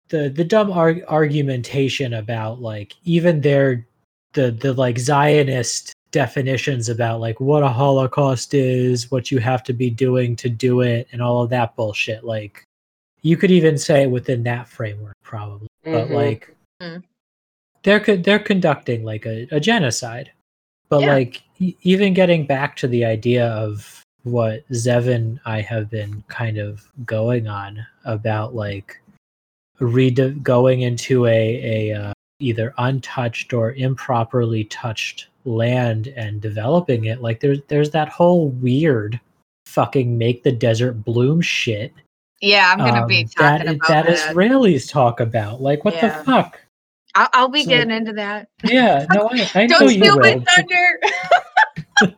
[0.10, 3.86] the the dumb arg- argumentation about like even their
[4.34, 9.74] the the like Zionist definitions about like what a Holocaust is, what you have to
[9.74, 12.24] be doing to do it, and all of that bullshit.
[12.24, 12.64] Like
[13.22, 16.14] you could even say it within that framework probably, but Mhm.
[16.22, 17.04] like Mm.
[17.84, 20.32] they're they're conducting like a, a genocide.
[20.90, 21.14] But Yeah.
[21.16, 26.24] like e- even getting back to the idea of what Zev and I have been
[26.30, 29.02] kind of going on about like
[29.80, 37.22] rede- going into a a uh, either untouched or improperly touched land and developing it
[37.22, 39.20] like there's there's that whole weird
[39.66, 41.94] fucking make the desert bloom shit
[42.42, 44.36] yeah, I'm gonna be um, talking that about that that.
[44.36, 46.18] Israelis talk about like what Yeah.
[46.20, 46.60] the fuck
[47.16, 48.50] I'll, I'll be So- getting into that.
[48.64, 51.00] yeah no I, I know Don't you will thunder.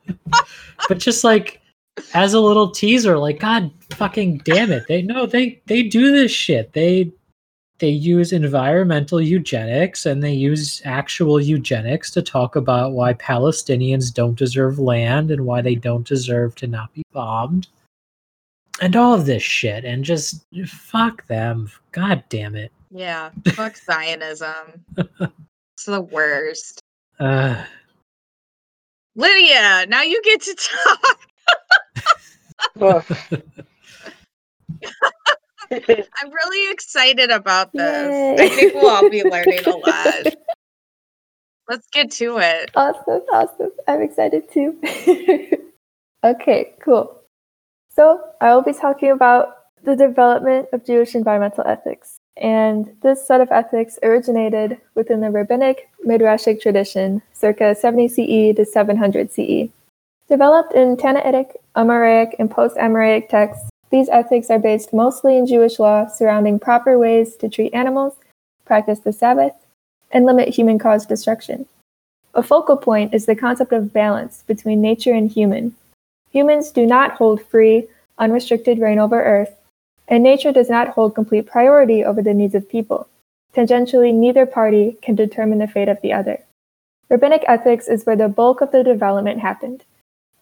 [0.89, 1.61] but just like
[2.13, 6.31] as a little teaser like god fucking damn it they know they they do this
[6.31, 7.11] shit they
[7.79, 14.37] they use environmental eugenics and they use actual eugenics to talk about why palestinians don't
[14.37, 17.67] deserve land and why they don't deserve to not be bombed
[18.81, 24.85] and all of this shit and just fuck them god damn it yeah, fuck Zionism.
[24.97, 26.81] it's the worst.
[27.19, 27.63] uh,
[29.15, 30.55] Lydia, now you get to
[32.79, 33.43] talk.
[35.71, 38.39] I'm really excited about this.
[38.39, 38.45] Yay.
[38.45, 40.35] I think we'll all be learning a lot.
[41.69, 42.71] Let's get to it.
[42.75, 43.71] Awesome, awesome.
[43.87, 44.77] I'm excited too.
[46.23, 47.21] okay, cool.
[47.93, 52.17] So, I will be talking about the development of Jewish environmental ethics.
[52.37, 58.65] And this set of ethics originated within the rabbinic midrashic tradition circa 70 CE to
[58.65, 59.69] 700 CE.
[60.29, 65.79] Developed in Tannaitic, Amoraic, and post Amoraic texts, these ethics are based mostly in Jewish
[65.79, 68.15] law surrounding proper ways to treat animals,
[68.65, 69.53] practice the Sabbath,
[70.11, 71.65] and limit human caused destruction.
[72.33, 75.75] A focal point is the concept of balance between nature and human.
[76.31, 77.87] Humans do not hold free,
[78.17, 79.55] unrestricted reign over Earth,
[80.07, 83.07] and nature does not hold complete priority over the needs of people.
[83.55, 86.43] Tangentially, neither party can determine the fate of the other.
[87.09, 89.83] Rabbinic ethics is where the bulk of the development happened.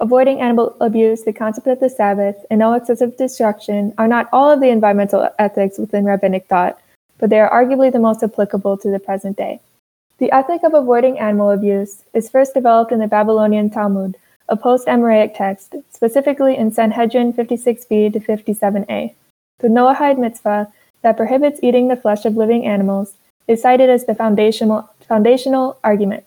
[0.01, 4.51] Avoiding animal abuse, the concept of the Sabbath, and no excessive destruction are not all
[4.51, 6.77] of the environmental ethics within rabbinic thought,
[7.17, 9.61] but they are arguably the most applicable to the present day.
[10.17, 14.17] The ethic of avoiding animal abuse is first developed in the Babylonian Talmud,
[14.49, 19.13] a post Amoraic text, specifically in Sanhedrin 56b to 57a.
[19.59, 20.73] The Noahide mitzvah
[21.03, 23.13] that prohibits eating the flesh of living animals
[23.47, 26.25] is cited as the foundational, foundational argument.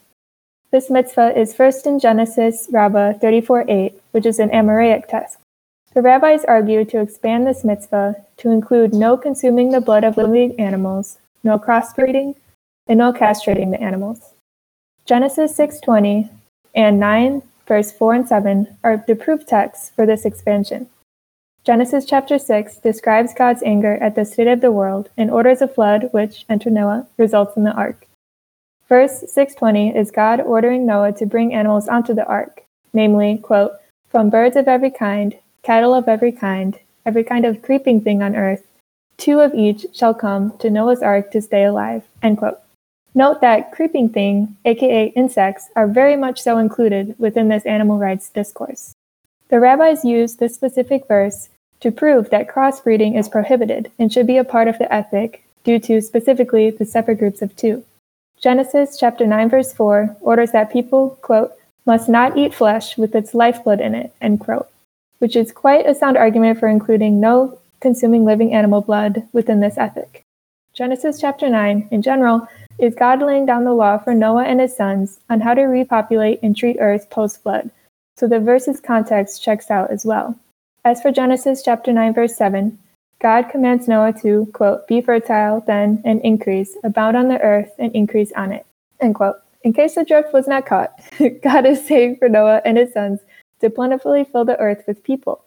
[0.71, 5.39] This mitzvah is first in Genesis Rabbah 34.8, which is an Amoraic text.
[5.95, 10.61] The rabbis argue to expand this mitzvah to include no consuming the blood of living
[10.61, 12.35] animals, no crossbreeding,
[12.87, 14.35] and no castrating the animals.
[15.07, 16.29] Genesis 6:20
[16.75, 20.89] and 9 verse 4 and 7 are the proof texts for this expansion.
[21.65, 25.69] Genesis chapter 6 describes God's anger at the state of the world and orders a
[25.69, 28.08] flood which, enter Noah, results in the ark.
[28.89, 32.63] Verse 620 is God ordering Noah to bring animals onto the ark,
[32.95, 33.73] namely, quote,
[34.09, 38.35] from birds of every kind, cattle of every kind, every kind of creeping thing on
[38.35, 38.67] earth,
[39.19, 42.59] two of each shall come to Noah's ark to stay alive, end quote.
[43.15, 48.31] Note that creeping thing, aka insects, are very much so included within this animal rights
[48.31, 48.95] discourse.
[49.49, 51.51] The rabbis use this specific verse
[51.81, 55.79] to prove that crossbreeding is prohibited and should be a part of the ethic due
[55.81, 57.85] to specifically the separate groups of two.
[58.41, 61.53] Genesis chapter 9 verse 4 orders that people, quote,
[61.87, 64.69] must not eat flesh with its lifeblood in it, end quote,
[65.19, 69.77] which is quite a sound argument for including no consuming living animal blood within this
[69.77, 70.23] ethic.
[70.73, 72.47] Genesis chapter 9, in general,
[72.79, 76.39] is God laying down the law for Noah and his sons on how to repopulate
[76.41, 77.71] and treat earth post flood,
[78.17, 80.39] so the verse's context checks out as well.
[80.85, 82.79] As for Genesis chapter 9, verse 7,
[83.21, 87.93] God commands Noah to, quote, be fertile, then, and increase, abound on the earth, and
[87.93, 88.65] increase on it,
[89.01, 89.37] end quote.
[89.63, 90.93] In case the drift was not caught,
[91.43, 93.21] God is saying for Noah and his sons
[93.61, 95.45] to plentifully fill the earth with people.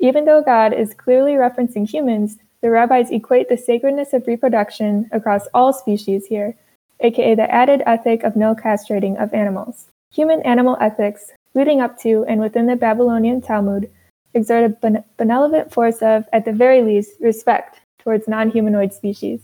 [0.00, 5.46] Even though God is clearly referencing humans, the rabbis equate the sacredness of reproduction across
[5.54, 6.56] all species here,
[7.00, 9.86] aka the added ethic of no castrating of animals.
[10.12, 13.90] Human animal ethics, leading up to and within the Babylonian Talmud,
[14.34, 19.40] exert a ben- benevolent force of, at the very least, respect towards non humanoid species.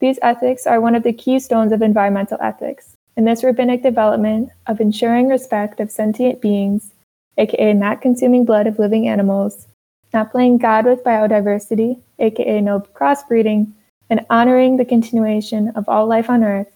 [0.00, 2.96] These ethics are one of the keystones of environmental ethics.
[3.16, 6.92] In this rabbinic development of ensuring respect of sentient beings,
[7.38, 9.68] aka not consuming blood of living animals,
[10.12, 13.72] not playing God with biodiversity, aka no crossbreeding,
[14.10, 16.72] and honoring the continuation of all life on earth,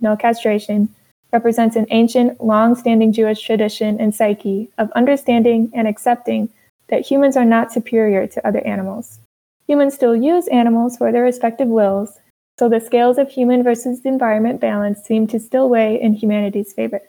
[0.00, 0.94] no castration,
[1.32, 6.48] represents an ancient, long standing Jewish tradition and psyche of understanding and accepting
[6.90, 9.18] that humans are not superior to other animals.
[9.66, 12.18] Humans still use animals for their respective wills,
[12.58, 17.00] so the scales of human versus environment balance seem to still weigh in humanity's favor.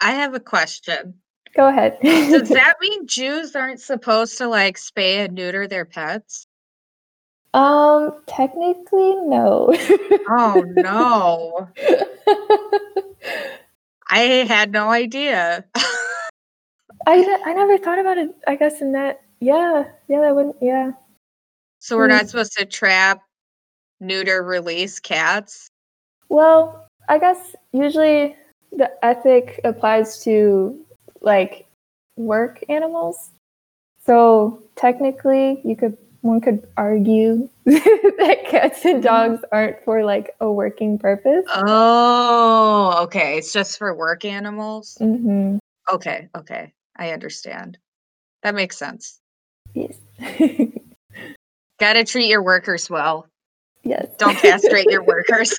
[0.00, 1.14] I have a question.
[1.56, 1.98] Go ahead.
[2.02, 6.46] Does that mean Jews aren't supposed to like spay and neuter their pets?
[7.54, 9.72] um, technically, no.
[10.28, 11.68] Oh no.
[14.10, 15.64] I had no idea.
[17.06, 19.22] I, I never thought about it, I guess, in that.
[19.40, 20.92] Yeah, yeah, that wouldn't, yeah.
[21.78, 22.12] so we're Hmm.
[22.16, 23.20] not supposed to trap,
[24.00, 25.68] neuter, release cats?
[26.28, 28.36] Well, I guess usually
[28.72, 30.78] the ethic applies to
[31.20, 31.66] like
[32.16, 33.30] work animals.
[34.04, 40.50] So technically, you could one could argue that cats and dogs aren't for like a
[40.50, 41.44] working purpose.
[41.48, 43.36] Oh, okay.
[43.38, 44.96] It's just for work animals?
[44.98, 45.58] hmm
[45.92, 46.72] Okay, okay.
[46.96, 47.78] I understand.
[48.42, 49.20] That makes sense.
[49.74, 49.96] Yes.
[51.80, 53.26] Gotta treat your workers well.
[53.82, 54.06] yes.
[54.18, 55.58] Don't castrate your workers.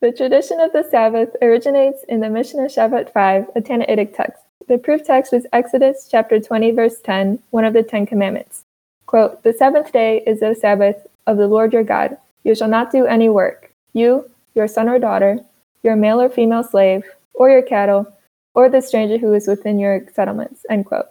[0.00, 4.42] the tradition of the Sabbath originates in the Mishnah Shabbat 5, a Tannaitic text.
[4.68, 8.64] The proof text is Exodus chapter 20, verse 10, one of the Ten Commandments.
[9.06, 12.16] Quote, The seventh day is the Sabbath of the Lord your God.
[12.44, 13.70] You shall not do any work.
[13.92, 15.38] You, your son or daughter,
[15.82, 17.04] your male or female slave,
[17.34, 18.10] or your cattle,
[18.54, 20.64] or the stranger who is within your settlements.
[20.70, 21.06] End quote.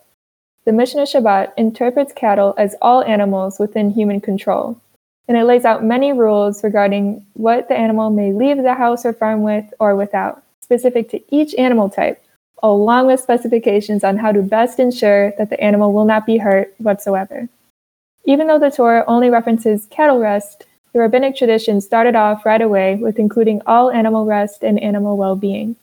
[0.66, 4.80] The Mishnah Shabbat interprets cattle as all animals within human control,
[5.28, 9.14] and it lays out many rules regarding what the animal may leave the house or
[9.14, 12.24] farm with or without, specific to each animal type,
[12.62, 16.74] along with specifications on how to best ensure that the animal will not be hurt
[16.78, 17.50] whatsoever.
[18.24, 22.96] Even though the Torah only references cattle rest, the rabbinic tradition started off right away
[22.96, 25.76] with including all animal rest and animal well being.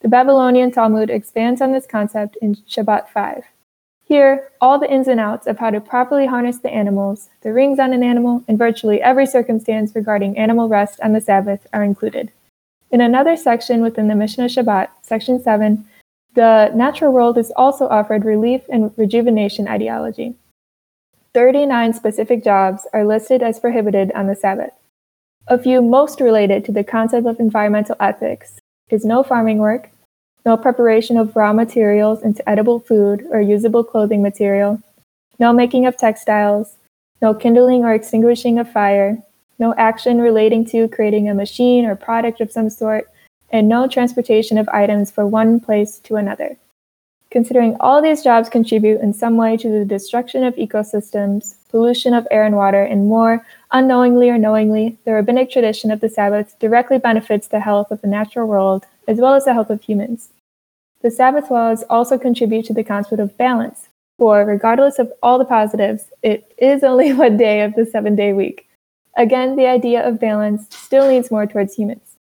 [0.00, 3.44] The Babylonian Talmud expands on this concept in Shabbat 5.
[4.04, 7.78] Here, all the ins and outs of how to properly harness the animals, the rings
[7.78, 12.30] on an animal, and virtually every circumstance regarding animal rest on the Sabbath are included.
[12.90, 15.84] In another section within the Mishnah Shabbat, section 7,
[16.34, 20.36] the natural world is also offered relief and rejuvenation ideology.
[21.34, 24.72] 39 specific jobs are listed as prohibited on the Sabbath.
[25.48, 28.60] A few most related to the concept of environmental ethics
[28.90, 29.90] is no farming work,
[30.44, 34.80] no preparation of raw materials into edible food or usable clothing material,
[35.38, 36.76] no making of textiles,
[37.20, 39.18] no kindling or extinguishing of fire,
[39.58, 43.10] no action relating to creating a machine or product of some sort,
[43.50, 46.56] and no transportation of items from one place to another.
[47.30, 52.26] Considering all these jobs contribute in some way to the destruction of ecosystems, pollution of
[52.30, 56.98] air and water, and more, unknowingly or knowingly, the rabbinic tradition of the Sabbath directly
[56.98, 60.30] benefits the health of the natural world as well as the health of humans.
[61.02, 65.44] The Sabbath laws also contribute to the concept of balance, for regardless of all the
[65.44, 68.66] positives, it is only one day of the seven day week.
[69.14, 72.16] Again, the idea of balance still leans more towards humans.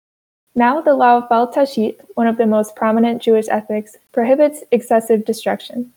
[0.54, 5.24] Now, the law of Bal Tashchit, one of the most prominent Jewish ethics, prohibits excessive
[5.24, 5.92] destruction.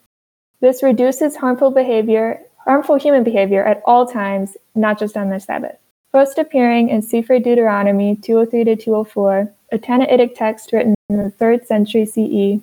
[0.59, 5.77] This reduces harmful behavior, harmful human behavior at all times, not just on the Sabbath.
[6.11, 11.65] First appearing in Sefer Deuteronomy 203 to 204, a Tannaitic text written in the 3rd
[11.65, 12.61] century CE,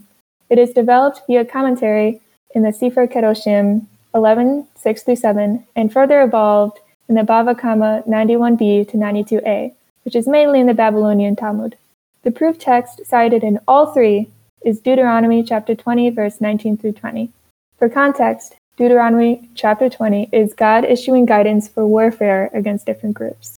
[0.48, 2.20] it is developed via commentary
[2.54, 6.78] in the Sefer Kedoshim 11 6 through 7, and further evolved
[7.08, 9.72] in the Bava Kama 91b to 92a,
[10.04, 11.76] which is mainly in the Babylonian Talmud.
[12.22, 14.28] The proof text cited in all three
[14.64, 17.30] is Deuteronomy chapter 20, verse 19 through 20.
[17.78, 23.58] For context, Deuteronomy chapter 20 is God issuing guidance for warfare against different groups.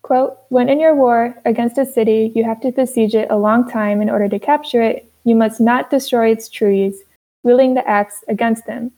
[0.00, 3.70] Quote, When in your war against a city, you have to besiege it a long
[3.70, 7.02] time in order to capture it, you must not destroy its trees,
[7.42, 8.92] wielding the axe against them.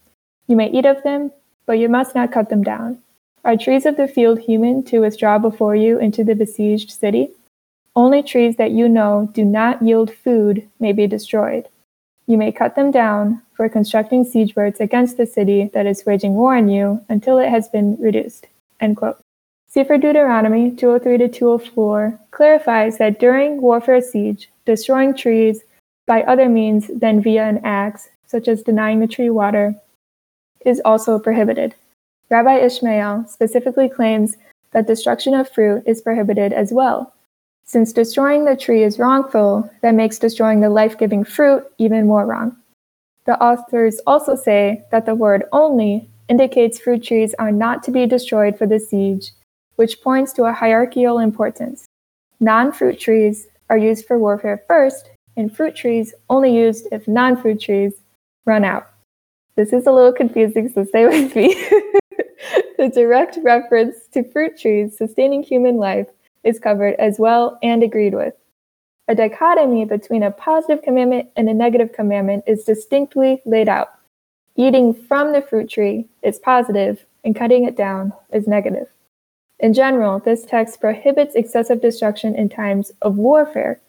[0.47, 1.33] You may eat of them,
[1.67, 3.03] but you must not cut them down.
[3.45, 7.31] Are trees of the field human to withdraw before you into the besieged city?
[7.97, 11.67] Only trees that you know do not yield food may be destroyed.
[12.29, 16.35] You may cut them down for constructing siege works against the city that is waging
[16.35, 18.47] war on you until it has been reduced.
[18.81, 19.19] End quote.
[19.69, 25.63] Sefer Deuteronomy 203 to 204 clarifies that during warfare siege, destroying trees
[26.07, 29.75] by other means than via an axe such as denying the tree water,
[30.65, 31.75] is also prohibited.
[32.29, 34.37] Rabbi Ishmael specifically claims
[34.73, 37.13] that destruction of fruit is prohibited as well.
[37.65, 42.27] Since destroying the tree is wrongful, that makes destroying the life giving fruit even more
[42.27, 42.57] wrong.
[43.27, 48.07] The authors also say that the word only indicates fruit trees are not to be
[48.07, 49.33] destroyed for the siege,
[49.75, 51.87] which points to a hierarchical importance.
[52.39, 57.37] Non fruit trees are used for warfare first, and fruit trees only used if non
[57.37, 57.95] fruit trees
[58.45, 58.87] run out.
[59.57, 61.55] This is a little confusing, so stay with me.
[62.79, 66.09] the direct reference to fruit trees sustaining human life
[66.45, 68.35] is covered as well and agreed with.
[69.09, 73.93] A dichotomy between a positive commandment and a negative commandment is distinctly laid out.
[74.57, 78.89] Eating from the fruit tree is positive, and cutting it down is negative.
[79.59, 83.81] In general, this text prohibits excessive destruction in times of warfare.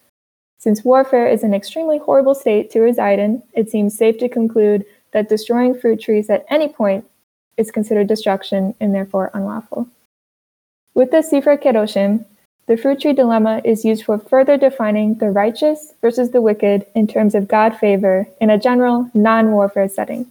[0.58, 4.84] Since warfare is an extremely horrible state to reside in, it seems safe to conclude
[5.12, 7.04] that destroying fruit trees at any point
[7.56, 9.88] is considered destruction and therefore unlawful.
[10.94, 12.24] With the Sefer Kedoshim,
[12.68, 17.06] the fruit tree dilemma is used for further defining the righteous versus the wicked in
[17.06, 20.30] terms of God favor in a general non warfare setting.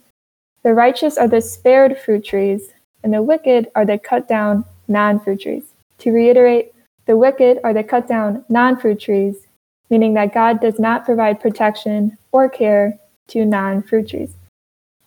[0.61, 2.69] The righteous are the spared fruit trees,
[3.03, 5.63] and the wicked are the cut down non fruit trees.
[5.99, 6.73] To reiterate,
[7.07, 9.47] the wicked are the cut down non fruit trees,
[9.89, 12.99] meaning that God does not provide protection or care
[13.29, 14.35] to non fruit trees.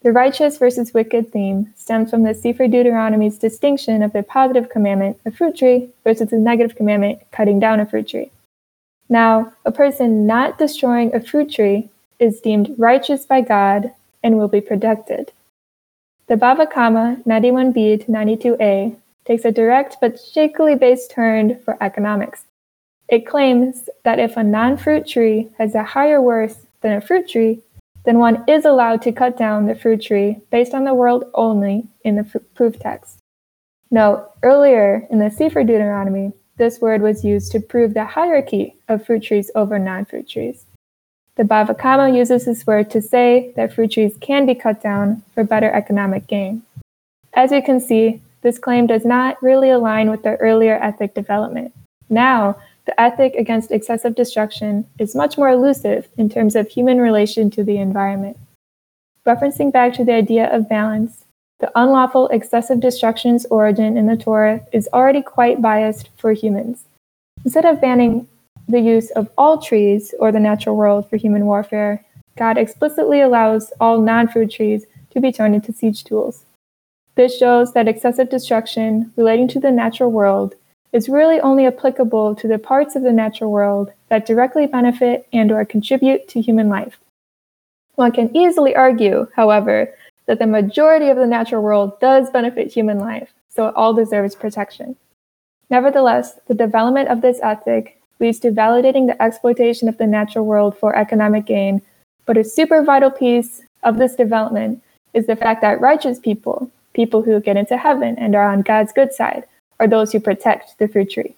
[0.02, 5.18] The righteous versus wicked theme stems from the Sefer Deuteronomy's distinction of the positive commandment,
[5.26, 8.30] a fruit tree, versus the negative commandment, cutting down a fruit tree.
[9.10, 14.48] Now, a person not destroying a fruit tree is deemed righteous by God and will
[14.48, 15.32] be protected.
[16.28, 18.96] The Bava Kama 91b to 92a
[19.26, 22.44] takes a direct but shakily based turn for economics.
[23.08, 27.28] It claims that if a non fruit tree has a higher worth than a fruit
[27.28, 27.60] tree,
[28.04, 31.86] then one is allowed to cut down the fruit tree based on the world only
[32.04, 33.18] in the proof text.
[33.90, 39.04] Note, earlier in the Sefer Deuteronomy, this word was used to prove the hierarchy of
[39.04, 40.66] fruit trees over non fruit trees.
[41.36, 45.22] The Bava Kama uses this word to say that fruit trees can be cut down
[45.34, 46.62] for better economic gain.
[47.32, 51.72] As you can see, this claim does not really align with the earlier ethic development.
[52.08, 52.56] Now,
[52.86, 57.64] the ethic against excessive destruction is much more elusive in terms of human relation to
[57.64, 58.38] the environment.
[59.26, 61.24] Referencing back to the idea of balance,
[61.58, 66.84] the unlawful excessive destruction's origin in the Torah is already quite biased for humans.
[67.44, 68.26] Instead of banning
[68.66, 72.04] the use of all trees or the natural world for human warfare,
[72.36, 76.44] God explicitly allows all non fruit trees to be turned into siege tools.
[77.16, 80.54] This shows that excessive destruction relating to the natural world
[80.92, 85.52] is really only applicable to the parts of the natural world that directly benefit and
[85.52, 86.98] or contribute to human life.
[87.94, 89.94] One can easily argue, however,
[90.26, 94.34] that the majority of the natural world does benefit human life, so it all deserves
[94.34, 94.96] protection.
[95.68, 100.76] Nevertheless, the development of this ethic leads to validating the exploitation of the natural world
[100.76, 101.82] for economic gain,
[102.26, 104.82] but a super vital piece of this development
[105.14, 108.92] is the fact that righteous people, people who get into heaven and are on God's
[108.92, 109.44] good side,
[109.80, 111.34] are those who protect the fruit tree.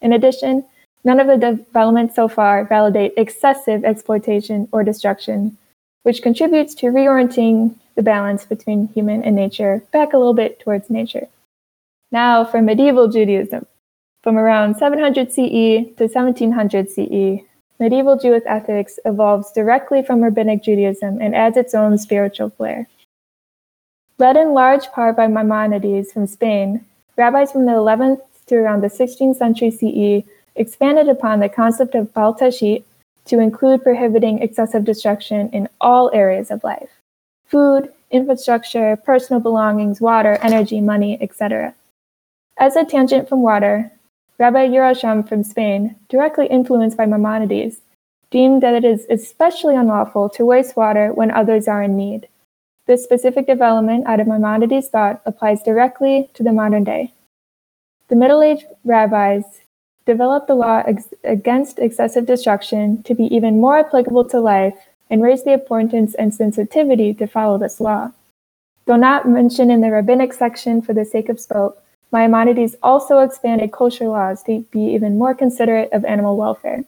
[0.00, 0.64] In addition,
[1.02, 5.56] none of the developments so far validate excessive exploitation or destruction,
[6.04, 10.88] which contributes to reorienting the balance between human and nature back a little bit towards
[10.90, 11.26] nature.
[12.12, 13.66] Now, for medieval Judaism.
[14.22, 17.42] From around 700 CE to 1700 CE,
[17.78, 22.86] medieval Jewish ethics evolves directly from rabbinic Judaism and adds its own spiritual flair.
[24.18, 26.84] Led in large part by Maimonides from Spain,
[27.20, 30.26] Rabbis from the 11th to around the 16th century CE
[30.56, 32.82] expanded upon the concept of Baal Tashchit
[33.26, 36.88] to include prohibiting excessive destruction in all areas of life
[37.44, 41.74] food, infrastructure, personal belongings, water, energy, money, etc.
[42.56, 43.92] As a tangent from water,
[44.38, 47.82] Rabbi Yerucham from Spain, directly influenced by Maimonides,
[48.30, 52.28] deemed that it is especially unlawful to waste water when others are in need.
[52.90, 57.12] This specific development out of Maimonides' thought applies directly to the modern day.
[58.08, 59.44] The Middle Age rabbis
[60.06, 64.74] developed the law ex- against excessive destruction to be even more applicable to life
[65.08, 68.10] and raised the importance and sensitivity to follow this law.
[68.86, 71.80] Though not mentioned in the rabbinic section for the sake of scope,
[72.10, 76.84] Maimonides also expanded kosher laws to be even more considerate of animal welfare.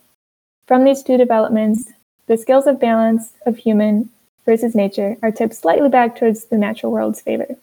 [0.66, 1.92] From these two developments,
[2.26, 4.10] the scales of balance of human
[4.44, 7.56] versus nature are tipped slightly back towards the natural world's favor.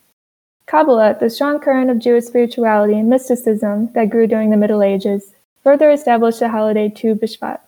[0.65, 5.33] Kabbalah, the strong current of Jewish spirituality and mysticism that grew during the Middle Ages,
[5.63, 7.59] further established the holiday Tu B'Shvat.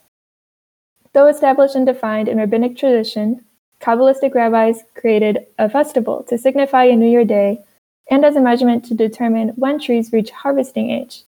[1.13, 3.43] Though established and defined in rabbinic tradition,
[3.81, 7.63] Kabbalistic rabbis created a festival to signify a New Year day
[8.09, 11.23] and as a measurement to determine when trees reach harvesting age.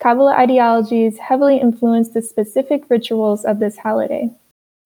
[0.00, 4.30] Kabbalah ideologies heavily influenced the specific rituals of this holiday.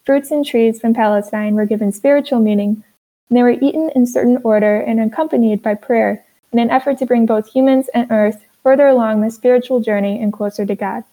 [0.04, 2.82] Fruits and trees from Palestine were given spiritual meaning,
[3.28, 7.06] and they were eaten in certain order and accompanied by prayer in an effort to
[7.06, 11.04] bring both humans and earth further along the spiritual journey and closer to God.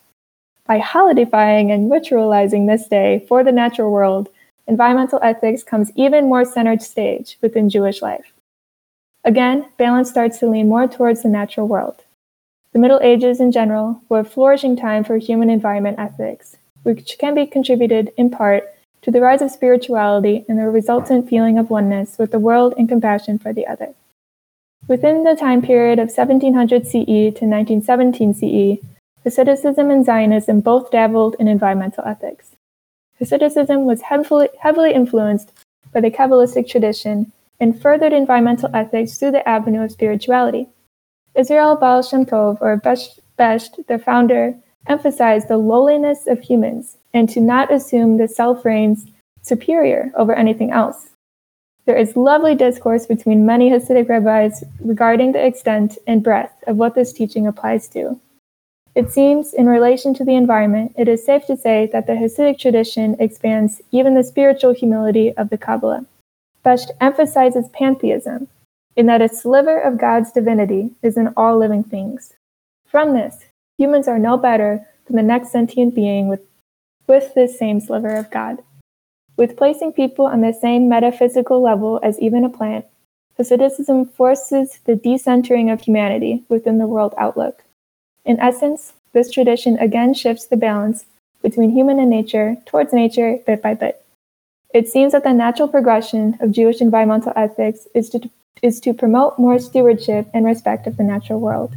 [0.65, 4.29] By holidayfying and ritualizing this day for the natural world,
[4.67, 8.33] environmental ethics comes even more centered stage within Jewish life.
[9.23, 12.03] Again, balance starts to lean more towards the natural world.
[12.73, 17.33] The Middle Ages in general were a flourishing time for human environment ethics, which can
[17.33, 18.63] be contributed in part
[19.01, 22.89] to the rise of spirituality and the resultant feeling of oneness with the world and
[22.89, 23.93] compassion for the other.
[24.87, 28.81] Within the time period of 1700 CE to 1917 CE,
[29.25, 32.55] Hasidism and Zionism both dabbled in environmental ethics.
[33.19, 35.51] Hasidism was heavily, heavily influenced
[35.93, 40.67] by the Kabbalistic tradition and furthered environmental ethics through the avenue of spirituality.
[41.35, 44.55] Israel Baal Shem Tov, or Besht, the founder,
[44.87, 49.05] emphasized the lowliness of humans and to not assume the self reigns
[49.41, 51.09] superior over anything else.
[51.85, 56.95] There is lovely discourse between many Hasidic rabbis regarding the extent and breadth of what
[56.95, 58.19] this teaching applies to.
[58.93, 62.57] It seems, in relation to the environment, it is safe to say that the Hasidic
[62.57, 66.05] tradition expands even the spiritual humility of the Kabbalah.
[66.65, 68.47] Besht emphasizes pantheism,
[68.95, 72.33] in that a sliver of God's divinity is in all living things.
[72.87, 73.45] From this,
[73.77, 76.41] humans are no better than the next sentient being with,
[77.07, 78.59] with this same sliver of God.
[79.37, 82.85] With placing people on the same metaphysical level as even a plant,
[83.37, 87.63] Hasidism forces the decentering of humanity within the world outlook.
[88.25, 91.05] In essence, this tradition again shifts the balance
[91.43, 94.03] between human and nature towards nature bit by bit.
[94.73, 98.29] It seems that the natural progression of Jewish environmental ethics is to,
[98.61, 101.75] is to promote more stewardship and respect of the natural world.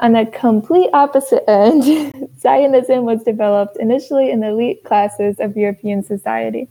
[0.00, 1.84] On the complete opposite end,
[2.40, 6.70] Zionism was developed initially in the elite classes of European society.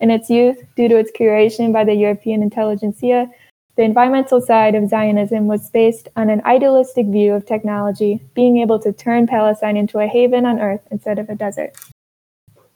[0.00, 3.30] In its youth, due to its curation by the European intelligentsia,
[3.76, 8.78] the environmental side of Zionism was based on an idealistic view of technology being able
[8.78, 11.76] to turn Palestine into a haven on earth instead of a desert.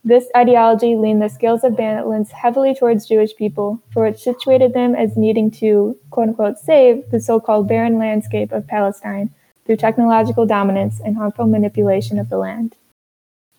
[0.05, 4.95] This ideology leaned the scales of balance heavily towards Jewish people, for it situated them
[4.95, 9.31] as needing to, quote unquote, save the so called barren landscape of Palestine
[9.65, 12.77] through technological dominance and harmful manipulation of the land.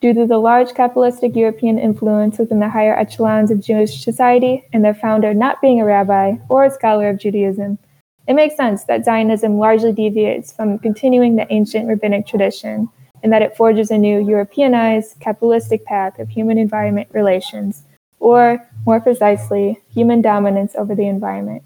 [0.01, 4.83] Due to the large capitalistic European influence within the higher echelons of Jewish society and
[4.83, 7.79] their founder not being a rabbi or a scholar of Judaism,
[8.27, 12.89] it makes sense that Zionism largely deviates from continuing the ancient rabbinic tradition
[13.23, 17.83] and that it forges a new Europeanized, capitalistic path of human environment relations,
[18.19, 21.63] or, more precisely, human dominance over the environment.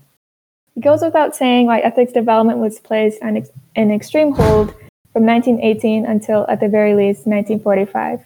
[0.80, 4.72] It goes without saying why ethics development was placed on ex- an extreme hold
[5.12, 8.24] from 1918 until, at the very least, 1945.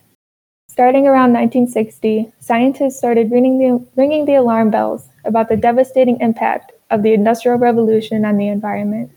[0.69, 6.73] Starting around 1960, scientists started ringing the, ringing the alarm bells about the devastating impact
[6.91, 9.09] of the Industrial Revolution on the environment.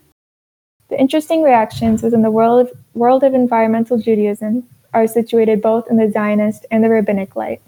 [0.88, 5.98] The interesting reactions within the world of, world of environmental Judaism are situated both in
[5.98, 7.60] the Zionist and the rabbinic light.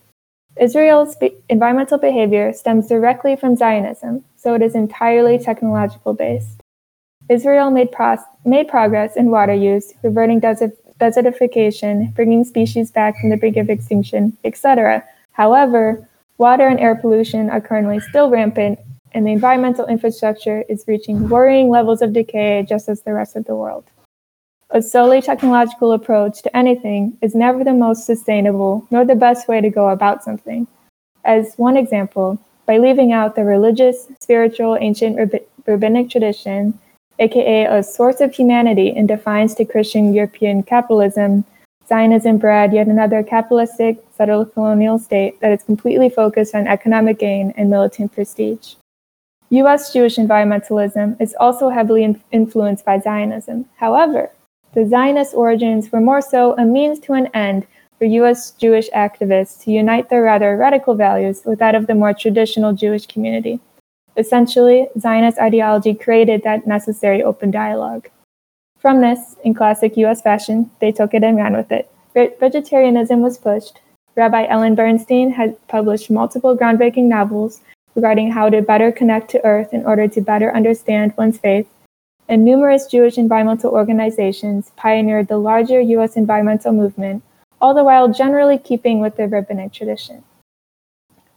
[0.60, 6.60] Israel's be- environmental behavior stems directly from Zionism, so it is entirely technological based.
[7.28, 7.90] Israel made,
[8.44, 13.70] made progress in water use, reverting desert- desertification, bringing species back from the brink of
[13.70, 15.04] extinction, etc.
[15.32, 16.08] However,
[16.38, 18.78] water and air pollution are currently still rampant,
[19.12, 23.44] and the environmental infrastructure is reaching worrying levels of decay just as the rest of
[23.44, 23.84] the world.
[24.70, 29.62] A solely technological approach to anything is never the most sustainable nor the best way
[29.62, 30.66] to go about something.
[31.24, 35.32] As one example, by leaving out the religious, spiritual, ancient
[35.66, 36.78] rabbinic tradition,
[37.18, 41.46] aka a source of humanity in defiance to Christian European capitalism,
[41.88, 47.54] Zionism bred yet another capitalistic, settler colonial state that is completely focused on economic gain
[47.56, 48.74] and militant prestige.
[49.48, 53.64] US Jewish environmentalism is also heavily in- influenced by Zionism.
[53.76, 54.30] However,
[54.74, 57.66] the Zionist origins were more so a means to an end
[57.98, 62.12] for US Jewish activists to unite their rather radical values with that of the more
[62.12, 63.60] traditional Jewish community.
[64.16, 68.08] Essentially, Zionist ideology created that necessary open dialogue.
[68.78, 71.90] From this, in classic US fashion, they took it and ran with it.
[72.14, 73.80] Vegetarianism was pushed.
[74.16, 77.60] Rabbi Ellen Bernstein had published multiple groundbreaking novels
[77.94, 81.66] regarding how to better connect to Earth in order to better understand one's faith
[82.28, 86.16] and numerous Jewish environmental organizations pioneered the larger U.S.
[86.16, 87.22] environmental movement,
[87.60, 90.22] all the while generally keeping with the rabbinic tradition.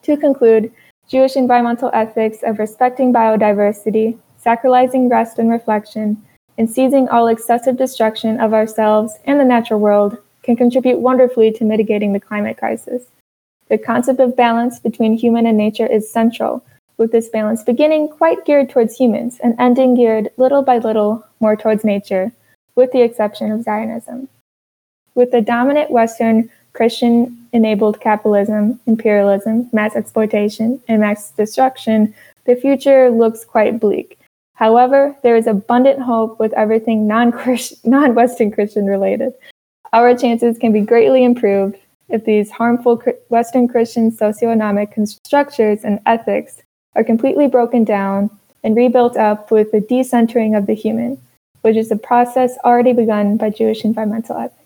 [0.03, 0.71] To conclude,
[1.07, 6.21] Jewish environmental ethics of respecting biodiversity, sacralizing rest and reflection,
[6.57, 11.63] and seizing all excessive destruction of ourselves and the natural world can contribute wonderfully to
[11.63, 13.05] mitigating the climate crisis.
[13.69, 16.63] The concept of balance between human and nature is central,
[17.01, 21.55] with this balance beginning quite geared towards humans and ending geared little by little more
[21.55, 22.31] towards nature,
[22.75, 24.29] with the exception of Zionism.
[25.15, 32.13] With the dominant Western Christian enabled capitalism, imperialism, mass exploitation, and mass destruction,
[32.45, 34.19] the future looks quite bleak.
[34.53, 37.31] However, there is abundant hope with everything non
[38.13, 39.33] Western Christian related.
[39.91, 41.77] Our chances can be greatly improved
[42.09, 46.61] if these harmful Western Christian socioeconomic structures and ethics
[46.95, 48.29] are completely broken down
[48.63, 51.17] and rebuilt up with the decentering of the human,
[51.61, 54.57] which is a process already begun by Jewish environmental ethics.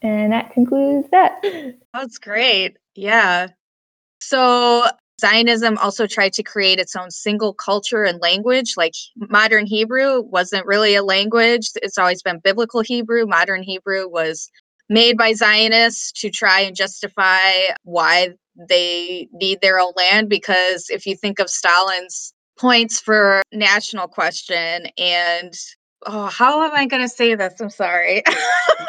[0.00, 1.44] And that concludes that.
[1.94, 2.76] That's great.
[2.94, 3.48] Yeah.
[4.20, 4.86] So
[5.20, 8.74] Zionism also tried to create its own single culture and language.
[8.76, 13.26] Like modern Hebrew wasn't really a language, it's always been biblical Hebrew.
[13.26, 14.50] Modern Hebrew was
[14.88, 17.52] made by Zionists to try and justify
[17.84, 20.28] why they need their own land.
[20.28, 25.54] Because if you think of Stalin's points for national question and
[26.06, 27.60] oh, how am I going to say this?
[27.60, 28.22] I'm sorry.
[28.26, 28.86] oh,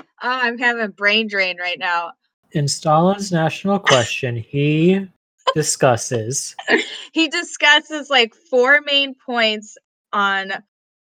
[0.20, 2.12] I'm having brain drain right now.
[2.52, 5.06] In Stalin's national question, he
[5.54, 6.56] discusses.
[7.12, 9.76] he discusses like four main points
[10.12, 10.52] on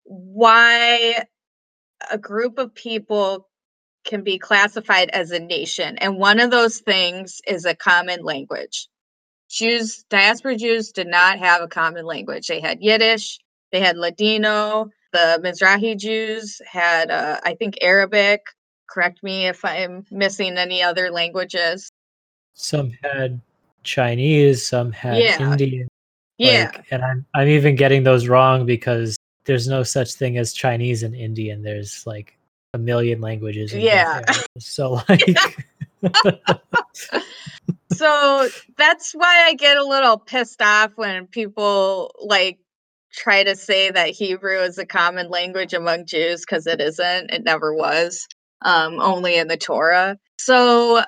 [0.03, 1.25] why
[2.11, 3.47] a group of people
[4.05, 5.97] can be classified as a nation.
[5.97, 8.87] And one of those things is a common language.
[9.49, 12.47] Jews, diaspora Jews did not have a common language.
[12.47, 13.39] They had Yiddish,
[13.71, 18.41] they had Ladino, the Mizrahi Jews had, uh, I think, Arabic.
[18.87, 21.89] Correct me if I'm missing any other languages.
[22.53, 23.39] Some had
[23.83, 25.51] Chinese, some had Yeah.
[25.51, 25.87] Indian.
[26.37, 26.71] Yeah.
[26.73, 31.03] Like, and I'm I'm even getting those wrong because there's no such thing as Chinese
[31.03, 31.61] and Indian.
[31.61, 32.34] There's like
[32.75, 33.73] a million languages.
[33.73, 34.21] in Yeah.
[34.59, 35.37] So like
[37.93, 42.59] so that's why I get a little pissed off when people like
[43.11, 47.31] try to say that Hebrew is a common language among Jews because it isn't.
[47.31, 48.27] It never was.
[48.61, 50.17] Um, only in the Torah.
[50.37, 51.03] So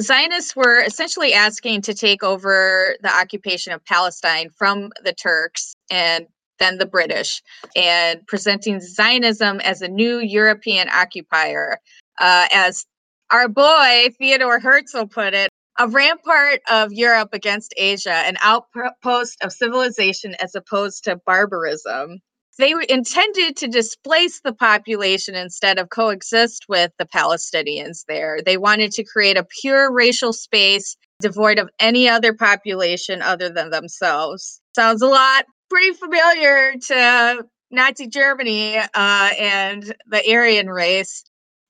[0.00, 6.26] Zionists were essentially asking to take over the occupation of Palestine from the Turks and
[6.58, 7.42] then the British,
[7.76, 11.78] and presenting Zionism as a new European occupier.
[12.20, 12.86] Uh, as
[13.30, 15.48] our boy Theodore Herzl put it,
[15.78, 22.18] a rampart of Europe against Asia, an outpost of civilization as opposed to barbarism.
[22.58, 28.40] They intended to displace the population instead of coexist with the Palestinians there.
[28.44, 33.70] They wanted to create a pure racial space devoid of any other population other than
[33.70, 34.60] themselves.
[34.76, 41.24] Sounds a lot pretty familiar to Nazi Germany uh, and the Aryan race.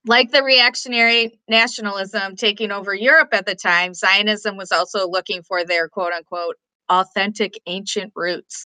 [0.05, 5.63] Like the reactionary nationalism taking over Europe at the time, Zionism was also looking for
[5.63, 6.57] their quote unquote
[6.89, 8.65] authentic ancient roots.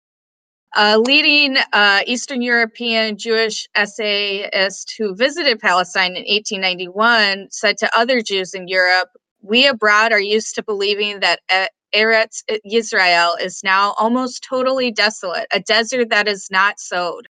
[0.77, 8.21] A leading uh, Eastern European Jewish essayist who visited Palestine in 1891 said to other
[8.21, 9.09] Jews in Europe,
[9.43, 15.47] We abroad are used to believing that E- Eretz Israel is now almost totally desolate,
[15.53, 17.29] a desert that is not sowed.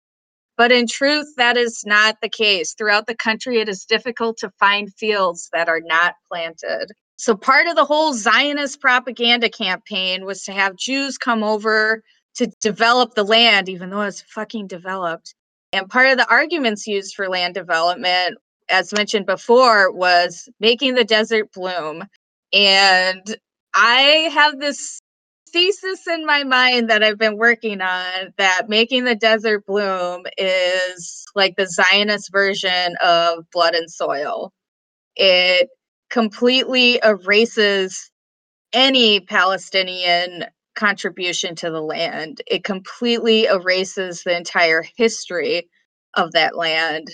[0.56, 2.74] But in truth, that is not the case.
[2.74, 6.92] Throughout the country, it is difficult to find fields that are not planted.
[7.18, 12.04] So, part of the whole Zionist propaganda campaign was to have Jews come over
[12.36, 15.34] to develop the land, even though it's fucking developed.
[15.72, 18.38] And part of the arguments used for land development,
[18.70, 22.04] as mentioned before, was making the desert bloom.
[22.52, 23.38] And
[23.76, 25.00] I have this
[25.52, 31.26] thesis in my mind that I've been working on that making the desert bloom is
[31.36, 34.52] like the Zionist version of blood and soil.
[35.16, 35.70] It
[36.10, 38.12] completely erases
[38.74, 40.46] any Palestinian
[40.76, 42.42] contribution to the land.
[42.48, 45.70] It completely erases the entire history
[46.16, 47.08] of that land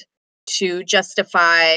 [0.58, 1.76] to justify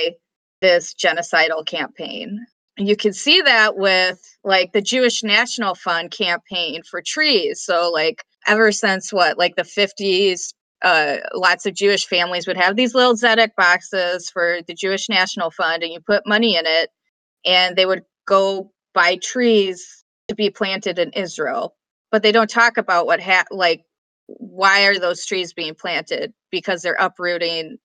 [0.61, 2.41] this genocidal campaign.
[2.79, 7.63] You can see that with like the Jewish National Fund campaign for trees.
[7.63, 12.77] So, like, ever since what, like the 50s, uh, lots of Jewish families would have
[12.77, 16.91] these little Zedek boxes for the Jewish National Fund, and you put money in it,
[17.45, 21.77] and they would go buy trees to be planted in Israel.
[22.11, 23.85] But they don't talk about what, ha- like,
[24.27, 26.33] why are those trees being planted?
[26.51, 27.79] Because they're uprooting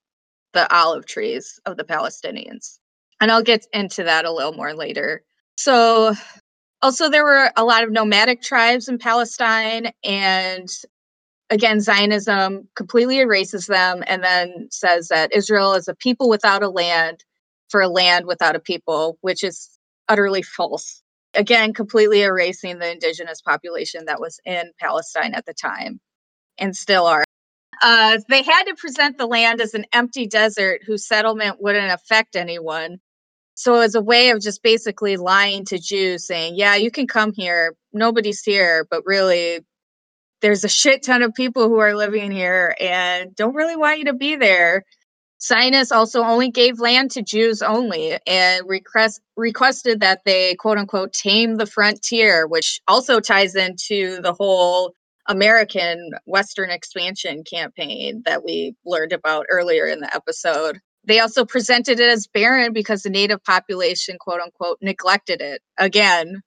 [0.54, 2.80] the olive trees of the Palestinians.
[3.22, 5.24] And I'll get into that a little more later.
[5.58, 6.14] So,
[6.82, 10.70] Also, there were a lot of nomadic tribes in Palestine, and
[11.50, 16.70] again, Zionism completely erases them and then says that Israel is a people without a
[16.70, 17.26] land
[17.70, 19.70] for a land without a people, which is
[20.10, 21.04] utterly false.
[21.36, 26.00] Again, completely erasing the indigenous population that was in Palestine at the time
[26.60, 27.24] and still are.
[27.84, 32.36] Uh, they had to present the land as an empty desert whose settlement wouldn't affect
[32.36, 33.00] anyone.
[33.58, 37.34] So was a way of just basically lying to Jews, saying, Yeah, you can come
[37.34, 37.76] here.
[37.92, 39.62] Nobody's here, but really,
[40.42, 44.06] there's a shit ton of people who are living here and don't really want you
[44.06, 44.84] to be there.
[45.42, 51.12] Zionists also only gave land to Jews only and request, requested that they quote unquote
[51.14, 54.94] tame the frontier, which also ties into the whole
[55.28, 60.80] American Western expansion campaign that we learned about earlier in the episode.
[61.08, 65.62] They also presented it as barren because the native population, quote unquote, neglected it.
[65.78, 66.42] Again,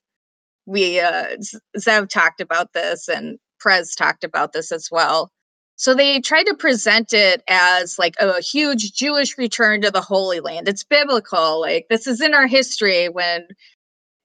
[0.66, 1.36] we, uh,
[1.78, 5.30] Zev talked about this and Prez talked about this as well.
[5.76, 10.40] So they tried to present it as like a huge Jewish return to the Holy
[10.40, 10.68] Land.
[10.68, 11.58] It's biblical.
[11.58, 13.46] Like this is in our history when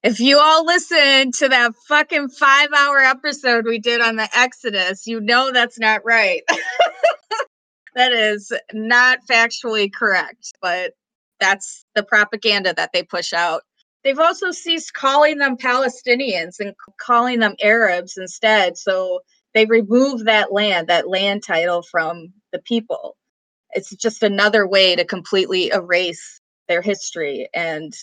[0.03, 5.21] if you all listen to that fucking 5-hour episode we did on the Exodus, you
[5.21, 6.41] know that's not right.
[7.95, 10.93] that is not factually correct, but
[11.39, 13.63] that's the propaganda that they push out.
[14.03, 18.77] They've also ceased calling them Palestinians and calling them Arabs instead.
[18.77, 19.21] So
[19.53, 23.15] they remove that land, that land title from the people.
[23.71, 27.93] It's just another way to completely erase their history and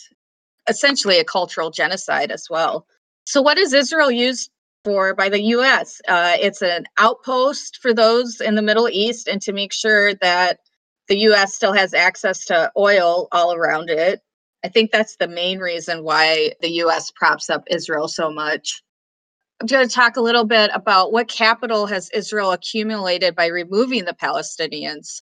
[0.69, 2.87] essentially a cultural genocide as well.
[3.25, 4.51] So, what is Israel used
[4.85, 6.01] for by the US?
[6.09, 10.61] Uh, it's an outpost for those in the Middle East and to make sure that
[11.09, 14.21] the US still has access to oil all around it.
[14.65, 18.83] I think that's the main reason why the US props up Israel so much.
[19.61, 24.05] I'm going to talk a little bit about what capital has Israel accumulated by removing
[24.05, 25.23] the Palestinians.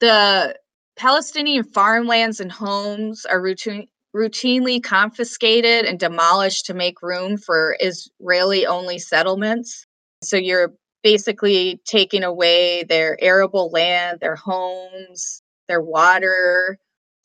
[0.00, 0.56] The
[0.96, 8.66] Palestinian farmlands and homes are routine, routinely confiscated and demolished to make room for Israeli
[8.66, 9.86] only settlements.
[10.22, 10.72] So you're
[11.02, 16.78] basically taking away their arable land, their homes, their water.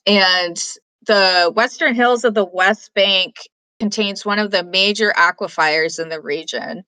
[0.06, 0.62] And
[1.08, 3.36] the western hills of the West Bank
[3.80, 6.84] contains one of the major aquifers in the region.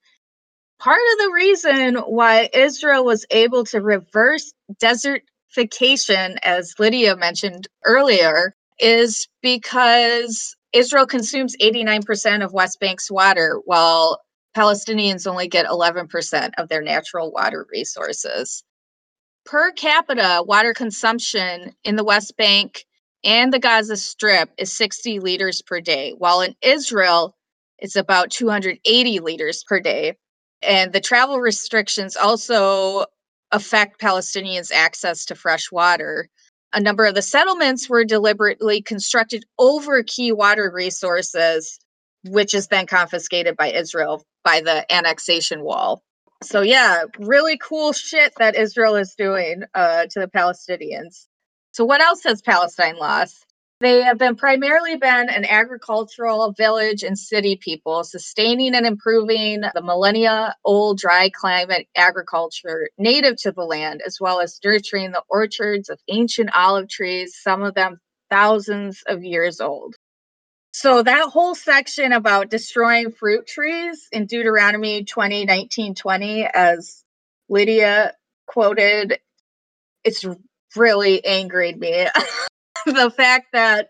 [0.78, 8.54] Part of the reason why Israel was able to reverse desertification, as Lydia mentioned earlier,
[8.78, 14.20] is because Israel consumes 89% of West Bank's water, while
[14.56, 18.64] Palestinians only get 11% of their natural water resources.
[19.44, 22.84] Per capita water consumption in the West Bank
[23.24, 27.36] and the Gaza Strip is 60 liters per day, while in Israel,
[27.78, 30.16] it's about 280 liters per day.
[30.62, 33.06] And the travel restrictions also
[33.52, 36.28] affect Palestinians' access to fresh water.
[36.74, 41.78] A number of the settlements were deliberately constructed over key water resources,
[42.24, 46.02] which is then confiscated by Israel by the annexation wall.
[46.42, 51.26] So, yeah, really cool shit that Israel is doing uh, to the Palestinians.
[51.72, 53.44] So, what else has Palestine lost?
[53.80, 59.82] They have been primarily been an agricultural village and city people, sustaining and improving the
[59.82, 65.90] millennia old dry climate agriculture native to the land, as well as nurturing the orchards
[65.90, 68.00] of ancient olive trees, some of them
[68.30, 69.94] thousands of years old.
[70.72, 77.04] So that whole section about destroying fruit trees in Deuteronomy 20, 19, 20, as
[77.48, 78.14] Lydia
[78.46, 79.20] quoted,
[80.02, 80.24] it's
[80.74, 82.08] really angered me.
[82.86, 83.88] the fact that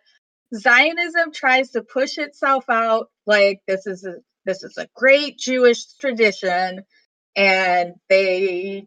[0.55, 5.85] Zionism tries to push itself out like this is a this is a great Jewish
[6.01, 6.85] tradition
[7.37, 8.87] and they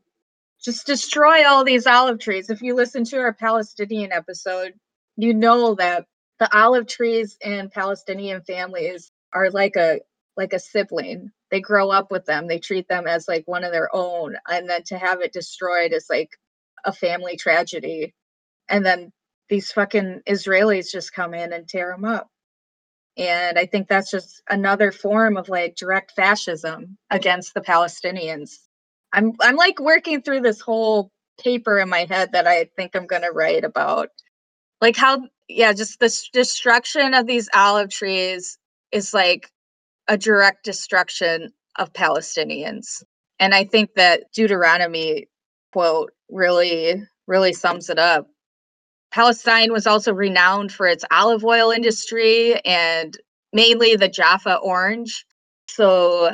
[0.63, 2.49] just destroy all these olive trees.
[2.49, 4.73] If you listen to our Palestinian episode,
[5.17, 6.05] you know that
[6.39, 9.99] the olive trees in Palestinian families are like a
[10.37, 11.31] like a sibling.
[11.51, 12.47] They grow up with them.
[12.47, 14.35] They treat them as like one of their own.
[14.49, 16.29] And then to have it destroyed is like
[16.85, 18.13] a family tragedy.
[18.69, 19.11] And then
[19.51, 22.29] these fucking Israelis just come in and tear them up.
[23.17, 28.51] And I think that's just another form of like direct fascism against the Palestinians.
[29.13, 31.11] I'm I'm like working through this whole
[31.43, 34.09] paper in my head that I think I'm going to write about
[34.79, 38.57] like how yeah, just the destruction of these olive trees
[38.93, 39.51] is like
[40.07, 43.03] a direct destruction of Palestinians.
[43.37, 45.27] And I think that Deuteronomy
[45.73, 48.27] quote really, really sums it up.
[49.11, 53.17] Palestine was also renowned for its olive oil industry, and
[53.53, 55.25] mainly the Jaffa orange.
[55.67, 56.31] So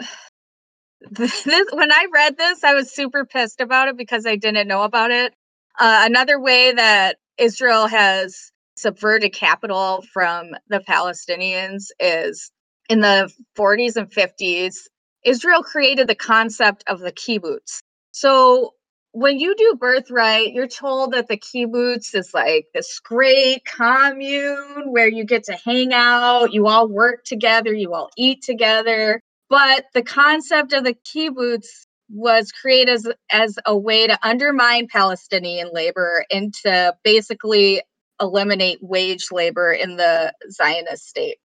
[1.12, 4.84] this, when I read this, I was super pissed about it because I didn't know
[4.84, 5.34] about it.
[5.80, 12.52] Uh, another way that Israel has subverted capital from the Palestinians is
[12.90, 14.76] in the 40s and 50s,
[15.24, 17.82] Israel created the concept of the kibbutz.
[18.12, 18.74] So
[19.18, 25.08] when you do birthright, you're told that the kibbutz is like this great commune where
[25.08, 29.20] you get to hang out, you all work together, you all eat together.
[29.50, 31.66] But the concept of the kibbutz
[32.12, 37.82] was created as, as a way to undermine Palestinian labor and to basically
[38.22, 41.40] eliminate wage labor in the Zionist state.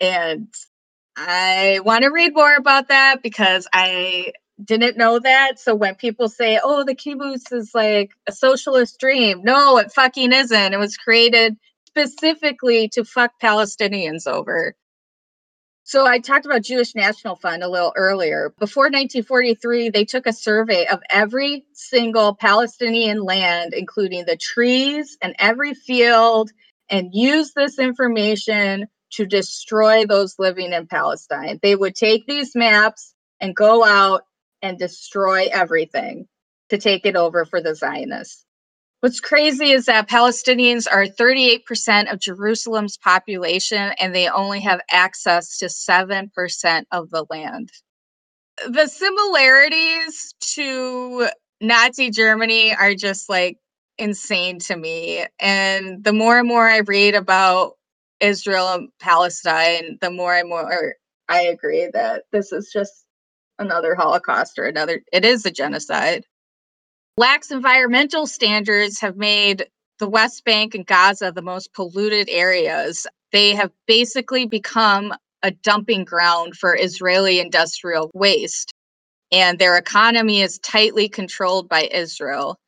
[0.00, 0.52] And
[1.16, 4.32] I want to read more about that because I
[4.64, 5.58] didn't know that.
[5.58, 10.32] So when people say, oh, the kibbutz is like a socialist dream, no, it fucking
[10.32, 10.74] isn't.
[10.74, 11.56] It was created
[11.86, 14.74] specifically to fuck Palestinians over.
[15.84, 18.54] So I talked about Jewish National Fund a little earlier.
[18.58, 25.34] Before 1943, they took a survey of every single Palestinian land, including the trees and
[25.38, 26.50] every field,
[26.88, 31.58] and used this information to destroy those living in Palestine.
[31.62, 34.22] They would take these maps and go out
[34.62, 36.26] and destroy everything
[36.70, 38.44] to take it over for the Zionists.
[39.00, 45.58] What's crazy is that Palestinians are 38% of Jerusalem's population and they only have access
[45.58, 47.70] to 7% of the land.
[48.64, 51.28] The similarities to
[51.60, 53.58] Nazi Germany are just like
[53.98, 55.26] insane to me.
[55.40, 57.72] And the more and more I read about
[58.20, 60.94] Israel and Palestine, the more and more
[61.28, 63.04] I agree that this is just
[63.58, 66.24] another Holocaust or another, it is a genocide.
[67.16, 69.66] Lax environmental standards have made
[69.98, 73.06] the West Bank and Gaza the most polluted areas.
[73.32, 78.72] They have basically become a dumping ground for Israeli industrial waste,
[79.30, 82.58] and their economy is tightly controlled by Israel.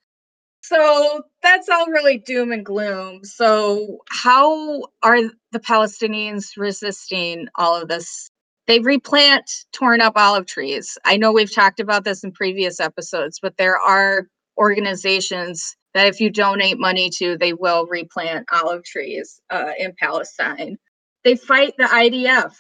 [0.62, 3.22] So that's all really doom and gloom.
[3.24, 5.20] So, how are
[5.52, 8.30] the Palestinians resisting all of this?
[8.66, 10.96] They replant torn up olive trees.
[11.04, 16.20] I know we've talked about this in previous episodes, but there are organizations that if
[16.20, 20.78] you donate money to, they will replant olive trees uh, in Palestine.
[21.24, 22.54] They fight the IDF.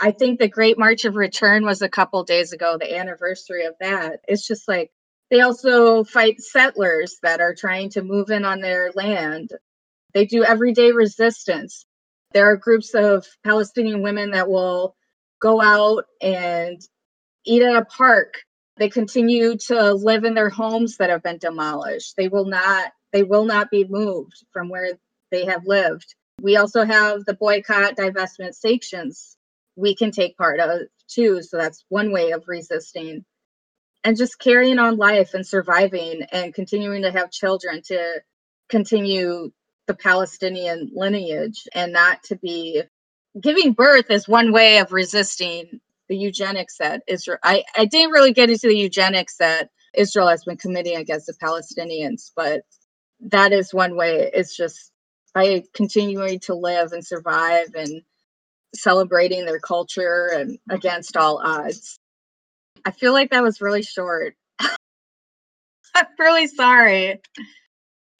[0.00, 3.74] I think the Great March of Return was a couple days ago, the anniversary of
[3.80, 4.20] that.
[4.26, 4.90] It's just like
[5.30, 9.50] they also fight settlers that are trying to move in on their land.
[10.14, 11.86] They do everyday resistance.
[12.32, 14.96] There are groups of Palestinian women that will
[15.40, 16.80] go out and
[17.44, 18.34] eat at a park
[18.80, 22.16] they continue to live in their homes that have been demolished.
[22.16, 24.92] They will not they will not be moved from where
[25.30, 26.14] they have lived.
[26.40, 29.36] We also have the boycott, divestment, sanctions
[29.76, 31.42] we can take part of too.
[31.42, 33.24] So that's one way of resisting
[34.02, 38.22] and just carrying on life and surviving and continuing to have children to
[38.70, 39.52] continue
[39.88, 42.82] the Palestinian lineage and not to be
[43.38, 47.38] giving birth is one way of resisting the eugenics that Israel.
[47.42, 51.34] I, I didn't really get into the eugenics that Israel has been committing against the
[51.34, 52.62] Palestinians, but
[53.20, 54.30] that is one way.
[54.32, 54.90] It's just
[55.34, 58.02] by continuing to live and survive and
[58.74, 61.98] celebrating their culture and against all odds.
[62.84, 64.34] I feel like that was really short.
[65.94, 67.20] I'm really sorry.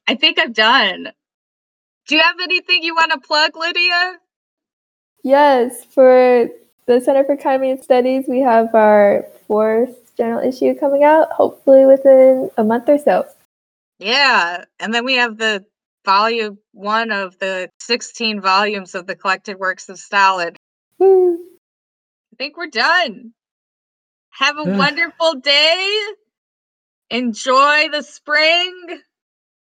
[0.06, 1.08] I think I'm done.
[2.08, 4.18] Do you have anything you want to plug, Lydia?
[5.22, 6.48] Yes, for
[6.86, 12.50] the Center for Communist Studies, we have our fourth journal issue coming out, hopefully within
[12.56, 13.26] a month or so.
[13.98, 15.64] Yeah, and then we have the
[16.04, 20.56] volume one of the 16 volumes of the collected works of Stalin.
[20.98, 21.34] Woo.
[21.34, 23.32] I think we're done.
[24.30, 25.98] Have a wonderful day.
[27.10, 29.00] Enjoy the spring.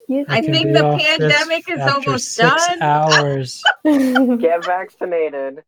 [0.08, 2.82] You I think the pandemic is after almost six done.
[2.82, 3.64] hours.
[3.84, 5.64] Get vaccinated.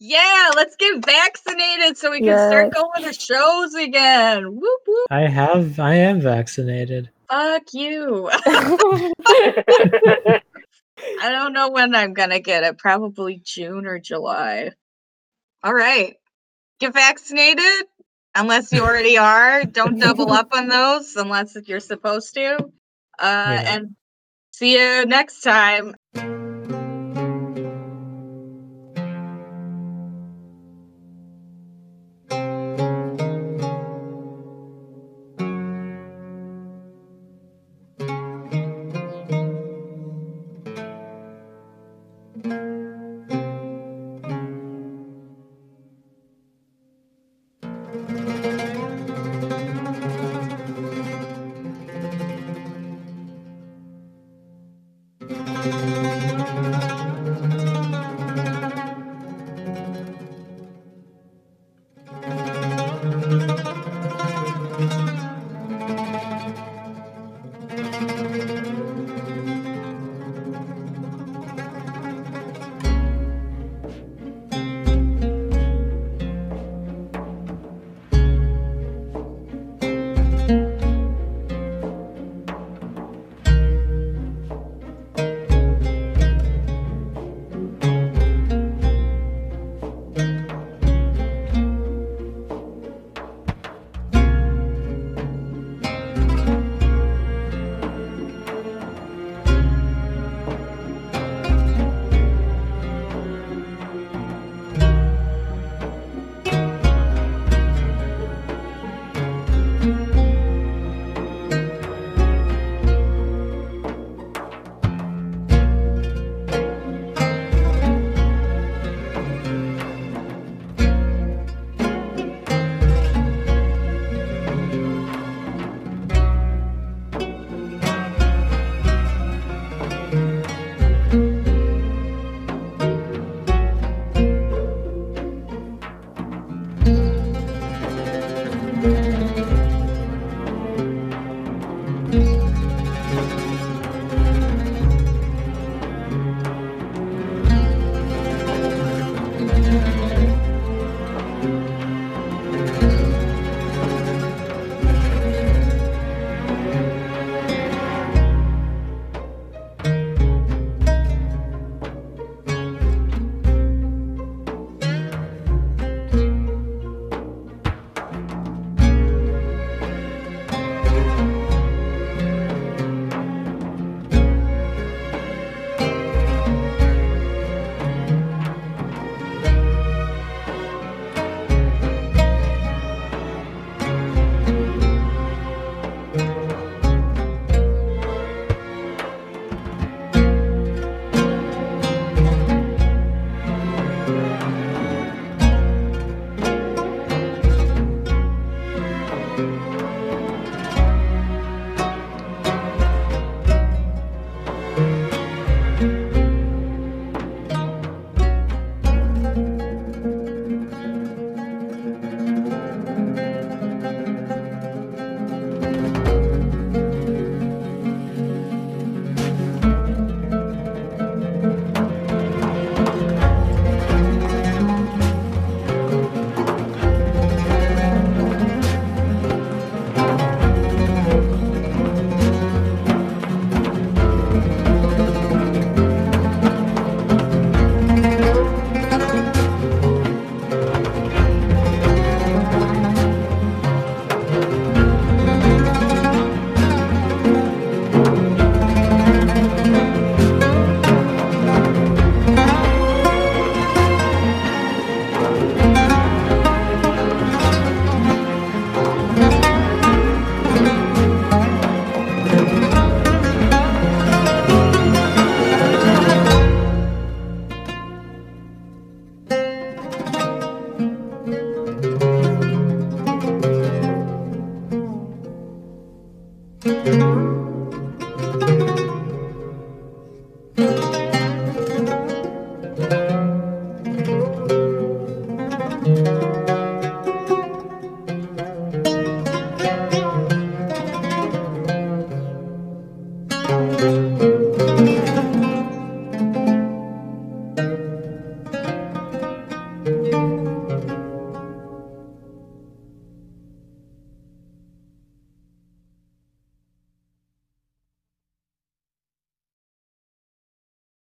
[0.00, 4.44] Yeah, let's get vaccinated so we can start going to shows again.
[4.54, 5.06] Whoop whoop.
[5.10, 5.78] I have.
[5.78, 7.10] I am vaccinated.
[7.30, 8.28] Fuck you.
[9.26, 10.40] I
[11.22, 12.76] don't know when I'm gonna get it.
[12.76, 14.72] Probably June or July.
[15.62, 16.16] All right.
[16.80, 17.86] Get vaccinated
[18.34, 19.64] unless you already are.
[19.64, 22.58] Don't double up on those unless you're supposed to.
[23.18, 23.74] Uh, Yeah.
[23.76, 23.96] And
[24.52, 25.94] see you next time.